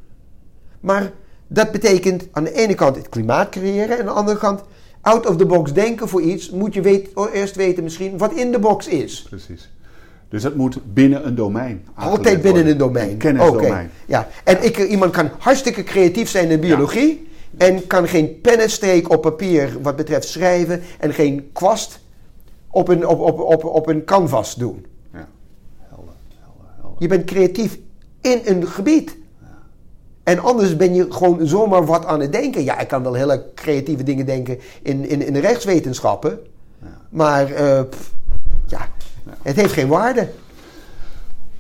Maar 0.80 1.12
dat 1.48 1.72
betekent 1.72 2.28
aan 2.32 2.44
de 2.44 2.52
ene 2.52 2.74
kant 2.74 2.96
het 2.96 3.08
klimaat 3.08 3.48
creëren. 3.48 3.90
En 3.90 3.98
aan 3.98 4.06
de 4.06 4.10
andere 4.10 4.38
kant 4.38 4.62
out 5.00 5.26
of 5.26 5.36
the 5.36 5.46
box 5.46 5.72
denken 5.72 6.08
voor 6.08 6.22
iets. 6.22 6.50
Moet 6.50 6.74
je 6.74 6.80
weet, 6.80 7.08
eerst 7.32 7.56
weten 7.56 7.82
misschien 7.82 8.18
wat 8.18 8.32
in 8.32 8.52
de 8.52 8.58
box 8.58 8.88
is. 8.88 9.22
Precies. 9.22 9.70
Dus 10.28 10.42
dat 10.42 10.54
moet 10.54 10.78
binnen 10.92 11.26
een 11.26 11.34
domein. 11.34 11.84
Altijd 11.94 12.34
binnen 12.34 12.52
worden. 12.52 12.72
een 12.72 12.78
domein. 12.78 13.10
Een 13.10 13.16
kennisdomein. 13.16 13.72
Oké, 13.72 13.90
Ja, 14.06 14.28
en 14.44 14.64
ik, 14.64 14.78
iemand 14.78 15.12
kan 15.12 15.30
hartstikke 15.38 15.82
creatief 15.82 16.28
zijn 16.28 16.50
in 16.50 16.60
biologie. 16.60 17.26
En 17.56 17.86
kan 17.86 18.08
geen 18.08 18.40
pennenstreek 18.40 19.10
op 19.10 19.22
papier 19.22 19.76
wat 19.82 19.96
betreft 19.96 20.28
schrijven. 20.28 20.82
En 20.98 21.14
geen 21.14 21.50
kwast 21.52 22.00
op 22.70 22.88
een, 22.88 23.06
op, 23.06 23.20
op, 23.20 23.40
op, 23.40 23.64
op 23.64 23.86
een 23.86 24.04
canvas 24.04 24.54
doen. 24.54 24.86
Ja, 25.12 25.28
helder, 25.78 26.14
helder, 26.40 26.66
helder. 26.80 26.96
Je 26.98 27.08
bent 27.08 27.24
creatief 27.24 27.78
in 28.20 28.40
een 28.44 28.66
gebied. 28.66 29.16
En 30.28 30.38
anders 30.38 30.76
ben 30.76 30.94
je 30.94 31.12
gewoon 31.12 31.46
zomaar 31.46 31.86
wat 31.86 32.04
aan 32.04 32.20
het 32.20 32.32
denken. 32.32 32.64
Ja, 32.64 32.78
ik 32.78 32.88
kan 32.88 33.02
wel 33.02 33.14
hele 33.14 33.44
creatieve 33.54 34.02
dingen 34.02 34.26
denken 34.26 34.58
in, 34.82 35.08
in, 35.08 35.26
in 35.26 35.32
de 35.32 35.38
rechtswetenschappen. 35.38 36.38
Maar 37.08 37.52
eh, 37.52 37.82
pff, 37.90 38.12
ja, 38.66 38.88
het 39.42 39.56
heeft 39.56 39.72
geen 39.72 39.88
waarde. 39.88 40.28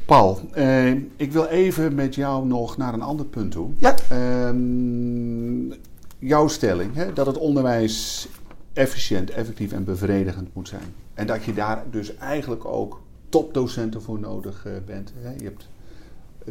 Paul, 0.04 0.40
eh, 0.52 0.90
ik 1.16 1.32
wil 1.32 1.44
even 1.44 1.94
met 1.94 2.14
jou 2.14 2.46
nog 2.46 2.76
naar 2.76 2.94
een 2.94 3.02
ander 3.02 3.26
punt 3.26 3.50
toe. 3.50 3.70
Ja. 3.76 3.94
Ehm, 4.08 5.70
jouw 6.18 6.48
stelling, 6.48 6.94
hè, 6.94 7.12
dat 7.12 7.26
het 7.26 7.38
onderwijs 7.38 8.28
efficiënt, 8.72 9.30
effectief 9.30 9.72
en 9.72 9.84
bevredigend 9.84 10.48
moet 10.54 10.68
zijn. 10.68 10.94
En 11.14 11.26
dat 11.26 11.44
je 11.44 11.54
daar 11.54 11.84
dus 11.90 12.16
eigenlijk 12.16 12.64
ook 12.64 13.00
topdocenten 13.28 14.02
voor 14.02 14.18
nodig 14.18 14.66
eh, 14.66 14.72
bent. 14.86 15.12
Hè. 15.18 15.30
Je 15.36 15.44
hebt 15.44 15.68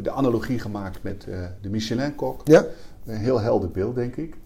de 0.02 0.10
analogie 0.10 0.58
gemaakt 0.58 1.02
met 1.02 1.26
eh, 1.28 1.38
de 1.60 1.68
Michelin-kok. 1.70 2.40
Ja, 2.44 2.64
Een 3.06 3.16
heel 3.16 3.40
helder 3.40 3.70
beeld, 3.70 3.94
denk 3.94 4.16
ik. 4.16 4.36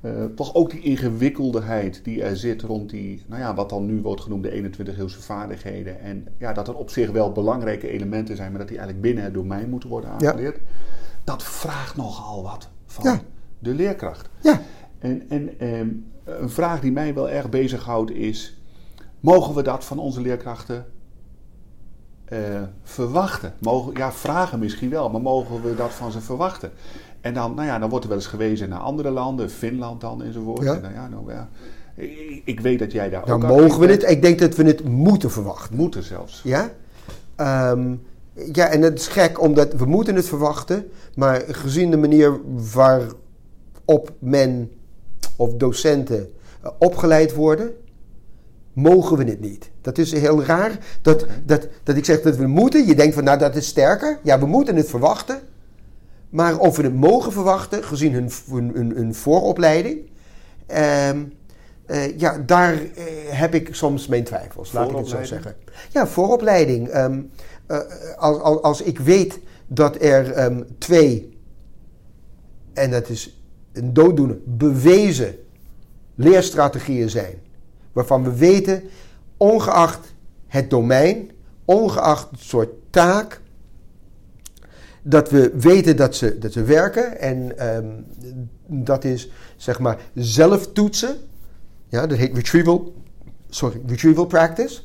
Eh, 0.00 0.24
toch 0.34 0.54
ook 0.54 0.70
die 0.70 0.80
ingewikkeldeheid 0.80 2.00
die 2.04 2.22
er 2.22 2.36
zit 2.36 2.62
rond 2.62 2.90
die, 2.90 3.22
nou 3.26 3.40
ja, 3.40 3.54
wat 3.54 3.68
dan 3.70 3.86
nu 3.86 4.00
wordt 4.02 4.20
genoemd 4.20 4.42
de 4.42 4.50
21-eeuwse 4.50 5.20
vaardigheden. 5.22 6.00
En 6.00 6.26
ja, 6.38 6.52
dat 6.52 6.68
er 6.68 6.74
op 6.76 6.90
zich 6.90 7.10
wel 7.10 7.32
belangrijke 7.32 7.88
elementen 7.88 8.36
zijn, 8.36 8.50
maar 8.50 8.58
dat 8.58 8.68
die 8.68 8.78
eigenlijk 8.78 9.06
binnen 9.06 9.24
het 9.24 9.34
domein 9.34 9.68
moeten 9.70 9.88
worden 9.88 10.10
Ja. 10.18 10.28
aangeleerd. 10.28 10.58
Dat 11.24 11.42
vraagt 11.42 11.96
nogal 11.96 12.42
wat 12.42 12.68
van 12.86 13.04
Ja. 13.12 13.20
de 13.58 13.74
leerkracht. 13.74 14.28
ja, 14.42 14.60
En, 14.98 15.22
en 15.28 15.58
ehm, 15.58 15.88
een 16.24 16.50
vraag 16.50 16.80
die 16.80 16.92
mij 16.92 17.14
wel 17.14 17.30
erg 17.30 17.48
bezighoudt 17.48 18.10
is: 18.10 18.62
mogen 19.20 19.54
we 19.54 19.62
dat 19.62 19.84
van 19.84 19.98
onze 19.98 20.20
leerkrachten 20.20 20.86
eh, 22.30 22.38
verwachten? 22.82 23.54
Mogen, 23.58 23.92
ja, 23.96 24.12
vragen 24.12 24.58
misschien 24.58 24.90
wel, 24.90 25.10
maar 25.10 25.20
mogen 25.20 25.62
we 25.62 25.74
dat 25.74 25.92
van 25.92 26.12
ze 26.12 26.20
verwachten? 26.20 26.70
En 27.20 27.34
dan, 27.34 27.54
nou 27.54 27.66
ja, 27.66 27.78
dan 27.78 27.88
wordt 27.88 28.04
er 28.04 28.10
wel 28.10 28.20
eens 28.20 28.28
gewezen 28.28 28.68
naar 28.68 28.78
andere 28.78 29.10
landen, 29.10 29.50
Finland 29.50 30.00
dan 30.00 30.22
enzovoort. 30.22 30.62
Ja. 30.62 30.74
En 30.74 30.82
dan, 30.82 30.92
ja, 30.92 31.08
nou, 31.08 31.32
ja, 31.32 31.48
ik, 31.94 32.42
ik 32.44 32.60
weet 32.60 32.78
dat 32.78 32.92
jij 32.92 33.10
daar 33.10 33.26
nou 33.26 33.42
ook 33.42 33.48
mogen 33.48 33.80
we 33.80 33.86
bent. 33.86 34.00
dit. 34.00 34.10
Ik 34.10 34.22
denk 34.22 34.38
dat 34.38 34.54
we 34.54 34.64
het 34.64 34.84
moeten 34.84 35.30
verwachten. 35.30 35.76
Moeten 35.76 36.02
zelfs. 36.02 36.40
Ja? 36.44 36.70
Ehm, 37.36 37.94
ja, 38.52 38.68
en 38.68 38.82
het 38.82 38.98
is 38.98 39.08
gek 39.08 39.40
omdat 39.40 39.72
we 39.72 39.84
moeten 39.84 40.14
het 40.14 40.28
verwachten, 40.28 40.90
maar 41.14 41.42
gezien 41.48 41.90
de 41.90 41.96
manier 41.96 42.40
waarop 42.74 44.12
men 44.18 44.70
of 45.36 45.54
docenten 45.54 46.32
eh, 46.62 46.70
opgeleid 46.78 47.34
worden, 47.34 47.72
mogen 48.80 49.16
we 49.16 49.24
het 49.24 49.40
niet. 49.40 49.70
Dat 49.80 49.98
is 49.98 50.12
heel 50.12 50.42
raar 50.42 50.78
dat, 51.02 51.26
dat, 51.44 51.68
dat 51.82 51.96
ik 51.96 52.04
zeg 52.04 52.20
dat 52.20 52.36
we 52.36 52.46
moeten. 52.46 52.86
Je 52.86 52.94
denkt 52.94 53.14
van 53.14 53.24
nou 53.24 53.38
dat 53.38 53.56
is 53.56 53.66
sterker. 53.66 54.18
Ja, 54.22 54.38
we 54.38 54.46
moeten 54.46 54.76
het 54.76 54.88
verwachten. 54.88 55.40
Maar 56.30 56.58
of 56.58 56.76
we 56.76 56.82
het 56.82 56.94
mogen 56.94 57.32
verwachten, 57.32 57.84
gezien 57.84 58.12
hun, 58.12 58.30
hun, 58.50 58.70
hun, 58.74 58.90
hun 58.96 59.14
vooropleiding, 59.14 59.98
ehm, 60.66 61.18
eh, 61.86 62.18
ja, 62.18 62.38
daar 62.38 62.74
eh, 62.74 63.04
heb 63.28 63.54
ik 63.54 63.74
soms 63.74 64.06
mijn 64.06 64.24
twijfels, 64.24 64.72
laat 64.72 64.90
ik 64.90 64.96
het 64.96 65.08
zo 65.08 65.24
zeggen. 65.24 65.54
Ja, 65.90 66.06
vooropleiding. 66.06 66.88
Ehm, 66.88 67.20
eh, 67.66 67.78
als, 68.16 68.38
als, 68.38 68.62
als 68.62 68.82
ik 68.82 68.98
weet 68.98 69.38
dat 69.66 70.02
er 70.02 70.32
ehm, 70.32 70.62
twee, 70.78 71.38
en 72.72 72.90
dat 72.90 73.08
is 73.08 73.42
een 73.72 73.92
dooddoener, 73.92 74.38
bewezen 74.44 75.34
leerstrategieën 76.14 77.10
zijn, 77.10 77.34
waarvan 77.92 78.24
we 78.24 78.34
weten, 78.36 78.82
ongeacht 79.36 80.14
het 80.46 80.70
domein, 80.70 81.30
ongeacht 81.64 82.30
het 82.30 82.40
soort 82.40 82.68
taak, 82.90 83.40
dat 85.02 85.30
we 85.30 85.52
weten 85.54 85.96
dat 85.96 86.16
ze, 86.16 86.38
dat 86.38 86.52
ze 86.52 86.62
werken. 86.62 87.20
En 87.20 87.58
ehm, 87.58 87.86
dat 88.66 89.04
is 89.04 89.30
zeg 89.56 89.78
maar 89.78 89.98
zelftoetsen. 90.14 91.16
Ja, 91.88 92.06
dat 92.06 92.18
heet 92.18 92.34
retrieval, 92.36 92.94
sorry, 93.48 93.80
retrieval 93.86 94.26
practice. 94.26 94.80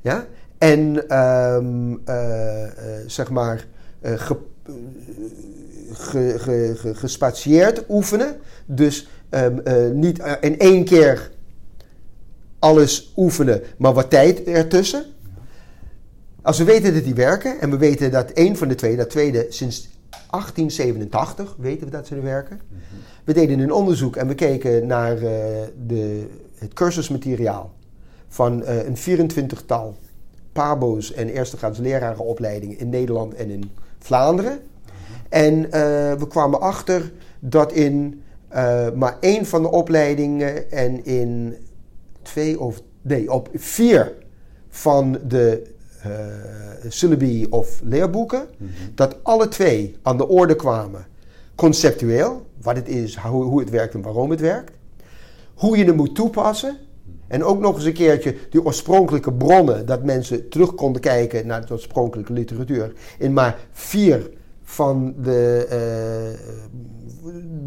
Ja? 0.00 0.26
En 0.58 1.08
ehm, 1.08 1.94
eh, 2.04 2.66
zeg 3.06 3.30
maar 3.30 3.66
ge, 4.02 4.36
eh, 4.66 4.72
ge, 5.92 6.34
ge, 6.38 6.72
ge- 6.76 6.94
gespatieerd 6.94 7.84
oefenen. 7.88 8.36
Dus 8.66 9.08
ehm, 9.28 9.58
eh, 9.58 9.90
niet 9.90 10.22
in 10.40 10.58
één 10.58 10.84
keer 10.84 11.30
alles 12.66 13.12
oefenen, 13.16 13.62
maar 13.78 13.92
wat 13.92 14.10
tijd 14.10 14.44
ertussen. 14.44 15.04
Als 16.42 16.58
we 16.58 16.64
weten 16.64 16.94
dat 16.94 17.04
die 17.04 17.14
werken 17.14 17.60
en 17.60 17.70
we 17.70 17.76
weten 17.76 18.10
dat 18.10 18.30
één 18.30 18.56
van 18.56 18.68
de 18.68 18.74
twee, 18.74 18.96
dat 18.96 19.10
tweede 19.10 19.46
sinds 19.48 19.88
1887 20.10 21.54
weten 21.58 21.84
we 21.84 21.92
dat 21.92 22.06
ze 22.06 22.14
er 22.14 22.22
werken. 22.22 22.60
We 23.24 23.32
deden 23.32 23.58
een 23.58 23.72
onderzoek 23.72 24.16
en 24.16 24.28
we 24.28 24.34
keken 24.34 24.86
naar 24.86 25.16
eh, 25.16 25.22
de, 25.86 26.26
het 26.54 26.72
cursusmateriaal 26.72 27.72
van 28.28 28.64
eh, 28.64 28.86
een 28.86 29.30
24-tal 29.30 29.96
pabo's 30.52 31.12
en 31.12 31.28
eerstegraads 31.28 31.78
lerarenopleidingen 31.78 32.78
in 32.78 32.88
Nederland 32.88 33.34
en 33.34 33.50
in 33.50 33.70
Vlaanderen. 33.98 34.58
En 35.28 35.64
eh, 35.64 35.70
we 36.12 36.26
kwamen 36.28 36.60
achter 36.60 37.12
dat 37.38 37.72
in 37.72 38.20
maar 38.94 39.16
één 39.20 39.46
van 39.46 39.62
de 39.62 39.70
opleidingen 39.70 40.70
en 40.70 41.04
in 41.04 41.56
twee 42.26 42.60
of 42.60 42.82
nee, 43.02 43.32
op 43.32 43.48
vier 43.54 44.12
van 44.68 45.18
de 45.28 45.62
eh 46.02 46.10
syllabi 46.88 47.46
of 47.50 47.80
leerboeken, 47.84 48.46
dat 48.94 49.16
alle 49.22 49.48
twee 49.48 49.96
aan 50.02 50.16
de 50.16 50.28
orde 50.28 50.56
kwamen. 50.56 51.06
Conceptueel, 51.54 52.46
wat 52.62 52.76
het 52.76 52.88
is, 52.88 53.16
hoe, 53.16 53.44
hoe 53.44 53.60
het 53.60 53.70
werkt 53.70 53.94
en 53.94 54.02
waarom 54.02 54.30
het 54.30 54.40
werkt. 54.40 54.72
Hoe 55.54 55.76
je 55.76 55.84
het 55.84 55.96
moet 55.96 56.14
toepassen. 56.14 56.76
En 57.26 57.44
ook 57.44 57.60
nog 57.60 57.74
eens 57.74 57.84
een 57.84 57.92
keertje 57.92 58.36
die 58.50 58.64
oorspronkelijke 58.64 59.32
bronnen, 59.32 59.86
dat 59.86 60.04
mensen 60.04 60.48
terug 60.48 60.74
konden 60.74 61.00
kijken 61.00 61.46
naar 61.46 61.66
de 61.66 61.72
oorspronkelijke 61.72 62.32
literatuur. 62.32 62.92
In 63.18 63.32
maar 63.32 63.58
vier 63.72 64.30
van 64.62 65.14
de 65.22 65.66
eh, 65.70 66.40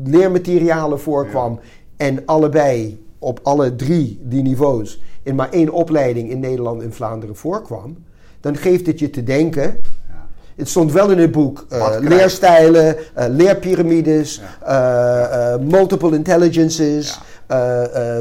leermaterialen 0.03 0.99
voorkwam. 0.99 1.59
En 1.97 2.25
allebei 2.25 3.05
op 3.19 3.39
alle 3.43 3.75
drie 3.75 4.19
die 4.23 4.41
niveaus 4.41 5.01
in 5.23 5.35
maar 5.35 5.49
één 5.49 5.69
opleiding 5.69 6.29
in 6.29 6.39
Nederland 6.39 6.81
en 6.81 6.93
Vlaanderen 6.93 7.35
voorkwam. 7.35 7.97
Dan 8.41 8.55
geeft 8.57 8.85
het 8.85 8.99
je 8.99 9.09
te 9.09 9.23
denken. 9.23 9.61
Ja. 9.61 10.27
Het 10.55 10.69
stond 10.69 10.91
wel 10.91 11.09
in 11.11 11.17
het 11.17 11.31
boek. 11.31 11.65
eh, 11.69 11.95
leerstijlen, 11.99 12.97
eh, 13.15 13.25
leerpyramides, 13.29 14.41
eh, 14.65 15.55
multiple 15.57 16.15
intelligences, 16.15 17.19
eh, 17.47 18.17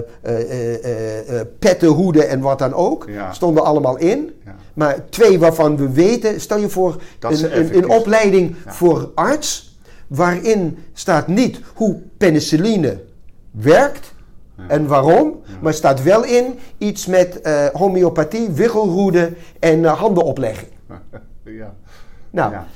petten, 1.59 1.88
hoeden 1.88 2.28
en 2.28 2.40
wat 2.40 2.59
dan 2.59 2.74
ook. 2.74 3.05
Ja. 3.09 3.32
Stonden 3.32 3.64
allemaal 3.64 3.96
in. 3.99 4.30
Ja. 4.44 4.55
Maar 4.74 5.05
twee 5.09 5.38
waarvan 5.38 5.76
we 5.76 5.90
weten, 5.90 6.40
stel 6.40 6.59
je 6.59 6.68
voor 6.68 6.96
Dat 7.18 7.40
een, 7.42 7.76
een, 7.76 7.88
opleiding 7.88 8.57
Ja. 8.64 8.72
voor 8.72 9.11
arts, 9.14 9.78
waarin 10.07 10.78
staat 10.92 11.26
niet 11.26 11.61
hoe 11.74 12.01
penicilline 12.18 13.01
werkt 13.51 14.12
en 14.66 14.86
waarom, 14.86 15.40
maar 15.61 15.74
staat 15.74 16.02
wel 16.02 16.24
in 16.24 16.59
iets 16.78 17.06
met 17.06 17.40
eh, 17.40 17.66
homeopathie, 17.66 18.50
wiggelroede 18.50 19.32
en 19.59 19.84
eh, 19.84 19.98
handenoplegging. 19.98 20.70
ja. 21.44 21.74
Nou, 22.30 22.52
ja. 22.52 22.66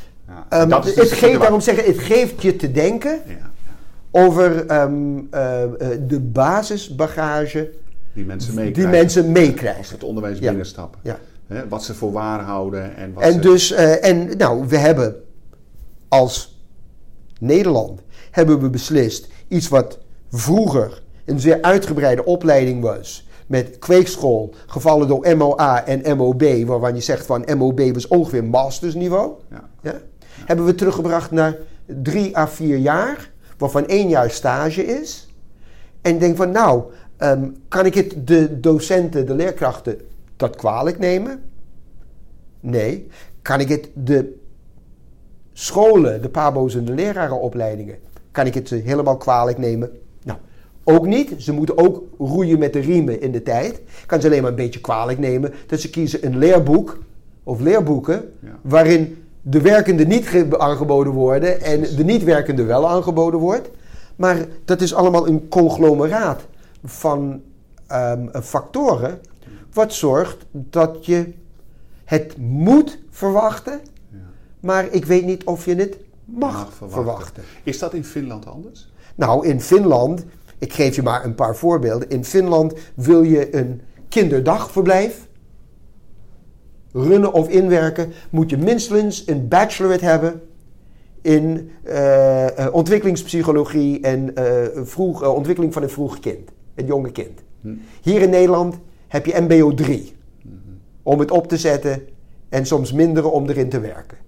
ehm, 0.48 0.68
Dat 0.68 0.86
is 0.86 0.94
het 0.94 1.08
dus 1.08 1.18
geeft, 1.18 1.32
de- 1.32 1.38
daarom 1.38 1.60
zeggen, 1.60 1.84
het 1.84 1.98
geeft 1.98 2.42
je 2.42 2.56
te 2.56 2.72
denken 2.72 3.20
over 4.10 4.66
ehm, 4.66 5.18
eh, 5.30 5.62
de 6.06 6.20
basisbagage 6.20 7.70
Die 8.14 8.24
mensen 8.24 8.54
die 8.54 8.64
meekrijgen. 8.64 8.90
mensen 8.92 9.22
Als 9.24 9.32
meekrijgen. 9.32 9.94
het 9.94 10.04
onderwijs 10.04 10.38
binnenstappen. 10.38 11.00
Ja. 11.02 11.18
Hè, 11.46 11.68
wat 11.68 11.84
ze 11.84 11.94
voor 11.94 12.12
waar 12.12 12.40
houden 12.40 12.96
en 12.96 13.12
wat 13.12 13.22
En 13.22 13.32
ze... 13.32 13.38
dus, 13.38 13.70
en 14.00 14.36
nou, 14.36 14.64
we 14.68 14.76
hebben 14.76 15.14
als 16.08 16.60
Nederland 17.40 18.00
hebben 18.30 18.60
we 18.60 18.70
beslist 18.70 19.28
iets 19.48 19.68
wat 19.68 19.98
vroeger 20.30 21.02
een 21.24 21.40
zeer 21.40 21.62
uitgebreide 21.62 22.24
opleiding 22.24 22.82
was. 22.82 23.26
Met 23.46 23.78
kweekschool, 23.78 24.54
gevallen 24.66 25.08
door 25.08 25.36
MOA 25.36 25.86
en 25.86 26.16
MOB, 26.16 26.42
waarvan 26.66 26.94
je 26.94 27.00
zegt 27.00 27.26
van 27.26 27.48
MOB 27.56 27.80
was 27.92 28.08
ongeveer 28.08 28.44
mastersniveau. 28.44 29.32
Ja. 29.50 29.68
Ja? 29.82 29.94
Hebben 30.44 30.66
we 30.66 30.74
teruggebracht 30.74 31.30
naar 31.30 31.56
drie 31.86 32.36
à 32.36 32.48
vier 32.48 32.76
jaar, 32.76 33.30
waarvan 33.58 33.86
één 33.86 34.08
jaar 34.08 34.30
stage 34.30 34.84
is. 34.84 35.28
En 36.00 36.18
denk 36.18 36.36
van 36.36 36.50
nou, 36.50 36.82
ehm, 37.16 37.48
kan 37.68 37.86
ik 37.86 37.94
het 37.94 38.14
de 38.26 38.60
docenten, 38.60 39.26
de 39.26 39.34
leerkrachten 39.34 40.00
dat 40.36 40.56
kwalijk 40.56 40.98
nemen? 40.98 41.42
Nee. 42.60 43.08
Kan 43.42 43.60
ik 43.60 43.68
het 43.68 43.88
de 43.94 44.40
scholen, 45.52 46.22
de 46.22 46.28
pabo's 46.28 46.74
en 46.74 46.84
de 46.84 46.92
lerarenopleidingen, 46.92 47.98
kan 48.30 48.46
ik 48.46 48.54
het 48.54 48.70
helemaal 48.70 49.16
kwalijk 49.16 49.58
nemen? 49.58 49.90
Ook 50.84 51.06
niet. 51.06 51.34
Ze 51.38 51.52
moeten 51.52 51.78
ook 51.78 52.02
roeien 52.18 52.58
met 52.58 52.72
de 52.72 52.78
riemen 52.80 53.20
in 53.20 53.32
de 53.32 53.42
tijd. 53.42 53.74
Ik 53.74 54.04
kan 54.06 54.20
ze 54.20 54.26
alleen 54.26 54.40
maar 54.42 54.50
een 54.50 54.56
beetje 54.56 54.80
kwalijk 54.80 55.18
nemen 55.18 55.52
dat 55.66 55.80
ze 55.80 55.90
kiezen 55.90 56.26
een 56.26 56.38
leerboek 56.38 56.98
of 57.42 57.60
leerboeken 57.60 58.32
Ja. 58.40 58.58
waarin 58.62 59.24
de 59.42 59.60
werkende 59.60 60.06
niet 60.06 60.26
ge- 60.28 60.58
aangeboden 60.58 61.12
worden 61.12 61.60
en 61.60 61.80
de 61.80 62.04
niet 62.04 62.24
werkende 62.24 62.62
wel 62.64 62.88
aangeboden 62.88 63.40
wordt. 63.40 63.70
Maar 64.16 64.46
dat 64.64 64.80
is 64.80 64.94
allemaal 64.94 65.28
een 65.28 65.48
conglomeraat 65.48 66.46
van 66.84 67.40
ehm, 67.86 68.40
factoren 68.42 69.20
wat 69.72 69.92
zorgt 69.92 70.36
dat 70.50 71.06
je 71.06 71.32
het 72.04 72.34
moet 72.38 72.98
verwachten, 73.10 73.80
Ja. 74.10 74.18
maar 74.60 74.86
ik 74.90 75.04
weet 75.04 75.24
niet 75.24 75.44
of 75.44 75.64
je 75.64 75.74
het 75.74 75.96
mag, 76.24 76.52
Mag 76.52 76.72
verwachten. 76.72 76.90
verwachten. 77.02 77.42
Is 77.62 77.78
dat 77.78 77.94
in 77.94 78.04
Finland 78.04 78.46
anders? 78.46 78.90
Nou, 79.14 79.46
in 79.46 79.60
Finland, 79.60 80.24
ik 80.62 80.72
geef 80.72 80.96
je 80.96 81.02
maar 81.02 81.24
een 81.24 81.34
paar 81.34 81.56
voorbeelden. 81.56 82.08
In 82.08 82.24
Finland 82.24 82.74
wil 82.94 83.22
je 83.22 83.56
een 83.56 83.80
kinderdagverblijf 84.08 85.28
runnen 86.92 87.32
of 87.32 87.48
inwerken, 87.48 88.12
moet 88.30 88.50
je 88.50 88.56
minstens 88.56 89.26
een 89.26 89.48
bachelorette 89.48 90.04
hebben 90.04 90.42
in 91.20 91.70
eh, 91.82 92.58
eh, 92.58 92.74
ontwikkelingspsychologie 92.74 94.00
en 94.00 94.34
eh, 94.34 94.44
vroeg, 94.84 95.26
ontwikkeling 95.26 95.72
van 95.72 95.82
het 95.82 95.92
vroege 95.92 96.20
kind, 96.20 96.50
het 96.74 96.86
jonge 96.86 97.12
kind. 97.12 97.40
Hm. 97.60 97.74
Hier 98.02 98.20
in 98.20 98.30
Nederland 98.30 98.78
heb 99.08 99.26
je 99.26 99.40
MBO 99.40 99.74
3 99.74 100.16
om 101.02 101.18
het 101.18 101.30
op 101.30 101.48
te 101.48 101.56
zetten 101.56 102.02
en 102.48 102.66
soms 102.66 102.92
mindere 102.92 103.28
om 103.28 103.48
erin 103.48 103.68
te 103.68 103.80
werken. 103.80 104.18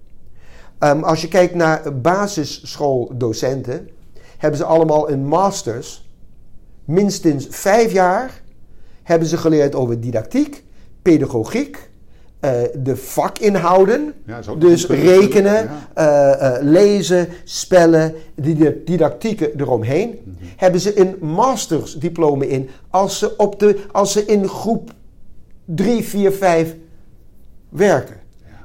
Ehm, 0.79 1.03
als 1.03 1.21
je 1.21 1.27
kijkt 1.27 1.55
naar 1.55 2.01
basisschooldocenten, 2.01 3.89
hebben 4.37 4.59
ze 4.59 4.65
allemaal 4.65 5.09
een 5.09 5.25
masters. 5.27 6.04
Minstens 6.85 7.47
vijf 7.49 7.91
jaar 7.91 8.41
hebben 9.03 9.27
ze 9.27 9.37
geleerd 9.37 9.75
over 9.75 9.99
didactiek, 9.99 10.63
pedagogiek, 11.01 11.89
eh, 12.39 12.51
de 12.83 12.95
vakinhouden. 12.95 14.13
Ja, 14.25 14.41
Dus 14.57 14.87
rekenen, 14.87 15.69
eh, 15.93 16.31
eh, 16.31 16.61
lezen, 16.61 17.27
spellen, 17.43 18.13
die 18.35 18.55
de 18.55 18.81
didactieken 18.85 19.59
eromheen. 19.59 20.09
Mhm. 20.23 20.45
Hebben 20.55 20.81
ze 20.81 20.99
een 20.99 21.15
mastersdiploma 21.19 22.45
in 22.45 22.69
als 22.89 23.19
ze, 23.19 23.37
op 23.37 23.59
de, 23.59 23.83
als 23.91 24.11
ze 24.11 24.25
in 24.25 24.47
groep 24.47 24.91
3, 25.65 26.03
4, 26.03 26.31
5 26.31 26.75
werken. 27.69 28.15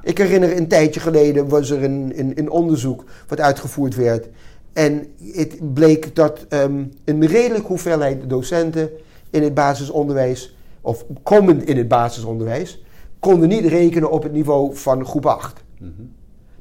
Ik 0.03 0.17
herinner 0.17 0.57
een 0.57 0.67
tijdje 0.67 0.99
geleden 0.99 1.47
was 1.47 1.69
er 1.69 1.83
een, 1.83 2.13
een, 2.15 2.31
een 2.35 2.49
onderzoek 2.49 3.03
wat 3.27 3.39
uitgevoerd 3.39 3.95
werd. 3.95 4.27
En 4.73 5.07
het 5.33 5.73
bleek 5.73 6.15
dat 6.15 6.45
ehm, 6.49 6.83
een 7.05 7.25
redelijke 7.25 7.67
hoeveelheid 7.67 8.29
docenten 8.29 8.89
in 9.29 9.43
het 9.43 9.53
basisonderwijs, 9.53 10.55
of 10.81 11.05
komend 11.23 11.63
in 11.63 11.77
het 11.77 11.87
basisonderwijs, 11.87 12.83
konden 13.19 13.49
niet 13.49 13.65
rekenen 13.65 14.11
op 14.11 14.23
het 14.23 14.31
niveau 14.31 14.75
van 14.75 15.05
groep 15.05 15.25
8. 15.25 15.63
Mhm. 15.77 15.91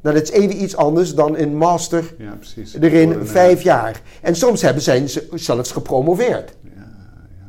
Nou, 0.01 0.15
dat 0.15 0.25
is 0.25 0.31
even 0.31 0.63
iets 0.63 0.77
anders 0.77 1.15
dan 1.15 1.37
een 1.37 1.57
master 1.57 2.15
Ja, 2.19 2.35
precies. 2.35 2.77
erin 2.81 3.13
eh, 3.13 3.19
vijf 3.23 3.63
jaar. 3.63 4.03
En 4.23 4.37
soms 4.37 4.63
hebben 4.63 4.83
zijn 4.83 5.09
ze 5.09 5.29
zelfs 5.35 5.73
gepromoveerd. 5.73 6.55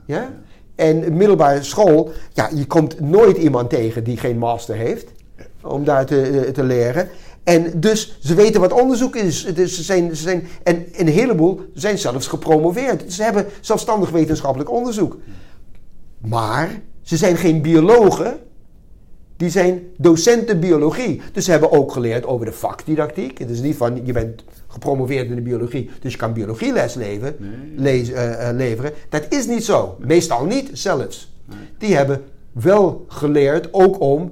Ja? 0.05 0.33
En 0.75 1.17
middelbare 1.17 1.63
school, 1.63 2.11
ja, 2.33 2.49
je 2.55 2.65
komt 2.65 2.99
nooit 2.99 3.37
iemand 3.37 3.69
tegen 3.69 4.03
die 4.03 4.17
geen 4.17 4.37
master 4.37 4.75
heeft. 4.75 5.11
Om 5.61 5.83
daar 5.83 6.05
te, 6.05 6.49
te 6.53 6.63
leren. 6.63 7.09
En 7.43 7.79
dus 7.79 8.17
ze 8.19 8.33
weten 8.35 8.61
wat 8.61 8.73
onderzoek 8.81 9.15
is. 9.15 9.45
Dus 9.53 9.75
ze 9.75 9.83
zijn, 9.83 10.15
ze 10.15 10.21
zijn, 10.21 10.47
en 10.63 10.85
een 10.91 11.07
heleboel 11.07 11.61
zijn 11.73 11.97
zelfs 11.97 12.27
gepromoveerd. 12.27 13.13
Ze 13.13 13.23
hebben 13.23 13.45
zelfstandig 13.61 14.09
wetenschappelijk 14.09 14.71
onderzoek. 14.71 15.17
Maar 16.17 16.81
ze 17.01 17.17
zijn 17.17 17.37
geen 17.37 17.61
biologen. 17.61 18.39
Die 19.37 19.49
zijn 19.49 19.81
docenten 19.97 20.59
biologie. 20.59 21.21
Dus 21.33 21.45
ze 21.45 21.51
hebben 21.51 21.71
ook 21.71 21.91
geleerd 21.91 22.25
over 22.25 22.45
de 22.45 22.51
vakdidactiek. 22.51 23.37
Het 23.37 23.49
is 23.49 23.61
niet 23.61 23.75
van 23.75 24.05
je 24.05 24.11
bent 24.13 24.43
gepromoveerd 24.67 25.29
in 25.29 25.35
de 25.35 25.41
biologie, 25.41 25.89
dus 26.01 26.11
je 26.11 26.17
kan 26.17 26.33
biologieles 26.33 26.93
leven, 26.93 27.35
Nee. 27.75 28.13
eh, 28.13 28.49
eh, 28.49 28.55
leveren. 28.55 28.91
Dat 29.09 29.25
is 29.29 29.47
niet 29.47 29.63
zo. 29.63 29.97
Meestal 29.99 30.45
niet 30.45 30.69
zelfs. 30.73 31.33
Die 31.77 31.95
hebben 31.95 32.21
wel 32.51 33.05
geleerd 33.07 33.67
ook 33.73 34.01
om 34.01 34.31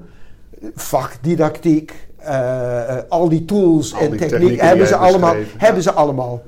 vakdidactiek, 0.76 1.94
eh, 2.30 2.98
eh, 2.98 3.04
al 3.10 3.30
die 3.30 3.46
tools 3.46 3.94
Al 3.94 4.00
en 4.00 4.12
die 4.12 4.20
techniek 4.20 4.62
hebben 4.62 4.88
ze, 4.88 4.96
allemaal, 4.96 5.36
hebben 5.58 5.84
ze 5.84 5.92
allemaal 5.92 6.42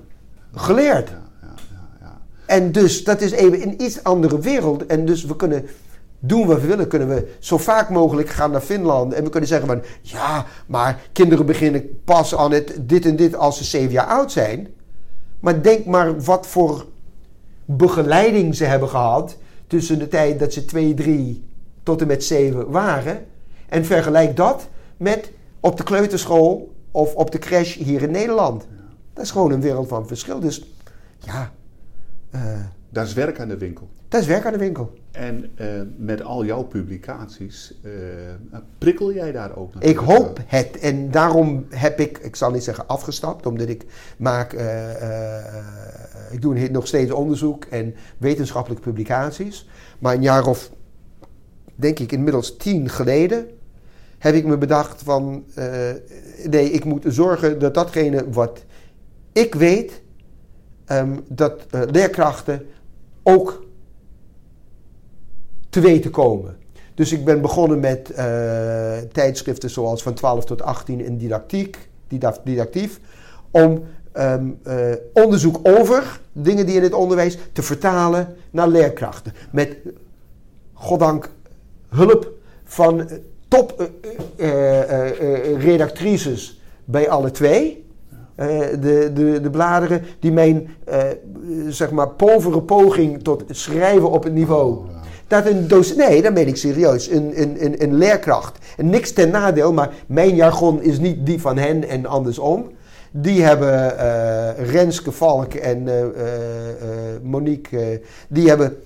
geleerd. 0.54 1.10
Ja, 1.10 1.22
ja, 1.42 1.54
ja, 1.70 1.88
ja. 2.00 2.18
En 2.46 2.72
dus 2.72 3.04
dat 3.04 3.22
is 3.22 3.32
even 3.32 3.62
een 3.62 3.84
iets 3.84 4.04
andere 4.04 4.40
wereld. 4.40 4.86
En 4.86 5.06
dus 5.06 5.26
we 5.26 5.36
kunnen 5.36 5.66
doen 6.20 6.48
wat 6.48 6.62
we 6.62 6.68
willen. 6.68 6.88
Kunnen 6.88 7.08
we 7.08 7.28
zo 7.40 7.58
vaak 7.58 7.90
mogelijk 7.90 8.30
gaan 8.30 8.52
naar 8.52 8.62
Finland. 8.62 9.14
En 9.14 9.24
we 9.24 9.30
kunnen 9.30 9.50
zeggen 9.50 9.68
van 9.68 9.82
ja, 10.02 10.46
maar 10.66 11.00
kinderen 11.12 11.46
beginnen 11.46 12.02
pas 12.04 12.36
aan 12.36 12.52
het 12.52 12.74
dit 12.82 13.06
en 13.06 13.16
dit 13.16 13.36
als 13.36 13.58
ze 13.58 13.64
zeven 13.64 13.92
jaar 13.92 14.08
oud 14.08 14.32
zijn. 14.32 14.68
Maar 15.40 15.62
denk 15.62 15.86
maar 15.86 16.22
wat 16.22 16.48
voor 16.48 16.86
begeleiding 17.66 18.56
ze 18.56 18.66
hebben 18.66 18.90
gehad 18.90 19.38
tussen 19.68 20.00
de 20.00 20.08
tijd 20.08 20.40
dat 20.40 20.54
ze 20.54 20.66
2, 20.66 20.94
3 20.94 21.44
tot 21.84 22.02
en 22.02 22.08
met 22.08 22.24
7 22.24 22.72
waren. 22.72 23.26
En 23.70 23.86
vergelijk 23.86 24.36
dat 24.36 24.68
met 24.98 25.32
op 25.62 25.78
de 25.78 25.84
kleuterschool 25.84 26.76
of 26.92 27.16
op 27.16 27.32
de 27.32 27.40
crash 27.40 27.76
hier 27.76 28.02
in 28.02 28.12
Nederland. 28.12 28.68
Dat 29.14 29.24
is 29.24 29.32
gewoon 29.32 29.52
een 29.52 29.62
wereld 29.62 29.88
van 29.88 30.08
verschil. 30.08 30.40
Dus 30.40 30.74
ja, 31.20 31.52
eh, 32.30 32.42
Daar 32.90 33.06
is 33.06 33.14
werk 33.14 33.40
aan 33.40 33.48
de 33.48 33.58
winkel. 33.58 33.90
dat 34.08 34.22
is 34.22 34.28
werk 34.28 34.46
aan 34.46 34.52
de 34.52 34.58
winkel. 34.58 34.94
En 35.12 35.52
eh, 35.56 35.68
met 35.98 36.22
al 36.22 36.46
jouw 36.46 36.64
publicaties, 36.64 37.74
eh, 37.84 37.92
prikkel 38.78 39.14
jij 39.14 39.32
daar 39.32 39.56
ook 39.56 39.70
Ik 39.70 39.74
natuurlijk, 39.74 40.08
hoop 40.08 40.40
het. 40.46 40.80
En 40.80 41.12
daarom 41.12 41.66
heb 41.70 42.00
ik, 42.00 42.18
ik 42.18 42.36
zal 42.36 42.52
niet 42.52 42.64
zeggen 42.64 42.88
afgestapt, 42.88 43.46
omdat 43.46 43.68
ik 43.68 43.86
maak, 44.18 44.54
ik 46.32 46.42
doe 46.42 46.70
nog 46.70 46.88
steeds 46.88 47.12
onderzoek 47.12 47.66
en 47.66 47.96
wetenschappelijke 48.18 48.84
publicaties. 48.84 49.70
Maar 50.00 50.16
een 50.16 50.22
jaar 50.22 50.46
of, 50.46 50.72
denk 51.76 52.00
ik, 52.00 52.12
inmiddels 52.12 52.58
tien 52.58 52.90
geleden, 52.90 53.48
heb 54.22 54.36
ik 54.36 54.46
me 54.46 54.58
bedacht 54.58 55.04
van, 55.04 55.44
eh, 55.56 55.90
nee, 56.50 56.72
ik 56.72 56.86
moet 56.86 57.06
zorgen 57.08 57.60
dat 57.60 57.74
datgene 57.74 58.30
wat 58.30 58.66
ik 59.32 59.56
weet, 59.56 60.02
ehm, 60.86 61.18
dat 61.28 61.66
eh, 61.70 61.82
leerkrachten 61.92 62.66
ook 63.24 63.66
te 65.70 65.80
weten 65.80 66.12
komen. 66.12 66.58
Dus 66.94 67.12
ik 67.12 67.26
ben 67.26 67.42
begonnen 67.42 67.80
met 67.80 68.10
eh, 68.10 68.98
tijdschriften 69.12 69.70
zoals 69.70 70.04
van 70.04 70.14
12 70.14 70.46
tot 70.46 70.62
18 70.62 71.06
in 71.06 71.18
didactiek, 71.18 71.90
didactief, 72.44 73.00
om 73.52 73.84
ehm, 74.12 74.50
eh, 74.64 74.92
onderzoek 75.14 75.60
over 75.64 76.22
dingen 76.32 76.66
die 76.66 76.76
in 76.76 76.84
het 76.84 76.94
onderwijs 76.94 77.38
te 77.54 77.62
vertalen 77.62 78.36
naar 78.52 78.68
leerkrachten. 78.68 79.34
Met, 79.52 79.78
goddank, 80.74 81.30
hulp 81.90 82.32
van 82.64 83.10
eh, 83.52 83.60
top 83.60 83.90
eh, 84.36 84.82
eh, 84.82 85.10
eh, 85.10 85.64
redactrices 85.64 86.62
bij 86.86 87.10
alle 87.10 87.32
twee. 87.32 87.80
De, 88.36 89.12
de, 89.14 89.42
de 89.42 89.50
bladeren 89.50 90.02
die 90.20 90.32
mijn 90.32 90.70
zeg 91.68 91.92
maar 91.92 92.10
povere 92.10 92.62
poging 92.62 93.24
tot 93.24 93.44
schrijven 93.50 94.12
op 94.12 94.24
het 94.24 94.34
niveau. 94.34 94.72
Oh. 94.72 94.84
Dat 95.28 95.46
een 95.46 95.68
docent, 95.68 95.98
nee, 95.98 96.22
dat 96.22 96.34
meen 96.34 96.48
ik 96.48 96.56
serieus. 96.56 97.10
Een, 97.10 97.42
een, 97.42 97.66
een, 97.66 97.84
een 97.84 97.94
leerkracht. 97.94 98.58
En 98.78 98.90
niks 98.90 99.12
ten 99.12 99.30
nadeel, 99.30 99.74
maar 99.74 99.94
mijn 100.08 100.36
jargon 100.36 100.82
is 100.82 101.00
niet 101.00 101.26
die 101.26 101.42
van 101.42 101.58
hen 101.58 101.88
en 101.88 102.06
andersom. 102.06 102.72
Die 103.12 103.44
hebben 103.44 103.98
eh, 103.98 104.72
Renske 104.72 105.12
Valk 105.12 105.54
en 105.54 105.88
eh, 105.88 106.06
Monique, 107.24 108.02
die 108.30 108.48
hebben, 108.48 108.78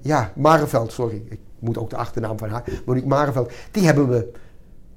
ja, 0.00 0.32
Mareveld, 0.34 0.92
sorry, 0.92 1.22
ik 1.28 1.38
moet 1.64 1.78
ook 1.78 1.90
de 1.90 1.96
achternaam 1.96 2.38
van 2.38 2.48
haar, 2.48 2.64
Monique 2.86 3.08
Mareveld, 3.08 3.52
die 3.70 3.84
hebben 3.84 4.08
me 4.08 4.32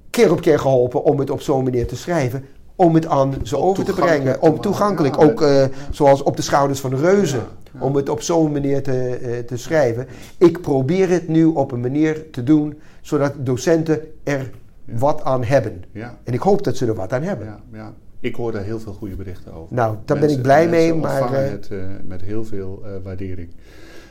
keer 0.09 0.31
op 0.31 0.41
keer 0.41 0.59
geholpen 0.59 1.03
om 1.03 1.19
het 1.19 1.29
op 1.29 1.41
zo'n 1.41 1.63
manier 1.63 1.87
te 1.87 1.95
schrijven. 1.95 2.45
Om 2.75 2.93
het 2.93 3.05
aan 3.05 3.33
ze 3.43 3.57
over 3.57 3.83
te 3.83 3.93
brengen. 3.93 4.41
Om 4.41 4.61
toegankelijk. 4.61 5.15
Ja, 5.15 5.23
ook 5.23 5.41
eh, 5.41 5.65
zoals 5.91 6.23
op 6.23 6.35
de 6.35 6.41
schouders 6.41 6.79
van 6.79 6.95
reuzen. 6.95 7.39
Ja, 7.39 7.69
ja. 7.73 7.85
Om 7.85 7.95
het 7.95 8.09
op 8.09 8.21
zo'n 8.21 8.51
manier 8.51 8.83
te, 8.83 9.15
eh, 9.15 9.39
te 9.39 9.57
schrijven. 9.57 10.07
Ik 10.37 10.61
probeer 10.61 11.09
het 11.09 11.27
nu 11.27 11.45
op 11.45 11.71
een 11.71 11.79
manier 11.79 12.29
te 12.31 12.43
doen. 12.43 12.79
Zodat 13.01 13.33
docenten 13.37 14.01
er 14.23 14.49
wat 14.85 15.23
aan 15.23 15.43
hebben. 15.43 15.83
En 16.23 16.33
ik 16.33 16.41
hoop 16.41 16.63
dat 16.63 16.77
ze 16.77 16.85
er 16.85 16.95
wat 16.95 17.13
aan 17.13 17.23
hebben. 17.23 17.45
ja, 17.45 17.59
ja. 17.71 17.93
Ik 18.19 18.35
hoor 18.35 18.51
daar 18.51 18.63
heel 18.63 18.79
veel 18.79 18.93
goede 18.93 19.15
berichten 19.15 19.53
over. 19.53 19.75
Nou, 19.75 19.95
daar 20.05 20.19
ben 20.19 20.29
ik 20.29 20.41
blij 20.41 20.67
mee. 20.67 20.93
Maar 20.93 21.33
eh, 21.33 21.51
het 21.51 21.69
met 22.07 22.21
heel 22.21 22.45
veel 22.45 22.83
waardering. 23.03 23.49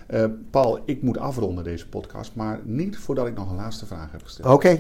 Eh, 0.07 0.25
Paul, 0.51 0.79
ik 0.85 1.03
moet 1.03 1.19
afronden 1.19 1.65
deze 1.65 1.89
podcast, 1.89 2.35
maar 2.35 2.61
niet 2.65 2.99
voordat 2.99 3.27
ik 3.27 3.35
nog 3.37 3.51
een 3.51 3.57
laatste 3.57 3.87
vraag 3.87 4.13
heb 4.13 4.23
gesteld. 4.23 4.55
oké. 4.55 4.79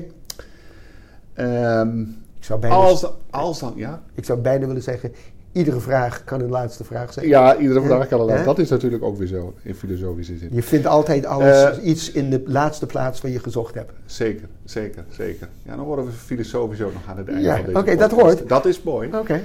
Ehm, 1.35 2.01
Ik 2.39 2.45
zou 2.53 2.61
bijna, 2.61 2.77
als, 2.77 3.07
als 3.31 3.59
dan, 3.59 3.72
ja? 3.77 4.03
ik 4.14 4.24
zou 4.24 4.39
bijna 4.41 4.66
willen 4.66 4.83
zeggen, 4.83 5.12
iedere 5.53 5.81
vraag 5.81 6.24
kan 6.24 6.41
een 6.41 6.49
laatste 6.51 6.85
vraag 6.85 7.12
zijn. 7.12 7.27
Ja, 7.29 7.57
iedere 7.57 7.83
vraag 7.83 8.09
kan 8.09 8.20
al. 8.20 8.29
Ja. 8.29 8.43
Dat 8.45 8.59
is 8.59 8.68
natuurlijk 8.70 9.03
ook 9.05 9.16
weer 9.16 9.27
zo 9.27 9.55
in 9.62 9.74
filosofische 9.74 10.37
zin. 10.37 10.49
Je 10.53 10.62
vindt 10.62 10.87
altijd 10.87 11.27
alles 11.27 11.62
Eh, 11.79 11.87
iets 11.87 12.11
in 12.12 12.31
de 12.31 12.43
laatste 12.47 12.87
plaats 12.87 13.20
waar 13.20 13.31
je 13.31 13.39
gezocht 13.39 13.74
hebt. 13.74 13.93
Zeker, 14.05 14.49
zeker, 14.64 15.05
zeker. 15.09 15.49
Ja, 15.62 15.77
dan 15.77 15.85
worden 15.85 16.05
we 16.05 16.11
filosofisch 16.12 16.83
ook 16.83 16.93
nog 16.93 17.03
aan 17.09 17.16
het 17.16 17.29
einde 17.29 17.43
Ja, 17.43 17.57
van 17.57 17.64
deze 17.64 17.79
oké, 17.79 17.97
dat 17.97 18.11
hoort. 18.11 18.49
Dat 18.49 18.66
is 18.66 18.83
mooi. 18.83 19.11
Oké. 19.14 19.41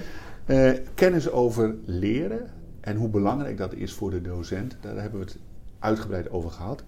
Eh, 0.45 0.71
kennis 0.95 1.31
over 1.31 1.75
leren 1.85 2.47
en 2.81 2.95
hoe 2.95 3.09
belangrijk 3.09 3.57
dat 3.57 3.73
is 3.73 3.93
voor 3.93 4.09
de 4.09 4.21
docent, 4.21 4.75
daar 4.81 5.01
hebben 5.01 5.19
we 5.19 5.25
het 5.25 5.37
uitgebreid 5.81 6.29
over 6.29 6.51
gehad. 6.51 6.83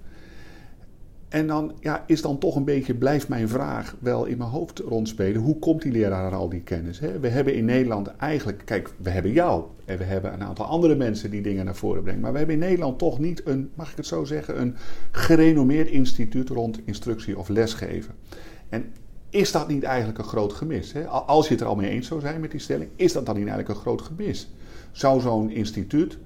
En 1.29 1.47
dan 1.47 1.71
ja, 1.79 2.03
is 2.07 2.21
dan 2.21 2.37
toch 2.37 2.55
een 2.55 2.63
beetje, 2.63 2.93
blijft 2.93 3.27
mijn 3.27 3.49
vraag 3.49 3.95
wel 3.99 4.25
in 4.25 4.37
mijn 4.37 4.49
hoofd 4.49 4.79
rondspelen. 4.79 5.41
Hoe 5.41 5.59
komt 5.59 5.81
die 5.81 5.91
leraar 5.91 6.25
aan 6.25 6.39
al 6.39 6.49
die 6.49 6.61
kennis? 6.61 6.99
Hè? 6.99 7.19
We 7.19 7.27
hebben 7.27 7.55
in 7.55 7.65
Nederland 7.65 8.07
eigenlijk, 8.15 8.61
kijk, 8.65 8.93
we 8.97 9.09
hebben 9.09 9.31
jou 9.31 9.63
en 9.85 9.97
we 9.97 10.03
hebben 10.03 10.33
een 10.33 10.43
aantal 10.43 10.65
andere 10.65 10.95
mensen 10.95 11.31
die 11.31 11.41
dingen 11.41 11.65
naar 11.65 11.75
voren 11.75 12.03
brengen. 12.03 12.21
Maar 12.21 12.31
we 12.31 12.37
hebben 12.37 12.55
in 12.55 12.61
Nederland 12.61 12.99
toch 12.99 13.19
niet 13.19 13.41
een, 13.45 13.69
mag 13.75 13.91
ik 13.91 13.97
het 13.97 14.05
zo 14.07 14.23
zeggen, 14.23 14.61
een 14.61 14.75
gerenommeerd 15.11 15.87
instituut 15.87 16.49
rond 16.49 16.79
instructie 16.85 17.37
of 17.37 17.49
lesgeven. 17.49 18.13
En 18.69 18.85
is 19.29 19.51
dat 19.51 19.67
niet 19.67 19.83
eigenlijk 19.83 20.17
een 20.17 20.23
groot 20.23 20.53
gemis? 20.53 20.93
Hè? 20.93 21.07
Al- 21.07 21.21
Als 21.21 21.47
je 21.47 21.53
het 21.53 21.61
er 21.61 21.67
al 21.67 21.75
mee 21.75 21.89
eens 21.89 22.07
zou 22.07 22.19
zijn 22.19 22.41
met 22.41 22.51
die 22.51 22.59
stelling, 22.59 22.89
is 22.95 23.13
dat 23.13 23.25
dan 23.25 23.35
niet 23.35 23.47
eigenlijk 23.47 23.75
een 23.75 23.83
groot 23.83 24.01
gemis? 24.01 24.49
Zou 24.91 25.21
zo'n 25.21 25.49
instituut 25.49 26.17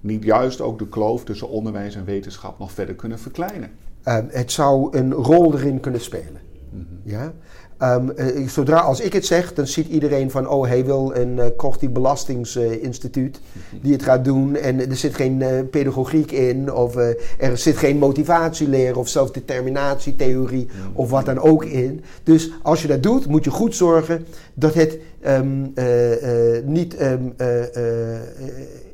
niet 0.00 0.24
juist 0.24 0.60
ook 0.60 0.78
de 0.78 0.88
kloof 0.88 1.24
tussen 1.24 1.48
onderwijs 1.48 1.94
en 1.94 2.04
wetenschap 2.04 2.58
nog 2.58 2.72
verder 2.72 2.94
kunnen 2.94 3.18
verkleinen? 3.18 3.70
Ehm, 4.02 4.24
het 4.28 4.52
zou 4.52 4.96
een 4.98 5.12
rol 5.12 5.54
erin 5.54 5.80
kunnen 5.80 6.00
spelen. 6.00 6.40
Ja? 7.02 7.32
Ehm, 7.78 8.10
eh, 8.10 8.48
zodra 8.48 8.78
als 8.78 9.00
ik 9.00 9.12
het 9.12 9.26
zeg, 9.26 9.54
dan 9.54 9.66
ziet 9.66 9.88
iedereen 9.88 10.30
van, 10.30 10.48
oh, 10.48 10.66
hij 10.66 10.84
wil 10.84 11.14
een 11.14 11.36
uh, 11.36 11.44
Korti 11.56 11.88
Belastingsinstituut 11.88 13.40
die 13.82 13.92
het 13.92 14.02
gaat 14.02 14.24
doen. 14.24 14.56
En 14.56 14.90
er 14.90 14.96
zit 14.96 15.14
geen 15.14 15.42
eh, 15.42 15.60
pedagogiek 15.70 16.32
in, 16.32 16.72
of 16.72 16.96
eh, 16.96 17.08
er 17.38 17.58
zit 17.58 17.76
geen 17.76 17.98
motivatieleer 17.98 18.98
of 18.98 19.08
zelfdeterminatietheorie 19.08 20.68
of 20.92 21.10
wat 21.10 21.26
dan 21.26 21.38
ook 21.38 21.64
in. 21.64 22.04
Dus 22.22 22.50
als 22.62 22.82
je 22.82 22.88
dat 22.88 23.02
doet, 23.02 23.26
moet 23.26 23.44
je 23.44 23.50
goed 23.50 23.74
zorgen 23.74 24.26
dat 24.54 24.74
het 24.74 24.98
ehm, 25.20 25.66
eh, 25.74 26.56
eh, 26.56 26.64
niet 26.64 26.96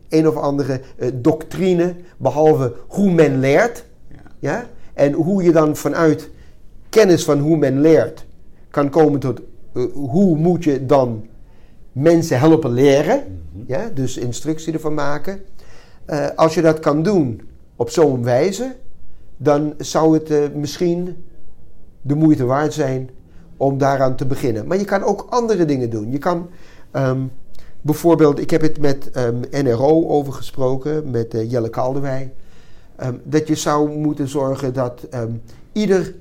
een 0.09 0.28
of 0.28 0.36
andere 0.36 0.80
eh, 0.96 1.09
doctrine, 1.14 1.94
behalve 2.16 2.72
hoe 2.88 3.11
men 3.11 3.38
leert, 3.40 3.84
Ja. 4.09 4.20
ja? 4.38 4.64
En 4.94 5.12
hoe 5.12 5.42
je 5.42 5.52
dan 5.52 5.76
vanuit 5.76 6.30
kennis 6.88 7.24
van 7.24 7.38
hoe 7.38 7.57
men 7.57 7.80
leert 7.80 8.26
kan 8.70 8.90
komen 8.90 9.20
tot 9.20 9.40
eh, 9.72 9.82
hoe 9.92 10.36
moet 10.38 10.64
je 10.64 10.86
dan 10.86 11.26
mensen 11.92 12.38
helpen 12.38 12.72
leren. 12.72 13.40
ja? 13.66 13.90
Dus 13.94 14.16
instructie 14.16 14.72
ervan 14.72 14.94
maken. 14.94 15.40
Eh, 16.04 16.26
als 16.36 16.54
je 16.54 16.62
dat 16.62 16.78
kan 16.78 17.02
doen 17.02 17.40
op 17.76 17.90
zo'n 17.90 18.22
wijze, 18.24 18.74
dan 19.36 19.74
zou 19.78 20.14
het 20.18 20.54
misschien 20.54 21.24
de 22.02 22.14
moeite 22.14 22.44
waard 22.44 22.72
zijn 22.72 23.11
om 23.57 23.78
daaraan 23.78 24.16
te 24.16 24.26
beginnen. 24.26 24.66
Maar 24.66 24.78
je 24.78 24.84
kan 24.84 25.02
ook 25.02 25.26
andere 25.30 25.64
dingen 25.64 25.90
doen. 25.90 26.11
Je 26.11 26.18
kan 26.18 26.48
ehm, 26.90 27.20
bijvoorbeeld, 27.87 28.41
ik 28.41 28.51
heb 28.51 28.61
het 28.61 28.80
met 28.80 29.11
ehm, 29.11 29.41
NRO 29.51 30.09
over 30.09 30.32
gesproken, 30.32 31.11
met 31.11 31.34
eh, 31.34 31.51
Jelle 31.51 31.68
Kaldewij. 31.70 32.32
Ehm, 32.97 33.14
dat 33.24 33.49
je 33.49 33.55
zou 33.55 33.91
moeten 33.91 34.28
zorgen 34.28 34.72
dat 34.72 35.07
ehm, 35.11 35.32
ieder 35.72 36.14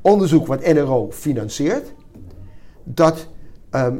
onderzoek 0.00 0.46
wat 0.46 0.72
NRO 0.72 1.08
financiert, 1.10 1.92
dat 2.84 3.28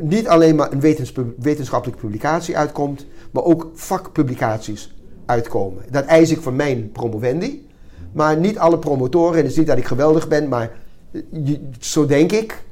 niet 0.01 0.29
alleen 0.29 0.57
maar 0.57 0.73
een 0.73 0.81
wetens- 0.81 1.13
wetenschappelijke 1.39 2.01
publicatie 2.01 2.57
uitkomt, 2.57 3.07
maar 3.31 3.45
ook 3.45 3.71
vakpublicaties 3.75 4.95
uitkomen. 5.27 5.83
Dat 5.91 6.05
eis 6.05 6.31
ik 6.31 6.41
van 6.41 6.57
mijn 6.57 6.93
promovendi. 6.93 7.67
Maar 8.13 8.37
niet 8.37 8.59
alle 8.59 8.79
promotoren, 8.79 9.33
en 9.33 9.43
het 9.43 9.51
is 9.51 9.57
niet 9.57 9.67
dat 9.67 9.79
ik 9.79 9.87
geweldig 9.87 10.29
ben, 10.29 10.49
maar 10.49 10.71
eh, 11.11 11.55
zo 11.81 12.07
denk 12.07 12.33
ik. 12.33 12.65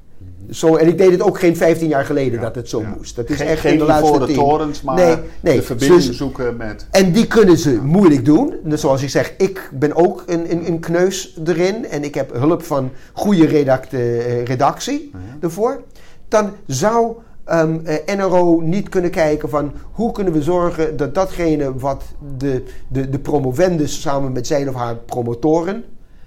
Zo, 0.51 0.77
en 0.77 0.89
ik 0.89 0.99
deed 0.99 1.11
het 1.11 1.23
ook 1.23 1.39
geen 1.39 1.57
15 1.57 1.89
jaar 1.89 2.05
geleden 2.05 2.33
Ja, 2.33 2.41
dat 2.41 2.55
het 2.55 2.69
zo 2.69 2.81
ja. 2.81 2.95
moest. 2.97 3.17
Dat 3.17 3.31
is 3.31 3.37
geen, 3.37 3.47
echt 3.47 3.61
geen 3.61 3.79
de 3.79 3.85
laatste 3.85 4.27
tien. 4.27 4.35
torens, 4.35 4.83
maar 4.83 4.95
Nee, 4.95 5.17
nee. 5.41 5.57
de 5.57 5.63
verbinding 5.63 6.03
Dus- 6.05 6.17
zoeken 6.17 6.57
met... 6.57 6.87
en 6.91 7.13
die 7.13 7.27
kunnen 7.27 7.59
ze 7.59 7.79
moeilijk 7.83 8.25
doen. 8.25 8.55
Dus 8.65 8.81
zoals 8.81 9.03
ik 9.03 9.09
zeg, 9.09 9.35
ik 9.39 9.71
ben 9.73 9.95
ook 9.97 10.23
een, 10.27 10.51
een, 10.53 10.67
een 10.67 10.81
kneus 10.81 11.39
erin. 11.45 11.87
En 11.89 12.05
ik 12.05 12.15
heb 12.15 12.33
hulp 12.33 12.63
van 12.63 12.91
goede 13.13 13.47
redact, 13.47 13.93
eh, 13.93 14.45
redactie 14.45 15.11
ervoor. 15.41 15.83
Dan 16.29 16.51
zou 16.67 17.13
ehm, 17.45 17.79
eh, 17.85 18.17
NRO 18.17 18.61
niet 18.61 18.89
kunnen 18.89 19.11
kijken 19.11 19.49
van 19.49 19.73
hoe 19.93 20.13
kunnen 20.13 20.33
we 20.33 20.43
zorgen 20.43 20.97
dat 20.97 21.15
datgene 21.15 21.79
wat 21.79 22.03
de, 22.39 22.63
de, 22.89 23.09
de 23.11 23.19
promovendus 23.19 24.01
samen 24.01 24.33
met 24.33 24.47
zijn 24.47 24.69
of 24.69 24.75
haar 24.75 24.97
promotoren 24.97 25.85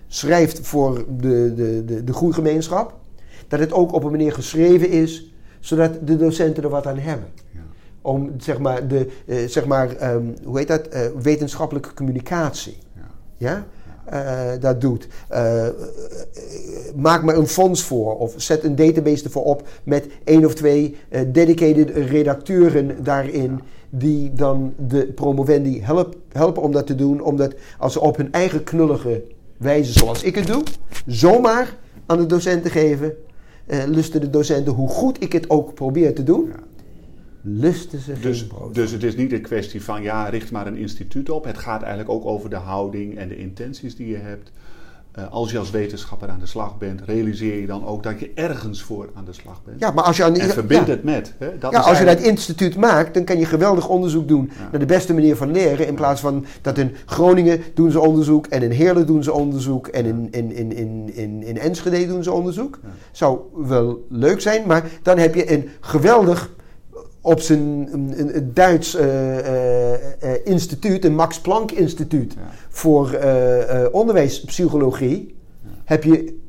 schrijft 0.08 0.60
voor 0.68 1.06
de, 1.20 1.54
de, 1.56 1.86
de, 1.86 2.04
de 2.04 2.14
groeigemeenschap, 2.14 2.94
dat 3.48 3.60
het 3.60 3.74
ook 3.74 3.94
op 3.94 4.04
een 4.04 4.12
manier 4.12 4.34
geschreven 4.34 4.90
is, 4.90 5.34
zodat 5.60 5.92
de 6.08 6.16
docenten 6.18 6.64
er 6.64 6.70
wat 6.70 6.88
aan 6.88 6.98
hebben 6.98 7.28
Ja. 7.52 7.60
om 8.02 8.32
zeg 8.38 8.60
maar, 8.60 8.88
de, 8.88 9.08
eh, 9.26 9.38
zeg 9.48 9.66
maar 9.66 9.96
ehm, 9.96 10.24
hoe 10.44 10.58
heet 10.58 10.68
dat, 10.68 10.88
Eh, 10.88 11.02
wetenschappelijke 11.22 11.94
communicatie. 11.94 12.78
Ja. 12.94 13.02
Ja? 13.38 13.66
Eh, 14.06 14.60
dat 14.60 14.82
doet. 14.82 15.08
Maak 16.96 17.24
maar 17.24 17.38
een 17.38 17.48
fonds 17.48 17.84
voor 17.84 18.18
of 18.18 18.34
zet 18.38 18.64
een 18.64 18.76
database 18.76 19.24
ervoor 19.24 19.44
op 19.44 19.68
met 19.84 20.08
één 20.24 20.46
of 20.46 20.54
twee 20.56 20.96
dedicated 21.28 21.90
redacteuren 21.90 23.04
daarin 23.04 23.62
die 23.90 24.34
dan 24.34 24.74
de 24.88 25.06
promovendi 25.06 25.82
help, 25.84 26.16
helpen 26.32 26.62
om 26.62 26.72
dat 26.72 26.88
te 26.88 26.96
doen. 26.96 27.22
Omdat 27.22 27.54
als 27.80 27.94
ze 27.94 28.00
op 28.00 28.18
hun 28.18 28.32
eigen 28.32 28.64
knullige 28.64 29.24
wijze, 29.58 29.92
zoals 29.92 30.24
ik 30.24 30.36
het 30.36 30.48
doe, 30.48 30.64
zomaar 31.06 31.76
aan 32.06 32.18
de 32.18 32.26
docenten 32.26 32.72
geven, 32.72 33.14
eh, 33.66 33.84
lusten 33.88 34.22
de 34.22 34.30
docenten, 34.30 34.74
hoe 34.74 34.90
goed 34.90 35.24
ik 35.24 35.34
het 35.34 35.50
ook 35.50 35.74
probeer 35.74 36.16
te 36.16 36.24
doen, 36.24 36.46
Ja. 36.48 36.64
lusten 37.42 38.00
ze 38.00 38.14
Dus, 38.22 38.40
geen 38.40 38.48
brood. 38.48 38.76
dus 38.76 38.92
het 38.92 39.04
is 39.04 39.16
niet 39.16 39.32
een 39.32 39.42
kwestie 39.42 39.82
van 39.84 40.02
ja, 40.02 40.30
richt 40.30 40.52
maar 40.52 40.68
een 40.68 40.78
instituut 40.78 41.30
op. 41.30 41.44
Het 41.46 41.58
gaat 41.58 41.82
eigenlijk 41.82 42.10
ook 42.12 42.26
over 42.26 42.50
de 42.50 42.56
houding 42.56 43.18
en 43.18 43.28
de 43.28 43.38
intenties 43.38 43.96
die 43.96 44.08
je 44.08 44.18
hebt. 44.18 44.52
Eh, 45.16 45.32
als 45.32 45.52
je 45.52 45.60
als 45.60 45.72
wetenschapper 45.72 46.30
aan 46.30 46.40
de 46.40 46.46
slag 46.46 46.78
bent, 46.78 47.02
realiseer 47.06 47.60
je 47.60 47.66
dan 47.68 47.86
ook 47.86 48.04
dat 48.04 48.20
je 48.20 48.32
ergens 48.34 48.82
voor 48.84 49.10
aan 49.14 49.26
de 49.26 49.34
slag 49.34 49.62
bent. 49.64 49.80
Ja, 49.80 49.92
maar 49.92 50.04
als 50.04 50.18
je 50.18 50.24
aan 50.24 50.36
en 50.36 50.50
verbind 50.50 50.86
ja. 50.86 50.92
het 50.92 51.04
met. 51.04 51.34
Hè? 51.38 51.58
Dat 51.58 51.72
Ja, 51.72 51.80
als 51.80 51.98
je 52.00 52.06
dat 52.06 52.20
instituut 52.20 52.76
maakt, 52.76 53.14
dan 53.14 53.24
kan 53.24 53.40
je 53.40 53.46
geweldig 53.46 53.88
onderzoek 53.88 54.28
doen 54.28 54.52
Ja. 54.58 54.68
naar 54.72 54.80
de 54.80 54.86
beste 54.86 55.14
manier 55.14 55.36
van 55.36 55.52
leren. 55.52 55.88
In 55.88 55.96
plaats 55.96 56.22
van 56.22 56.46
dat 56.62 56.78
in 56.78 56.96
Groningen 57.06 57.62
doen 57.74 57.92
ze 57.92 58.00
onderzoek 58.00 58.48
en 58.48 58.62
in 58.62 58.72
Heerlen 58.72 59.06
doen 59.06 59.24
ze 59.24 59.32
onderzoek 59.34 59.88
en 59.88 60.06
in, 60.06 60.28
in, 60.32 60.52
in, 60.52 60.76
in, 60.76 61.12
in, 61.14 61.44
in 61.44 61.58
Enschede 61.58 62.08
doen 62.08 62.24
ze 62.24 62.32
onderzoek. 62.32 62.80
Zou 63.12 63.40
wel 63.54 64.06
leuk 64.10 64.42
zijn, 64.42 64.68
maar 64.68 64.84
dan 65.02 65.18
heb 65.18 65.36
je 65.36 65.52
een 65.52 65.70
geweldig 65.80 66.50
op 67.26 67.40
zijn 67.40 67.88
een, 67.92 68.36
een, 68.36 68.54
Duits 68.54 68.96
eh, 68.96 69.40
eh, 69.40 69.94
eh, 69.94 70.40
instituut, 70.44 71.06
een 71.06 71.16
Max 71.16 71.40
Planck 71.42 71.72
instituut 71.72 72.34
Ja. 72.34 72.40
voor 72.70 73.20
onderwijspsychologie, 73.92 75.36
heb 75.86 76.04
je 76.04 76.40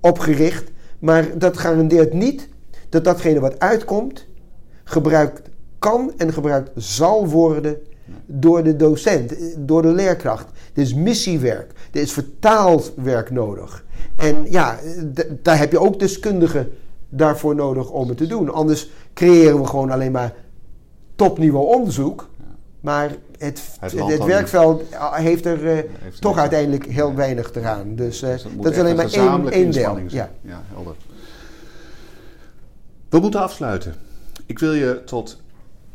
opgericht. 0.00 0.70
Maar 0.98 1.38
dat 1.38 1.58
garandeert 1.58 2.12
niet 2.12 2.48
dat 2.88 3.04
datgene 3.04 3.40
wat 3.40 3.58
uitkomt 3.58 4.26
gebruikt 4.84 5.42
kan 5.78 6.12
en 6.16 6.32
gebruikt 6.32 6.70
zal 6.74 7.28
worden 7.28 7.76
door 8.26 8.62
de 8.62 8.76
docent, 8.76 9.34
door 9.58 9.82
de 9.82 9.92
leerkracht. 9.92 10.46
Er 10.74 10.82
is 10.82 10.94
missiewerk, 10.94 11.72
er 11.92 12.00
is 12.00 12.12
vertaalwerk 12.12 13.30
nodig. 13.30 13.84
En 14.16 14.36
ja, 14.50 14.78
daar 15.42 15.58
heb 15.58 15.72
je 15.72 15.80
ook 15.80 15.98
deskundigen 15.98 16.68
daarvoor 17.14 17.54
nodig 17.54 17.90
om 17.90 18.08
het 18.08 18.16
te 18.16 18.26
doen. 18.26 18.52
Anders 18.52 18.90
creëren 19.14 19.60
we 19.60 19.66
gewoon 19.66 19.90
alleen 19.90 20.12
maar 20.12 20.34
topniveau 21.14 21.76
onderzoek. 21.76 22.30
Maar 22.80 23.10
het, 23.38 23.62
Het 23.80 24.24
werkveld 24.24 24.82
heeft 25.12 25.46
er 25.46 25.68
eh, 25.68 25.84
Heeft 25.98 26.20
toch 26.20 26.38
uiteindelijk 26.38 26.86
heel 26.86 27.14
weinig 27.14 27.54
eraan. 27.54 27.94
Dus, 27.94 28.22
eh, 28.22 28.30
Dus 28.30 28.42
dat 28.60 28.72
is 28.72 28.78
alleen 28.78 28.98
een 28.98 29.42
maar 29.42 29.52
één, 29.52 29.70
deel. 29.70 29.98
Ja. 30.08 30.30
ja, 30.40 30.62
helder. 30.74 30.94
We 33.08 33.18
moeten 33.18 33.40
afsluiten. 33.40 33.94
Ik 34.46 34.58
wil 34.58 34.72
je 34.72 35.02
tot 35.04 35.40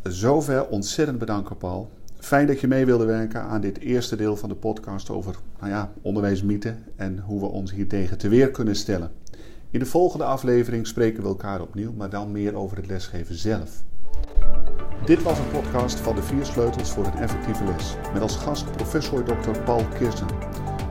zover 0.04 0.68
ontzettend 0.68 1.18
bedanken, 1.18 1.58
Paul. 1.58 1.90
Fijn 2.20 2.48
dat 2.48 2.60
je 2.60 2.68
mee 2.68 2.86
wilde 2.86 3.06
werken 3.06 3.42
aan 3.42 3.62
dit 3.62 3.80
eerste 3.80 4.16
deel 4.16 4.36
van 4.36 4.50
de 4.50 4.56
podcast 4.56 5.10
over 5.10 5.36
nou 5.60 5.72
ja, 5.72 5.92
onderwijsmythen 6.02 6.84
en 6.96 7.24
hoe 7.26 7.40
we 7.40 7.46
ons 7.46 7.72
hiertegen 7.72 8.18
te 8.18 8.28
weer 8.28 8.52
kunnen 8.52 8.76
stellen. 8.76 9.12
In 9.72 9.80
de 9.80 9.86
volgende 9.86 10.26
aflevering 10.26 10.88
spreken 10.88 11.24
we 11.24 11.30
elkaar 11.30 11.62
opnieuw, 11.62 11.94
maar 11.94 12.10
dan 12.10 12.32
meer 12.32 12.56
over 12.56 12.78
het 12.78 12.88
lesgeven 12.88 13.36
zelf. 13.36 13.84
Dit 15.06 15.24
was 15.24 15.38
een 15.38 15.52
podcast 15.52 16.00
van 16.00 16.16
de 16.16 16.24
vier 16.24 16.46
sleutels 16.46 16.92
voor 16.92 17.06
een 17.06 17.18
effectieve 17.18 17.64
les. 17.64 17.96
Met 18.14 18.22
als 18.22 18.36
gast 18.36 18.72
professor 18.72 19.24
Dr. 19.24 19.60
Paul 19.66 19.84
Kirsten. 19.98 20.28